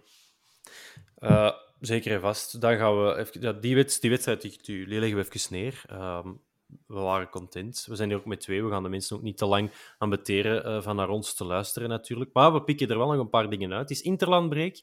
Uh, 1.18 1.52
zeker 1.80 2.12
en 2.12 2.20
vast. 2.20 2.60
Dan 2.60 2.76
gaan 2.76 3.04
we 3.04 3.28
die, 3.60 3.84
die 4.00 4.10
wedstrijd 4.10 4.42
die, 4.42 4.58
die 4.62 4.86
leggen 4.86 5.18
we 5.18 5.24
even 5.24 5.52
neer. 5.52 5.84
Um, 5.92 6.40
we 6.86 6.94
waren 6.94 7.28
content. 7.28 7.84
We 7.88 7.96
zijn 7.96 8.08
hier 8.08 8.18
ook 8.18 8.24
met 8.24 8.40
twee. 8.40 8.64
We 8.64 8.70
gaan 8.70 8.82
de 8.82 8.88
mensen 8.88 9.16
ook 9.16 9.22
niet 9.22 9.36
te 9.36 9.46
lang 9.46 9.70
ambeteren 9.98 10.66
uh, 10.66 10.82
van 10.82 10.96
naar 10.96 11.08
ons 11.08 11.34
te 11.34 11.44
luisteren, 11.44 11.88
natuurlijk. 11.88 12.32
Maar 12.32 12.52
we 12.52 12.62
pikken 12.62 12.88
er 12.88 12.98
wel 12.98 13.10
nog 13.10 13.20
een 13.20 13.30
paar 13.30 13.50
dingen 13.50 13.72
uit. 13.72 13.88
Het 13.88 13.98
is 13.98 14.02
Interlandbreek. 14.02 14.82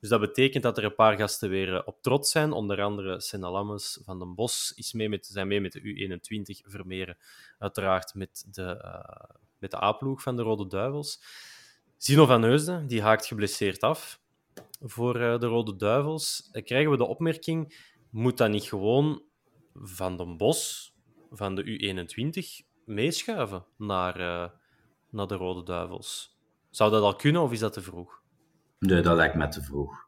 Dus 0.00 0.08
dat 0.08 0.20
betekent 0.20 0.62
dat 0.62 0.78
er 0.78 0.84
een 0.84 0.94
paar 0.94 1.16
gasten 1.16 1.50
weer 1.50 1.84
op 1.84 2.02
trots 2.02 2.30
zijn. 2.30 2.52
Onder 2.52 2.82
andere 2.82 3.20
Senna 3.20 3.78
van 4.04 4.18
den 4.18 4.34
Bos 4.34 4.72
is 4.76 4.92
mee 4.92 5.08
met, 5.08 5.26
zijn 5.26 5.48
mee 5.48 5.60
met 5.60 5.72
de 5.72 5.80
U21. 5.80 6.70
Vermeeren 6.70 7.16
uiteraard 7.58 8.14
met 8.14 8.46
de, 8.50 8.84
met 9.64 9.72
de 9.72 9.84
A-ploeg 9.84 10.22
van 10.22 10.36
de 10.36 10.42
Rode 10.42 10.66
Duivels. 10.66 11.22
Zino 11.96 12.26
van 12.26 12.42
Heusden, 12.42 12.86
die 12.86 13.02
haakt 13.02 13.26
geblesseerd 13.26 13.80
af 13.80 14.20
voor 14.80 15.16
uh, 15.16 15.38
de 15.38 15.46
Rode 15.46 15.76
Duivels, 15.76 16.50
uh, 16.52 16.64
krijgen 16.64 16.90
we 16.90 16.96
de 16.96 17.06
opmerking: 17.06 17.76
moet 18.10 18.38
dat 18.38 18.50
niet 18.50 18.64
gewoon 18.64 19.22
van 19.74 20.16
den 20.16 20.36
Bos, 20.36 20.92
van 21.30 21.54
de 21.54 21.62
U21, 21.64 22.66
meeschuiven 22.84 23.64
naar, 23.76 24.20
uh, 24.20 24.48
naar 25.10 25.26
de 25.26 25.34
Rode 25.34 25.62
Duivels? 25.62 26.38
Zou 26.70 26.90
dat 26.90 27.02
al 27.02 27.16
kunnen 27.16 27.42
of 27.42 27.52
is 27.52 27.58
dat 27.58 27.72
te 27.72 27.80
vroeg? 27.80 28.22
Nee, 28.78 29.02
dat 29.02 29.16
lijkt 29.16 29.34
me 29.34 29.48
te 29.48 29.62
vroeg. 29.62 30.06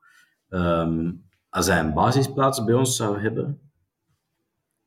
Um, 0.49 1.25
als 1.49 1.67
hij 1.67 1.79
een 1.79 1.95
basisplaats 1.95 2.65
bij 2.65 2.75
ons 2.75 2.97
zou 2.97 3.21
hebben, 3.21 3.61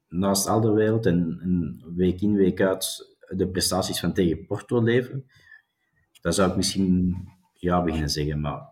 naast 0.08 0.48
Alderwereld 0.48 1.06
en, 1.06 1.40
en 1.42 1.84
week 1.96 2.22
in, 2.22 2.36
week 2.36 2.62
uit 2.62 3.18
de 3.30 3.48
prestaties 3.48 4.00
van 4.00 4.14
tegen 4.14 4.46
Porto 4.46 4.84
leveren, 4.84 5.30
dan 6.22 6.34
zou 6.34 6.50
ik 6.50 6.56
misschien 6.56 7.18
ja 7.54 7.84
beginnen 7.84 8.10
zeggen, 8.10 8.42
maar 8.42 8.70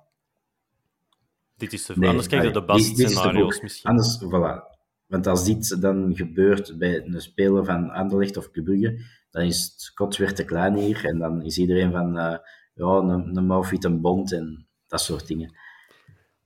dit 1.56 1.74
is 1.74 1.86
te 1.86 1.94
nee, 2.00 2.10
Anders 2.10 2.28
krijg 2.28 2.44
je 2.44 2.52
de 2.52 2.64
basisscenario's 2.64 3.62
misschien. 3.62 3.90
Anders, 3.90 4.24
voilà. 4.24 4.76
Want 5.06 5.28
als 5.28 5.46
dit 5.46 5.82
dan 5.82 6.16
gebeurt 6.16 6.78
bij 6.78 7.06
een 7.06 7.22
speler 7.22 7.66
van 7.66 7.90
Anderlecht 7.90 8.38
of 8.38 8.52
Club 8.52 8.98
dan 9.32 9.44
is 9.44 9.64
het 9.64 9.92
kot 9.94 10.18
weer 10.18 10.34
te 10.34 10.46
klein 10.46 10.76
hier 10.76 11.06
en 11.06 11.20
dan 11.20 11.42
is 11.44 11.58
iedereen 11.58 11.92
van 11.92 12.18
uh, 12.18 12.38
ja, 12.74 12.86
een, 12.86 13.38
een 13.38 13.46
mouwfiet 13.46 13.84
een 13.84 14.02
bond 14.02 14.32
en 14.32 14.68
dat 14.88 15.02
soort 15.02 15.28
dingen. 15.28 15.56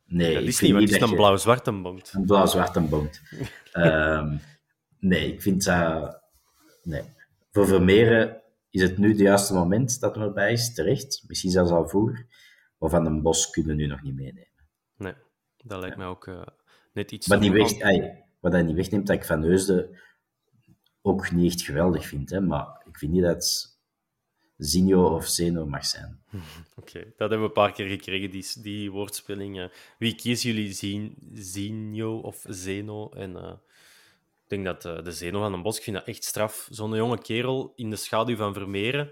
Nee, 0.05 0.33
dat 0.33 0.43
is 0.43 0.59
niet, 0.59 0.71
want 0.71 0.83
het 0.91 1.01
is 1.01 1.09
een 1.09 1.15
blauw-zwarte 1.15 1.71
bond. 1.71 2.11
Een 2.13 2.25
blauw-zwarte 2.25 2.81
bond. 2.81 3.21
um, 3.73 4.39
nee, 4.99 5.33
ik 5.33 5.41
vind 5.41 5.63
dat... 5.63 6.21
nee. 6.83 7.03
Voor 7.51 7.67
Vermeeren 7.67 8.41
is 8.69 8.81
het 8.81 8.97
nu 8.97 9.09
het 9.09 9.19
juiste 9.19 9.53
moment 9.53 9.99
dat 9.99 10.17
er 10.17 10.33
bij 10.33 10.51
is, 10.51 10.73
terecht. 10.73 11.23
Misschien 11.27 11.51
zelfs 11.51 11.71
al 11.71 11.87
vroeger. 11.87 12.27
Maar 12.77 12.89
Van 12.89 13.05
een 13.05 13.21
Bos 13.21 13.49
kunnen 13.49 13.75
we 13.75 13.81
nu 13.81 13.87
nog 13.87 14.01
niet 14.01 14.15
meenemen. 14.15 14.47
Nee, 14.95 15.13
dat 15.57 15.79
lijkt 15.79 15.97
mij 15.97 16.05
ook 16.05 16.27
uh, 16.27 16.41
net 16.93 17.11
iets... 17.11 17.27
Maar 17.27 17.39
die 17.39 17.51
weg, 17.51 17.79
ay, 17.79 18.25
wat 18.39 18.51
hij 18.51 18.63
niet 18.63 18.75
wegneemt, 18.75 19.07
dat 19.07 19.15
ik 19.15 19.25
Van 19.25 19.41
Heusden 19.41 19.99
ook 21.01 21.31
niet 21.31 21.51
echt 21.51 21.61
geweldig 21.61 22.05
vind. 22.05 22.29
Hè, 22.29 22.41
maar 22.41 22.83
ik 22.87 22.97
vind 22.97 23.11
niet 23.11 23.23
dat 23.23 23.77
Zinho 24.57 25.15
of 25.15 25.27
Zeno 25.27 25.65
mag 25.65 25.85
zijn. 25.85 26.19
Oké, 26.31 26.41
okay, 26.75 27.03
dat 27.03 27.29
hebben 27.29 27.39
we 27.39 27.45
een 27.45 27.51
paar 27.51 27.71
keer 27.71 27.87
gekregen, 27.87 28.31
die, 28.31 28.45
die 28.61 28.91
woordspelling. 28.91 29.71
Wie 29.99 30.15
kiezen 30.15 30.53
jullie, 30.53 30.73
Zin, 30.73 31.15
Zinho 31.33 32.17
of 32.19 32.45
Zeno? 32.47 33.09
En 33.09 33.31
uh, 33.31 33.51
ik 33.51 33.70
denk 34.51 34.65
dat 34.65 34.85
uh, 34.85 35.03
de 35.03 35.11
Zeno 35.11 35.39
van 35.39 35.51
den 35.51 35.61
Bos, 35.61 35.77
ik 35.77 35.83
vind 35.83 35.95
dat 35.95 36.05
echt 36.07 36.23
straf. 36.23 36.67
Zo'n 36.69 36.95
jonge 36.95 37.21
kerel 37.21 37.73
in 37.75 37.89
de 37.89 37.95
schaduw 37.95 38.35
van 38.35 38.53
Vermeeren, 38.53 39.11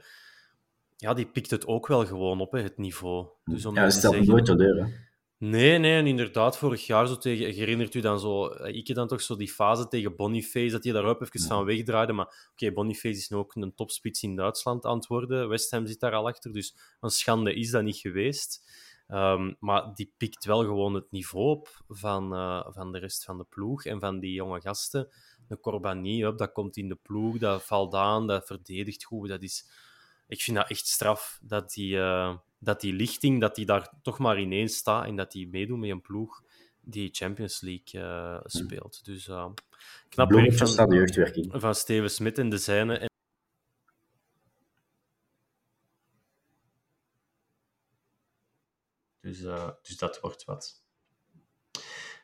ja, 0.95 1.13
die 1.13 1.28
pikt 1.28 1.52
het 1.52 1.67
ook 1.67 1.88
wel 1.88 2.06
gewoon 2.06 2.39
op, 2.39 2.52
hè, 2.52 2.62
het 2.62 2.78
niveau. 2.78 3.28
Dus 3.43 3.65
om 3.65 3.75
ja, 3.75 3.84
dat 3.84 3.93
stelt 3.93 4.13
zeggen... 4.13 4.32
nooit 4.32 4.45
teleur, 4.45 4.84
hè? 4.84 4.91
Nee, 5.38 5.78
nee, 5.78 5.97
en 5.97 6.08
inderdaad, 6.08 6.58
vorig 6.58 6.86
jaar 6.86 7.08
zo 7.08 7.17
tegen, 7.17 7.54
herinnert 7.54 7.93
u 7.93 7.99
dan 7.99 8.19
zo, 8.19 8.47
eh, 8.47 8.75
ik 8.75 8.95
dan 8.95 9.08
toch 9.08 9.21
zo 9.21 9.36
die 9.36 9.52
fase 9.52 9.88
tegen 9.88 10.15
Boniface, 10.15 10.71
dat 10.71 10.84
hij 10.84 10.93
daarop 10.93 11.21
even 11.21 11.39
van 11.39 11.65
wegdraaide, 11.65 12.13
maar 12.13 12.25
oké, 12.25 12.38
okay, 12.52 12.73
Boniface 12.73 13.17
is 13.17 13.30
nu 13.30 13.38
ook 13.38 13.56
een 13.56 13.75
topspits 13.75 14.23
in 14.23 14.36
Duitsland 14.36 14.86
aan 14.86 14.95
het 14.95 15.08
worden, 15.08 15.49
West 15.49 15.71
Ham 15.71 15.86
zit 15.86 15.99
daar 15.99 16.13
al 16.13 16.28
achter, 16.28 16.54
dus 16.54 16.75
een 16.99 17.10
schande 17.10 17.54
is 17.54 17.71
dat 17.71 17.84
niet 17.84 17.97
geweest. 17.97 18.67
Um, 19.12 19.56
maar 19.60 19.93
die 19.93 20.13
pikt 20.17 20.45
wel 20.45 20.63
gewoon 20.63 20.93
het 20.93 21.12
niveau 21.12 21.49
op 21.49 21.84
van, 21.88 22.34
uh, 22.34 22.67
van 22.69 22.91
de 22.91 22.99
rest 22.99 23.23
van 23.23 23.38
de 23.38 23.45
ploeg 23.49 23.86
en 23.86 23.99
van 23.99 24.19
die 24.19 24.34
jonge 24.34 24.62
gasten. 24.62 25.10
De 25.50 25.60
Corbani, 25.60 26.22
dat 26.22 26.52
komt 26.52 26.78
in 26.78 26.88
de 26.88 26.96
ploeg, 26.96 27.38
dat 27.38 27.64
valt 27.64 27.94
aan, 27.94 28.28
dat 28.28 28.46
verdedigt 28.46 29.04
goed, 29.04 29.30
dat 29.30 29.42
is... 29.42 29.66
Ik 30.28 30.42
vind 30.42 30.58
dat 30.58 30.70
echt 30.70 30.88
straf, 30.88 31.40
dat 31.42 31.74
die... 31.74 31.96
Uh, 31.96 32.38
dat 32.60 32.82
die 32.82 32.94
lichting 32.94 33.40
dat 33.40 33.56
die 33.56 33.66
daar 33.66 33.94
toch 34.02 34.18
maar 34.18 34.40
ineens 34.40 34.76
staat 34.76 35.06
en 35.06 35.16
dat 35.16 35.32
die 35.32 35.48
meedoet 35.48 35.80
met 35.80 35.90
een 35.90 36.02
ploeg 36.02 36.44
die 36.82 37.10
Champions 37.12 37.62
League 37.62 38.02
uh, 38.02 38.40
speelt. 38.44 39.06
Dus 39.06 39.28
uh, 39.28 39.50
knap 40.10 40.32
werk 40.32 40.54
van, 40.54 40.90
de 40.90 40.96
jeugdwerking. 40.96 41.62
van 41.62 41.76
Steven 41.76 42.10
Smit 42.10 42.38
en 42.38 42.50
de 42.50 42.58
zijne. 42.58 42.98
En... 42.98 43.08
Dus, 49.22 49.40
uh, 49.40 49.70
dus 49.82 49.98
dat 49.98 50.20
wordt 50.20 50.46
wat. 50.46 50.84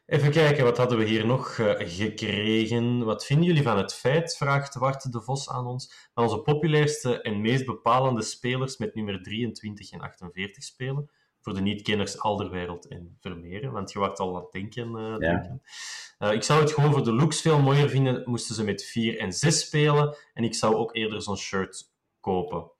Even 0.05 0.31
kijken, 0.31 0.63
wat 0.63 0.77
hadden 0.77 0.97
we 0.97 1.03
hier 1.03 1.25
nog 1.25 1.57
uh, 1.57 1.73
gekregen? 1.77 3.05
Wat 3.05 3.25
vinden 3.25 3.45
jullie 3.45 3.63
van 3.63 3.77
het 3.77 3.93
feit, 3.93 4.37
vraagt 4.37 4.75
Wart 4.75 5.11
de 5.11 5.21
Vos 5.21 5.49
aan 5.49 5.67
ons, 5.67 6.09
dat 6.13 6.23
onze 6.23 6.41
populairste 6.41 7.21
en 7.21 7.41
meest 7.41 7.65
bepalende 7.65 8.21
spelers 8.21 8.77
met 8.77 8.95
nummer 8.95 9.21
23 9.23 9.91
en 9.91 9.99
48 9.99 10.63
spelen? 10.63 11.09
Voor 11.41 11.53
de 11.53 11.61
niet-kenners 11.61 12.19
Alderwereld 12.19 12.87
en 12.87 13.17
Vermeeren, 13.19 13.71
want 13.71 13.91
je 13.91 13.99
wordt 13.99 14.19
al 14.19 14.35
aan 14.35 14.41
het 14.41 14.51
denken. 14.51 14.95
Uh, 14.95 15.15
ja. 15.19 15.59
uh, 16.19 16.31
ik 16.31 16.43
zou 16.43 16.61
het 16.61 16.71
gewoon 16.71 16.91
voor 16.91 17.03
de 17.03 17.13
looks 17.13 17.41
veel 17.41 17.61
mooier 17.61 17.89
vinden, 17.89 18.23
moesten 18.25 18.55
ze 18.55 18.63
met 18.63 18.83
4 18.83 19.19
en 19.19 19.33
6 19.33 19.59
spelen. 19.59 20.17
En 20.33 20.43
ik 20.43 20.55
zou 20.55 20.75
ook 20.75 20.95
eerder 20.95 21.21
zo'n 21.21 21.37
shirt 21.37 21.91
kopen. 22.19 22.71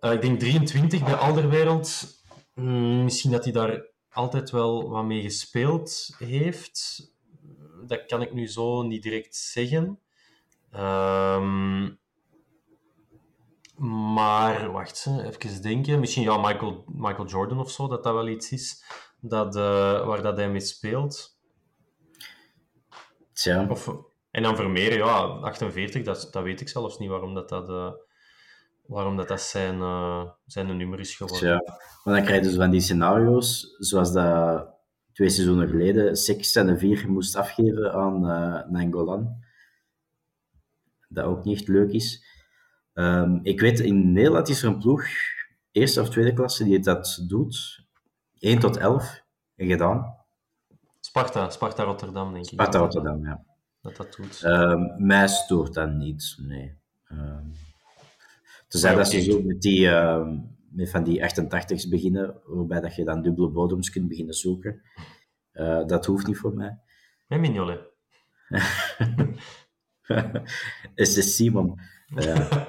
ik 0.00 0.20
denk 0.20 0.40
23 0.40 1.04
bij 1.04 1.14
Alderwereld. 1.14 2.20
Hmm, 2.54 3.04
misschien 3.04 3.30
dat 3.30 3.44
hij 3.44 3.52
daar 3.52 3.91
altijd 4.12 4.50
wel 4.50 4.88
wat 4.88 5.04
mee 5.04 5.22
gespeeld 5.22 6.14
heeft. 6.18 7.10
Dat 7.86 8.06
kan 8.06 8.22
ik 8.22 8.32
nu 8.32 8.48
zo 8.48 8.82
niet 8.82 9.02
direct 9.02 9.36
zeggen. 9.36 9.98
Um, 10.76 12.00
maar 13.76 14.72
wacht, 14.72 15.06
even 15.06 15.62
denken. 15.62 16.00
Misschien 16.00 16.22
ja, 16.22 16.36
Michael, 16.36 16.84
Michael 16.86 17.26
Jordan 17.26 17.60
of 17.60 17.70
zo, 17.70 17.88
dat 17.88 18.02
dat 18.02 18.14
wel 18.14 18.28
iets 18.28 18.52
is 18.52 18.84
dat, 19.20 19.56
uh, 19.56 20.06
waar 20.06 20.22
dat 20.22 20.36
hij 20.36 20.50
mee 20.50 20.60
speelt. 20.60 21.38
Tja. 23.32 23.66
Of, 23.70 23.96
En 24.30 24.42
dan 24.42 24.56
Vermeer, 24.56 24.96
ja, 24.96 25.20
48, 25.24 26.02
dat, 26.02 26.28
dat 26.30 26.42
weet 26.42 26.60
ik 26.60 26.68
zelfs 26.68 26.98
niet 26.98 27.08
waarom 27.08 27.34
dat, 27.34 27.48
dat, 27.48 27.68
uh, 27.68 27.92
waarom 28.82 29.16
dat, 29.16 29.28
dat 29.28 29.40
zijn, 29.40 29.78
uh, 29.78 30.30
zijn 30.46 30.76
nummer 30.76 31.00
is 31.00 31.16
geworden. 31.16 31.48
Ja, 31.48 31.62
maar 32.04 32.14
dan 32.14 32.24
krijg 32.24 32.42
je 32.42 32.48
dus 32.48 32.56
van 32.56 32.70
die 32.70 32.80
scenario's, 32.80 33.74
zoals 33.78 34.12
dat 34.12 34.70
twee 35.12 35.28
seizoenen 35.28 35.68
geleden 35.68 36.16
Six 36.16 36.54
en 36.54 36.66
de 36.66 36.78
vier 36.78 37.10
moest 37.10 37.36
afgeven 37.36 37.92
aan 37.92 38.24
uh, 38.24 38.70
Nangolan. 38.70 39.36
Dat 41.08 41.24
ook 41.24 41.44
niet 41.44 41.58
echt 41.58 41.68
leuk 41.68 41.92
is. 41.92 42.24
Um, 42.94 43.40
ik 43.42 43.60
weet, 43.60 43.80
in 43.80 44.12
Nederland 44.12 44.48
is 44.48 44.62
er 44.62 44.68
een 44.68 44.78
ploeg, 44.78 45.04
eerste 45.70 46.00
of 46.00 46.10
tweede 46.10 46.32
klasse, 46.32 46.64
die 46.64 46.78
dat 46.78 47.24
doet. 47.28 47.84
1 48.38 48.58
tot 48.58 48.76
11 48.76 49.22
gedaan. 49.56 50.16
Sparta, 51.00 51.50
Sparta 51.50 51.82
Rotterdam, 51.82 52.32
denk 52.32 52.44
ik. 52.44 52.52
Sparta 52.52 52.78
Rotterdam, 52.78 53.24
ja. 53.24 53.44
Dat 53.80 53.96
dat 53.96 54.14
doet. 54.16 54.42
Um, 54.44 55.06
mij 55.06 55.28
stoort 55.28 55.74
dat 55.74 55.92
niet, 55.92 56.36
nee. 56.38 56.78
Um, 57.10 57.52
tenzij 58.72 58.94
dat 58.94 59.08
ze 59.08 59.22
zo 59.22 59.42
met, 59.42 59.60
die, 59.60 59.80
uh, 59.80 60.28
met 60.70 60.90
van 60.90 61.04
die 61.04 61.22
88's 61.22 61.88
beginnen, 61.88 62.40
waarbij 62.44 62.80
dat 62.80 62.94
je 62.94 63.04
dan 63.04 63.22
dubbele 63.22 63.50
bodems 63.50 63.90
kunt 63.90 64.08
beginnen 64.08 64.34
zoeken. 64.34 64.82
Uh, 65.52 65.86
dat 65.86 66.06
hoeft 66.06 66.26
niet 66.26 66.36
voor 66.36 66.54
mij. 66.54 66.78
Met 67.26 67.40
Mignolet. 67.40 67.80
is 70.94 71.14
de 71.14 71.22
Simon. 71.22 71.80
Ja. 72.06 72.68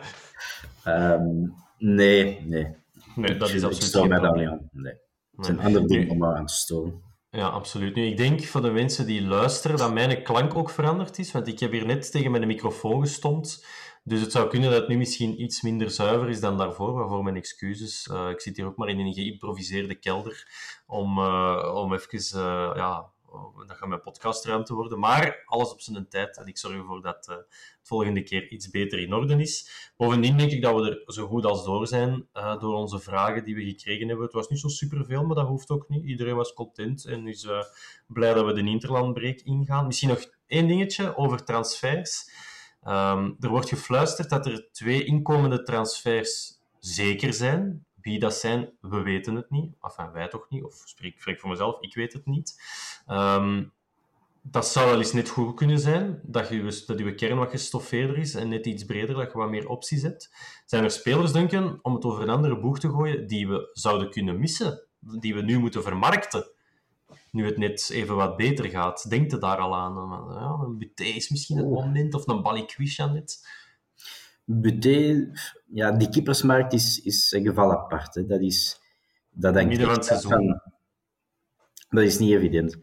um, 1.16 1.54
nee, 1.78 2.46
nee. 2.46 2.76
Nee, 3.16 3.38
dat 3.38 3.50
is 3.50 3.64
absoluut 3.64 3.76
ik 3.76 3.82
stoor 3.82 4.08
mij 4.08 4.20
daar 4.20 4.38
niet 4.38 4.48
aan. 4.48 4.70
Nee. 4.72 4.94
Het 5.32 5.46
is 5.46 5.48
een 5.48 5.60
ander 5.60 5.88
ding 5.88 6.10
om 6.10 6.26
aan 6.26 6.46
te 6.46 6.54
storen. 6.54 7.02
Ja, 7.36 7.48
absoluut. 7.48 7.96
Nu, 7.96 8.06
ik 8.06 8.18
denk 8.18 8.44
voor 8.44 8.62
de 8.62 8.72
mensen 8.72 9.06
die 9.06 9.22
luisteren 9.22 9.78
dat 9.78 9.94
mijn 9.94 10.24
klank 10.24 10.56
ook 10.56 10.70
veranderd 10.70 11.20
is, 11.20 11.32
want 11.32 11.48
ik 11.48 11.60
heb 11.60 11.72
hier 11.72 11.86
net 11.86 12.12
tegen 12.12 12.32
mijn 12.32 12.48
microfoon 12.48 13.02
gestompt. 13.02 13.66
Dus 14.04 14.22
het 14.22 14.32
zou 14.32 14.50
kunnen 14.50 14.70
dat 14.72 14.80
het 14.80 14.90
nu 14.90 14.98
misschien 14.98 15.42
iets 15.42 15.62
minder 15.62 15.92
zuiver 15.92 16.30
is 16.30 16.40
dan 16.40 16.58
daarvoor, 16.58 16.94
waarvoor 16.94 17.24
mijn 17.24 17.36
excuses. 17.36 18.08
Uh, 18.12 18.30
ik 18.30 18.42
zit 18.42 18.56
hier 18.56 18.66
ook 18.66 18.78
maar 18.78 18.88
in 18.88 19.00
een 19.00 19.14
geïmproviseerde 19.14 19.96
kelder 19.96 20.48
om, 20.88 21.18
uh, 21.18 21.72
om 21.76 21.94
even, 21.94 22.40
uh, 22.40 22.72
ja, 22.76 23.12
dat 23.68 23.78
gaat 23.78 23.90
mijn 23.90 24.02
podcastruimte 24.02 24.74
worden. 24.74 25.00
Maar 25.00 25.44
alles 25.46 25.72
op 25.72 25.82
zijn 25.82 26.10
tijd 26.10 26.38
en 26.38 26.48
ik 26.48 26.58
zorg 26.58 26.76
ervoor 26.76 27.02
dat 27.02 27.26
het 27.26 27.46
volgende 27.82 28.24
keer 28.24 28.50
iets 28.50 28.70
beter 28.70 29.00
in 29.00 29.14
orde 29.14 29.42
is. 29.42 29.92
Bovendien 29.98 30.38
denk 30.38 30.52
ik 30.52 30.62
dat 30.62 30.76
we 30.76 30.90
er 30.90 31.14
zo 31.14 31.28
goed 31.28 31.46
als 31.46 31.66
door 31.66 31.88
zijn 31.88 32.28
uh, 32.34 32.60
door 32.60 32.76
onze 32.76 33.00
vragen 33.00 33.44
die 33.44 33.56
we 33.56 33.64
gekregen 33.64 34.08
hebben. 34.08 34.26
Het 34.26 34.36
was 34.36 34.48
niet 34.48 34.60
zo 34.60 34.68
superveel, 34.68 35.24
maar 35.24 35.36
dat 35.36 35.48
hoeft 35.48 35.70
ook 35.70 35.90
niet. 35.90 36.04
Iedereen 36.04 36.36
was 36.36 36.54
content 36.54 37.06
en 37.06 37.28
is 37.28 37.44
uh, 37.44 37.64
blij 38.08 38.34
dat 38.34 38.46
we 38.46 38.54
de 38.54 38.70
Interlandbreek 38.70 39.42
ingaan. 39.42 39.86
Misschien 39.86 40.10
nog 40.10 40.26
één 40.48 40.68
dingetje 40.68 41.18
over 41.18 41.44
transfers. 41.44 42.32
Um, 42.88 43.36
er 43.40 43.50
wordt 43.50 43.70
gefluisterd 43.70 44.30
dat 44.30 44.46
er 44.46 44.68
twee 44.72 45.04
inkomende 45.04 45.64
transfers 45.64 46.62
zeker 46.80 47.34
zijn. 47.34 47.86
Wie 48.04 48.20
dat 48.20 48.36
zijn, 48.36 48.70
we 48.82 49.02
weten 49.02 49.36
het 49.36 49.50
niet. 49.50 49.76
Enfin, 49.82 50.12
wij 50.12 50.28
toch 50.28 50.46
niet. 50.50 50.64
Of 50.64 50.82
spreek, 50.86 51.22
spreek 51.22 51.40
voor 51.40 51.50
mezelf, 51.50 51.82
ik 51.82 51.96
weet 51.96 52.14
het 52.14 52.26
niet. 52.26 52.62
Um, 53.08 53.72
dat 54.46 54.68
zou 54.68 54.90
wel 54.90 54.98
eens 54.98 55.14
net 55.14 55.30
goed 55.30 55.56
kunnen 55.56 55.80
zijn, 55.80 56.20
dat 56.24 56.50
je, 56.50 56.84
dat 56.86 57.00
je 57.00 57.16
kern 57.16 57.38
wat 57.38 57.50
gestoffeerder 57.50 58.18
is 58.18 58.36
en 58.36 58.50
net 58.50 58.66
iets 58.66 58.86
breder, 58.86 59.16
dat 59.16 59.32
je 59.32 59.38
wat 59.38 59.50
meer 59.50 59.68
opties 59.68 60.02
hebt. 60.02 60.34
Zijn 60.66 60.84
er 60.84 60.92
spelers, 60.92 61.32
denken, 61.32 61.80
om 61.82 61.94
het 61.94 62.06
over 62.06 62.22
een 62.22 62.30
andere 62.30 62.60
boeg 62.60 62.80
te 62.80 62.90
gooien, 62.90 63.28
die 63.28 63.48
we 63.48 63.70
zouden 63.74 64.10
kunnen 64.10 64.40
missen, 64.40 64.88
die 65.00 65.34
we 65.34 65.42
nu 65.42 65.60
moeten 65.60 65.84
vermarkten, 65.84 66.46
nu 67.32 67.46
het 67.46 67.58
net 67.58 67.90
even 67.94 68.16
wat 68.16 68.38
beter 68.38 68.70
gaat? 68.70 69.10
Denkt 69.10 69.32
je 69.32 69.38
daar 69.38 69.58
al 69.58 69.76
aan? 69.76 69.94
Ja, 70.30 70.58
een 70.66 70.78
Buté 70.78 71.04
is 71.04 71.30
misschien 71.30 71.58
het 71.58 71.70
moment, 71.70 72.14
of 72.14 72.28
een 72.28 72.42
Balikwisha 72.42 73.06
net? 73.06 73.48
Buté, 74.46 75.32
ja, 75.68 75.92
die 75.92 76.10
keepersmarkt 76.10 76.74
is, 76.74 77.02
is 77.02 77.32
een 77.32 77.46
geval 77.46 77.72
apart. 77.72 78.16
Hè. 78.16 78.26
Dat 78.26 78.42
is... 78.42 78.82
Dat 79.30 79.54
denk 79.54 79.68
Midden 79.68 79.86
van 79.88 79.96
het 79.96 80.06
seizoen. 80.06 80.32
Van, 80.32 80.62
dat 81.90 82.04
is 82.04 82.20
niet 82.20 82.32
evident. 82.32 82.78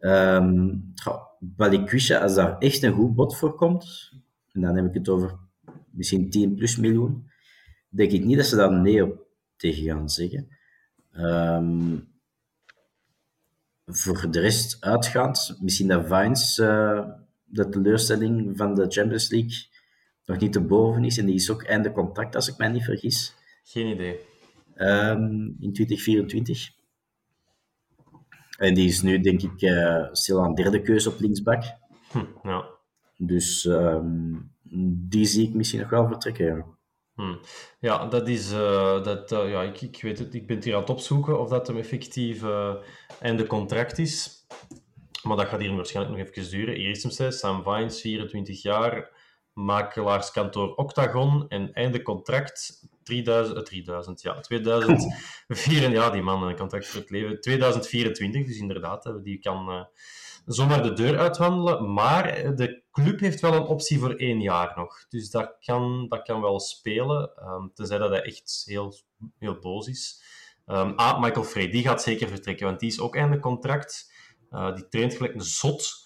Um, 0.00 0.92
Balikwisha, 1.38 2.18
als 2.18 2.34
daar 2.34 2.58
echt 2.58 2.82
een 2.82 2.92
goed 2.92 3.14
bod 3.14 3.36
voor 3.36 3.54
komt, 3.54 4.12
en 4.52 4.60
dan 4.60 4.76
heb 4.76 4.86
ik 4.86 4.94
het 4.94 5.08
over 5.08 5.38
misschien 5.90 6.30
10 6.30 6.54
plus 6.54 6.76
miljoen, 6.76 7.30
denk 7.88 8.10
ik 8.10 8.24
niet 8.24 8.36
dat 8.36 8.46
ze 8.46 8.56
daar 8.56 8.72
nee 8.72 9.04
op 9.04 9.26
tegen 9.56 9.84
gaan 9.84 10.10
zeggen. 10.10 10.48
Um, 11.12 12.08
voor 13.86 14.30
de 14.30 14.40
rest 14.40 14.76
uitgaand, 14.80 15.58
misschien 15.60 15.88
dat 15.88 16.06
Vines 16.06 16.58
uh, 16.58 17.08
de 17.44 17.68
teleurstelling 17.68 18.56
van 18.56 18.74
de 18.74 18.86
Champions 18.88 19.30
League 19.30 19.68
nog 20.26 20.38
niet 20.38 20.52
te 20.52 20.60
boven 20.60 21.04
is, 21.04 21.18
en 21.18 21.26
die 21.26 21.34
is 21.34 21.50
ook 21.50 21.62
einde 21.62 21.92
contract, 21.92 22.34
als 22.34 22.48
ik 22.48 22.56
mij 22.56 22.68
niet 22.68 22.84
vergis. 22.84 23.34
Geen 23.64 23.86
idee. 23.86 24.20
Um, 24.76 25.56
in 25.60 25.72
2024. 25.72 26.70
En 28.58 28.74
die 28.74 28.88
is 28.88 29.02
nu, 29.02 29.20
denk 29.20 29.42
ik, 29.42 29.62
uh, 29.62 30.08
stilaan 30.12 30.54
derde 30.54 30.82
keuze 30.82 31.08
op 31.08 31.20
linksback. 31.20 31.62
Hm, 32.10 32.24
ja. 32.48 32.64
Dus 33.16 33.64
um, 33.64 34.52
die 35.08 35.24
zie 35.24 35.48
ik 35.48 35.54
misschien 35.54 35.80
nog 35.80 35.90
wel 35.90 36.06
vertrekken, 36.06 36.46
ja. 36.46 36.64
Hm. 37.14 37.36
Ja, 37.80 38.06
dat 38.06 38.28
is... 38.28 38.52
Uh, 38.52 39.02
dat, 39.02 39.32
uh, 39.32 39.50
ja, 39.50 39.62
ik, 39.62 39.80
ik 39.80 40.02
weet 40.02 40.18
het, 40.18 40.34
ik 40.34 40.46
ben 40.46 40.56
het 40.56 40.64
hier 40.64 40.74
aan 40.74 40.80
het 40.80 40.90
opzoeken 40.90 41.40
of 41.40 41.48
dat 41.48 41.66
hem 41.66 41.76
effectief 41.76 42.44
einde 43.20 43.46
contract 43.46 43.98
is. 43.98 44.46
Maar 45.22 45.36
dat 45.36 45.46
gaat 45.46 45.60
hier 45.60 45.76
waarschijnlijk 45.76 46.18
nog 46.18 46.26
even 46.26 46.50
duren. 46.50 46.76
Is 46.76 47.18
hem 47.18 47.32
Sam 47.32 47.62
Vines, 47.62 48.00
24 48.00 48.62
jaar, 48.62 49.10
makelaarskantoor 49.56 50.74
Octagon 50.74 51.48
en 51.48 51.72
einde 51.72 52.02
contract 52.02 52.86
3000, 53.02 53.66
3000 53.66 54.22
ja, 54.22 54.40
2004, 54.40 55.90
ja, 55.90 56.10
die 56.10 56.22
man, 56.22 56.42
een 56.42 56.56
contract 56.56 56.86
voor 56.86 57.00
het 57.00 57.10
leven. 57.10 57.40
2024, 57.40 58.46
dus 58.46 58.58
inderdaad, 58.58 59.12
die 59.22 59.38
kan 59.38 59.68
uh, 59.68 59.84
zomaar 60.46 60.82
de 60.82 60.92
deur 60.92 61.18
uitwandelen. 61.18 61.92
Maar 61.92 62.56
de 62.56 62.82
club 62.90 63.20
heeft 63.20 63.40
wel 63.40 63.54
een 63.54 63.66
optie 63.66 63.98
voor 63.98 64.14
één 64.14 64.40
jaar 64.40 64.72
nog. 64.76 65.08
Dus 65.08 65.30
dat 65.30 65.56
kan, 65.60 66.06
dat 66.08 66.22
kan 66.22 66.40
wel 66.40 66.60
spelen, 66.60 67.30
um, 67.48 67.70
tenzij 67.74 67.98
dat 67.98 68.10
hij 68.10 68.22
echt 68.22 68.62
heel, 68.66 68.94
heel 69.38 69.58
boos 69.58 69.88
is. 69.88 70.22
Um, 70.66 70.92
ah, 70.96 71.22
Michael 71.22 71.44
Frey, 71.44 71.68
die 71.68 71.82
gaat 71.82 72.02
zeker 72.02 72.28
vertrekken, 72.28 72.66
want 72.66 72.80
die 72.80 72.88
is 72.88 73.00
ook 73.00 73.16
einde 73.16 73.38
contract. 73.38 74.14
Die 74.74 74.88
traint 74.88 75.14
gelijk 75.14 75.34
een 75.34 75.40
zot 75.40 76.05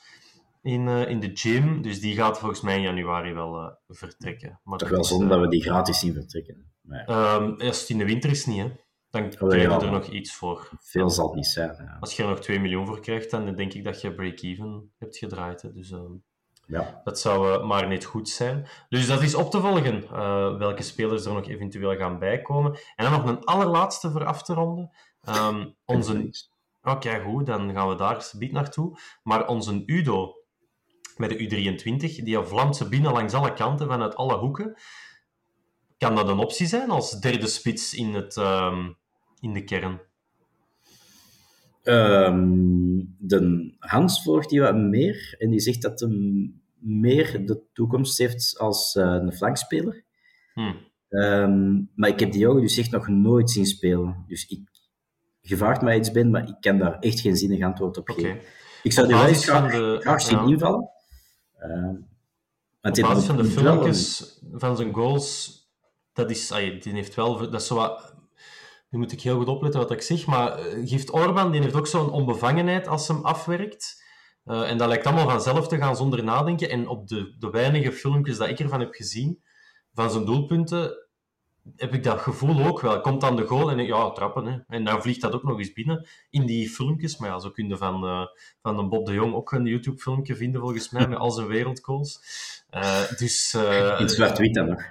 in, 0.62 0.86
uh, 0.86 1.08
in 1.08 1.20
de 1.20 1.30
gym. 1.32 1.82
Dus 1.82 2.00
die 2.00 2.14
gaat 2.14 2.38
volgens 2.38 2.60
mij 2.60 2.76
in 2.76 2.82
januari 2.82 3.32
wel 3.32 3.56
uh, 3.56 3.70
vertrekken. 3.88 4.60
Maar 4.64 4.78
Toch 4.78 4.88
wel 4.88 5.04
zonde 5.04 5.24
uh, 5.24 5.30
dat 5.30 5.40
we 5.40 5.48
die 5.48 5.62
gratis 5.62 5.98
zien 5.98 6.12
vertrekken. 6.12 6.68
Um, 7.06 7.60
als 7.60 7.80
het 7.80 7.88
in 7.88 7.98
de 7.98 8.04
winter 8.04 8.30
is, 8.30 8.46
niet. 8.46 8.58
Hè. 8.58 8.70
Dan 9.10 9.24
oh, 9.24 9.30
krijg 9.30 9.62
je 9.62 9.68
ja. 9.68 9.80
er 9.80 9.90
nog 9.90 10.06
iets 10.06 10.34
voor. 10.34 10.70
Veel 10.80 11.10
zal 11.10 11.26
het 11.26 11.34
niet 11.34 11.46
zijn. 11.46 11.74
Ja. 11.78 11.96
Als 12.00 12.16
je 12.16 12.22
er 12.22 12.28
nog 12.28 12.40
2 12.40 12.60
miljoen 12.60 12.86
voor 12.86 13.00
krijgt, 13.00 13.30
dan 13.30 13.54
denk 13.54 13.72
ik 13.72 13.84
dat 13.84 14.00
je 14.00 14.14
break-even 14.14 14.92
hebt 14.98 15.16
gedraaid. 15.16 15.62
Hè. 15.62 15.72
Dus 15.72 15.90
um, 15.90 16.24
ja. 16.66 17.00
dat 17.04 17.20
zou 17.20 17.64
maar 17.66 17.88
niet 17.88 18.04
goed 18.04 18.28
zijn. 18.28 18.68
Dus 18.88 19.06
dat 19.06 19.22
is 19.22 19.34
op 19.34 19.50
te 19.50 19.60
volgen. 19.60 20.08
welke 20.58 20.82
spelers 20.82 21.24
er 21.24 21.32
nog 21.32 21.48
eventueel 21.48 21.96
gaan 21.96 22.18
bijkomen. 22.18 22.78
En 22.96 23.04
dan 23.04 23.12
nog 23.12 23.24
een 23.24 23.44
allerlaatste 23.44 24.10
voor 24.10 24.24
af 24.24 24.42
te 24.42 24.54
ronden. 24.54 24.90
Um, 25.28 25.76
onze... 25.84 26.30
Oké, 26.82 26.90
okay, 26.90 27.20
goed, 27.20 27.46
dan 27.46 27.72
gaan 27.72 27.88
we 27.88 27.94
daar 27.94 28.32
bied 28.38 28.52
naartoe. 28.52 28.98
Maar 29.22 29.48
onze 29.48 29.82
Udo, 29.86 30.39
met 31.20 31.30
de 31.30 31.72
U23, 31.74 32.24
die 32.24 32.38
Vlaamse 32.38 32.88
binnen 32.88 33.12
langs 33.12 33.34
alle 33.34 33.52
kanten, 33.52 33.86
vanuit 33.86 34.16
alle 34.16 34.36
hoeken. 34.36 34.74
Kan 35.98 36.14
dat 36.14 36.28
een 36.28 36.38
optie 36.38 36.66
zijn 36.66 36.90
als 36.90 37.20
derde 37.20 37.46
spits 37.46 37.94
in, 37.94 38.14
het, 38.14 38.36
um, 38.36 38.96
in 39.40 39.52
de 39.52 39.64
kern? 39.64 40.00
Um, 41.82 43.16
de 43.18 43.72
Hans 43.78 44.22
volgt 44.22 44.48
die 44.48 44.60
wat 44.60 44.76
meer 44.76 45.34
en 45.38 45.50
die 45.50 45.60
zegt 45.60 45.82
dat 45.82 46.00
hij 46.00 46.50
meer 46.78 47.46
de 47.46 47.62
toekomst 47.72 48.18
heeft 48.18 48.58
als 48.58 48.94
uh, 48.94 49.04
een 49.04 49.32
flankspeler. 49.32 50.04
Hmm. 50.54 50.76
Um, 51.08 51.90
maar 51.94 52.08
ik 52.08 52.20
heb 52.20 52.32
die 52.32 52.40
jongen 52.40 52.62
dus 52.62 52.78
echt 52.78 52.90
nog 52.90 53.08
nooit 53.08 53.50
zien 53.50 53.66
spelen. 53.66 54.24
Dus 54.26 54.46
ik, 54.46 54.60
je 55.40 55.56
vraagt 55.56 55.82
mij 55.82 55.96
iets, 55.96 56.10
Ben, 56.10 56.30
maar 56.30 56.48
ik 56.48 56.56
kan 56.60 56.78
daar 56.78 56.98
echt 56.98 57.20
geen 57.20 57.36
zinnig 57.36 57.62
antwoord 57.62 57.98
op 57.98 58.08
geven. 58.08 58.40
Ik 58.82 58.92
zou 58.92 59.06
die 59.06 59.16
wel 59.16 59.26
eens 59.26 59.44
graag, 59.44 59.72
de, 59.72 59.96
graag 60.00 60.22
zien 60.22 60.38
ja. 60.38 60.46
invallen. 60.46 60.90
Uh, 61.66 61.88
Op 62.82 63.00
basis 63.00 63.24
van 63.24 63.36
de 63.36 63.44
filmpjes 63.44 64.38
van 64.52 64.76
zijn 64.76 64.94
goals, 64.94 65.58
dat 66.12 66.30
is, 66.30 66.52
ay, 66.52 66.78
die 66.78 66.92
heeft 66.92 67.14
wel, 67.14 67.38
dat 67.38 67.60
is 67.60 67.66
zo 67.66 67.74
wat, 67.74 68.14
nu 68.88 68.98
moet 68.98 69.12
ik 69.12 69.20
heel 69.20 69.36
goed 69.36 69.48
opletten 69.48 69.80
wat 69.80 69.90
ik 69.90 70.02
zeg, 70.02 70.26
maar 70.26 70.58
geeft 70.84 71.12
Orban, 71.12 71.50
die 71.50 71.60
heeft 71.60 71.74
ook 71.74 71.86
zo'n 71.86 72.10
onbevangenheid 72.10 72.86
als 72.88 73.08
hem 73.08 73.24
afwerkt. 73.24 74.02
Uh, 74.44 74.70
en 74.70 74.78
dat 74.78 74.88
lijkt 74.88 75.06
allemaal 75.06 75.28
vanzelf 75.28 75.68
te 75.68 75.76
gaan 75.76 75.96
zonder 75.96 76.24
nadenken. 76.24 76.70
En 76.70 76.88
op 76.88 77.08
de, 77.08 77.36
de 77.38 77.50
weinige 77.50 77.92
filmpjes 77.92 78.36
dat 78.36 78.48
ik 78.48 78.58
ervan 78.58 78.80
heb 78.80 78.94
gezien, 78.94 79.42
van 79.92 80.10
zijn 80.10 80.24
doelpunten, 80.24 81.09
heb 81.76 81.94
ik 81.94 82.02
dat 82.02 82.20
gevoel 82.20 82.66
ook 82.66 82.80
wel. 82.80 83.00
Komt 83.00 83.24
aan 83.24 83.36
de 83.36 83.46
goal 83.46 83.70
en 83.70 83.86
ja, 83.86 84.10
trappen. 84.10 84.46
Hè. 84.46 84.58
En 84.68 84.84
dan 84.84 85.02
vliegt 85.02 85.20
dat 85.20 85.32
ook 85.32 85.42
nog 85.42 85.58
eens 85.58 85.72
binnen 85.72 86.06
in 86.30 86.46
die 86.46 86.70
filmpjes. 86.70 87.16
Maar 87.16 87.28
ja, 87.28 87.38
zo 87.38 87.50
kun 87.50 87.68
je 87.68 87.76
van, 87.76 88.04
uh, 88.04 88.26
van 88.62 88.78
een 88.78 88.88
Bob 88.88 89.06
de 89.06 89.12
Jong 89.12 89.34
ook 89.34 89.52
een 89.52 89.66
YouTube-filmpje 89.66 90.36
vinden, 90.36 90.60
volgens 90.60 90.90
mij, 90.90 91.08
met 91.08 91.18
al 91.18 91.30
zijn 91.30 91.46
wereldgoals. 91.46 92.20
Uh, 92.74 93.08
dus, 93.18 93.54
in 93.98 94.08
zwart-wit 94.08 94.54
dan 94.54 94.68
nog. 94.68 94.82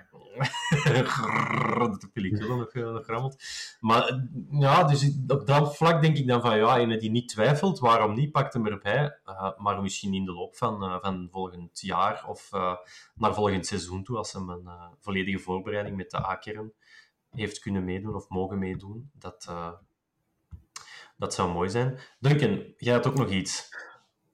De 2.00 2.10
pellicule 2.14 2.56
nog, 2.56 2.74
nog 2.74 3.08
rammelt. 3.08 3.44
Maar 3.80 4.28
ja, 4.52 4.84
dus 4.84 5.12
op 5.28 5.48
dat 5.48 5.78
vlak 5.78 6.02
denk 6.02 6.18
ik 6.18 6.28
dan 6.28 6.42
van 6.42 6.58
ja, 6.58 6.78
ene 6.78 6.98
die 6.98 7.12
niet 7.12 7.30
twijfelt, 7.30 7.80
waarom 7.80 8.14
niet, 8.14 8.32
pakt 8.32 8.54
hem 8.54 8.68
erbij. 8.68 9.20
Uh, 9.26 9.58
maar 9.58 9.82
misschien 9.82 10.14
in 10.14 10.26
de 10.26 10.34
loop 10.34 10.56
van, 10.56 11.00
van 11.02 11.28
volgend 11.32 11.80
jaar 11.82 12.26
of 12.28 12.50
naar 13.16 13.34
volgend 13.34 13.66
seizoen 13.66 14.04
toe, 14.04 14.18
als 14.18 14.34
hem 14.34 14.50
een 14.50 14.70
volledige 15.00 15.40
voorbereiding 15.40 15.98
met 15.98 16.10
de 16.10 16.26
A-kern 16.26 16.74
heeft 17.30 17.60
kunnen 17.60 17.84
meedoen 17.84 18.16
of 18.16 18.30
mogen 18.30 18.60
meedoen. 18.60 19.12
Dat, 19.14 19.54
dat 21.18 21.34
zou 21.34 21.52
mooi 21.52 21.70
zijn. 21.70 22.00
Duncan, 22.20 22.64
jij 22.78 22.94
had 22.94 23.08
ook 23.08 23.18
nog 23.18 23.30
iets. 23.30 23.70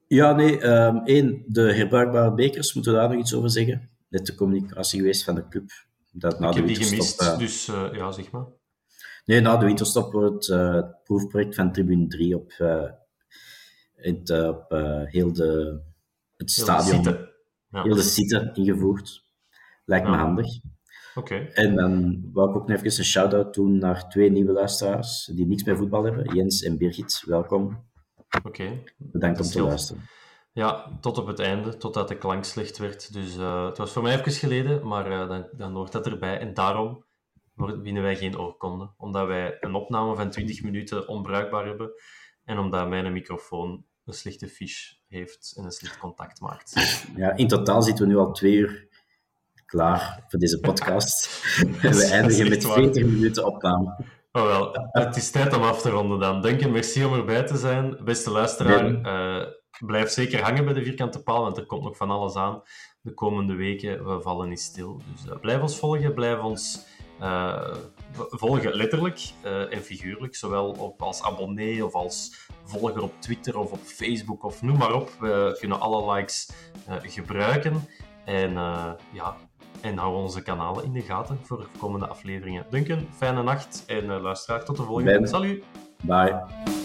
Ja, 0.08 0.32
nee. 0.32 0.64
Um, 0.64 1.06
één, 1.06 1.44
de 1.48 1.74
herbruikbare 1.74 2.34
bekers, 2.34 2.74
moeten 2.74 2.94
we 2.94 3.00
daar 3.00 3.10
nog 3.10 3.20
iets 3.20 3.34
over 3.34 3.50
zeggen? 3.50 3.90
Net 4.10 4.26
de 4.26 4.36
communicatie 4.36 5.00
geweest 5.00 5.24
van 5.24 5.36
de 5.36 5.48
club 5.48 5.72
dat 6.18 6.40
na 6.40 6.48
ik 6.48 6.54
de 6.54 6.60
heb 6.60 6.68
die 6.68 6.86
gemist, 6.86 7.22
uh, 7.22 7.38
dus 7.38 7.68
uh, 7.68 7.88
ja, 7.94 8.12
zeg 8.12 8.32
maar. 8.32 8.46
Nee, 9.26 9.42
na 9.42 9.58
de 9.58 9.66
winterstop 9.66 10.12
wordt 10.12 10.48
het 10.48 11.04
proefproject 11.04 11.56
van 11.56 11.72
Tribune 11.72 12.08
3 12.08 12.36
op, 12.36 12.52
het, 13.96 14.30
op 14.30 14.66
heel 15.06 15.34
de, 15.34 15.82
het 16.38 16.52
stadion, 16.52 16.94
heel 16.94 17.04
de, 17.04 17.34
ja. 17.70 17.84
heel 17.84 17.96
de 17.96 18.02
site 18.02 18.50
ingevoerd. 18.54 19.24
Lijkt 19.86 20.06
ja. 20.06 20.12
me 20.12 20.18
handig. 20.18 20.48
Oké. 21.16 21.34
Okay. 21.34 21.48
En 21.48 21.76
dan 21.76 22.24
wou 22.34 22.50
ik 22.50 22.56
ook 22.56 22.68
nog 22.68 22.78
even 22.78 23.00
een 23.00 23.06
shout-out 23.06 23.54
doen 23.54 23.78
naar 23.78 24.10
twee 24.10 24.32
nieuwe 24.32 24.52
luisteraars 24.52 25.26
die 25.34 25.46
niks 25.46 25.64
met 25.64 25.78
voetbal 25.78 26.04
hebben. 26.04 26.36
Jens 26.36 26.64
en 26.64 26.78
Birgit, 26.78 27.24
welkom. 27.26 27.90
Oké. 28.38 28.48
Okay. 28.48 28.84
Bedankt 28.98 29.40
om 29.40 29.46
te 29.46 29.58
heel... 29.58 29.68
luisteren. 29.68 30.02
Ja, 30.56 30.98
tot 31.02 31.18
op 31.18 31.28
het 31.28 31.40
einde, 31.40 31.78
totdat 31.78 32.08
de 32.08 32.18
klank 32.18 32.44
slecht 32.44 32.78
werd. 32.78 33.14
Dus 33.14 33.38
uh, 33.38 33.66
het 33.66 33.78
was 33.78 33.92
voor 33.92 34.04
mij 34.04 34.20
even 34.20 34.32
geleden, 34.32 34.88
maar 34.88 35.12
uh, 35.12 35.30
dan, 35.30 35.48
dan 35.52 35.74
hoort 35.74 35.92
dat 35.92 36.06
erbij. 36.06 36.40
En 36.40 36.54
daarom 36.54 37.06
winnen 37.56 38.04
wij 38.04 38.16
geen 38.16 38.40
oorkonde. 38.40 38.90
Omdat 38.98 39.28
wij 39.28 39.58
een 39.60 39.76
opname 39.76 40.16
van 40.16 40.30
20 40.30 40.64
minuten 40.64 41.08
onbruikbaar 41.08 41.66
hebben. 41.66 41.92
En 42.44 42.58
omdat 42.58 42.90
mijn 42.90 43.14
microfoon 43.14 43.86
een 44.06 44.14
slechte 44.14 44.48
fiche 44.48 44.96
heeft 45.08 45.54
en 45.58 45.64
een 45.64 45.72
slecht 45.72 45.98
contact 45.98 46.40
maakt. 46.40 46.74
Ja, 47.16 47.36
in 47.36 47.48
totaal 47.48 47.82
zitten 47.82 48.06
we 48.06 48.12
nu 48.12 48.18
al 48.18 48.32
twee 48.32 48.54
uur 48.54 48.88
klaar 49.66 50.26
voor 50.28 50.40
deze 50.40 50.60
podcast. 50.60 51.44
en 51.82 51.92
we 51.98 52.06
eindigen 52.12 52.50
met 52.50 52.66
40 52.66 53.06
minuten 53.06 53.46
opname. 53.46 53.98
Oh 54.32 54.46
wel, 54.46 54.78
het 54.92 55.16
is 55.16 55.32
tijd 55.32 55.56
om 55.56 55.64
af 55.64 55.82
te 55.82 55.90
ronden 55.90 56.20
dan. 56.20 56.42
Duncan, 56.42 56.72
merci 56.72 57.06
om 57.06 57.14
erbij 57.14 57.44
te 57.44 57.58
zijn. 57.58 57.98
Beste 58.04 58.32
luisteraar, 58.32 58.92
uh, 58.92 59.48
blijf 59.80 60.10
zeker 60.10 60.42
hangen 60.42 60.66
bij 60.66 60.74
de 60.74 60.84
vierkante 60.84 61.24
paal, 61.24 61.42
want 61.42 61.58
er 61.58 61.66
komt 61.66 61.84
nog 61.84 61.98
van 61.98 62.10
alles 62.10 62.36
aan 62.36 62.62
de 63.02 63.14
komende 63.14 63.56
weken. 63.56 64.08
We 64.08 64.22
vallen 64.22 64.50
niet 64.50 64.60
stil. 64.60 65.02
Dus 65.12 65.26
uh, 65.26 65.40
blijf 65.40 65.62
ons 65.62 65.80
volgen, 65.80 66.14
blijf 66.14 66.40
ons 66.40 66.86
uh, 67.22 67.76
volgen, 68.16 68.74
letterlijk 68.74 69.20
uh, 69.46 69.74
en 69.74 69.82
figuurlijk. 69.82 70.36
Zowel 70.36 70.72
op, 70.72 71.02
als 71.02 71.24
abonnee 71.24 71.86
of 71.86 71.94
als 71.94 72.48
volger 72.64 73.02
op 73.02 73.14
Twitter 73.20 73.58
of 73.58 73.72
op 73.72 73.80
Facebook 73.84 74.44
of 74.44 74.62
noem 74.62 74.78
maar 74.78 74.94
op. 74.94 75.12
We 75.20 75.56
kunnen 75.60 75.80
alle 75.80 76.14
likes 76.14 76.50
gebruiken. 77.02 77.88
En 78.26 78.54
ja, 79.12 79.36
en 79.82 79.98
hou 79.98 80.16
onze 80.16 80.42
kanalen 80.42 80.84
in 80.84 80.94
de 80.94 81.02
gaten 81.02 81.40
voor 81.44 81.58
de 81.58 81.68
komende 81.80 82.08
afleveringen. 82.08 82.66
Duncan, 82.70 83.08
fijne 83.16 83.44
nacht 83.44 83.84
en 83.88 84.22
luisteraar, 84.22 84.66
tot 84.66 84.78
de 84.78 84.84
volgende. 84.84 85.28
Salut! 85.28 85.64
Bye! 86.02 86.85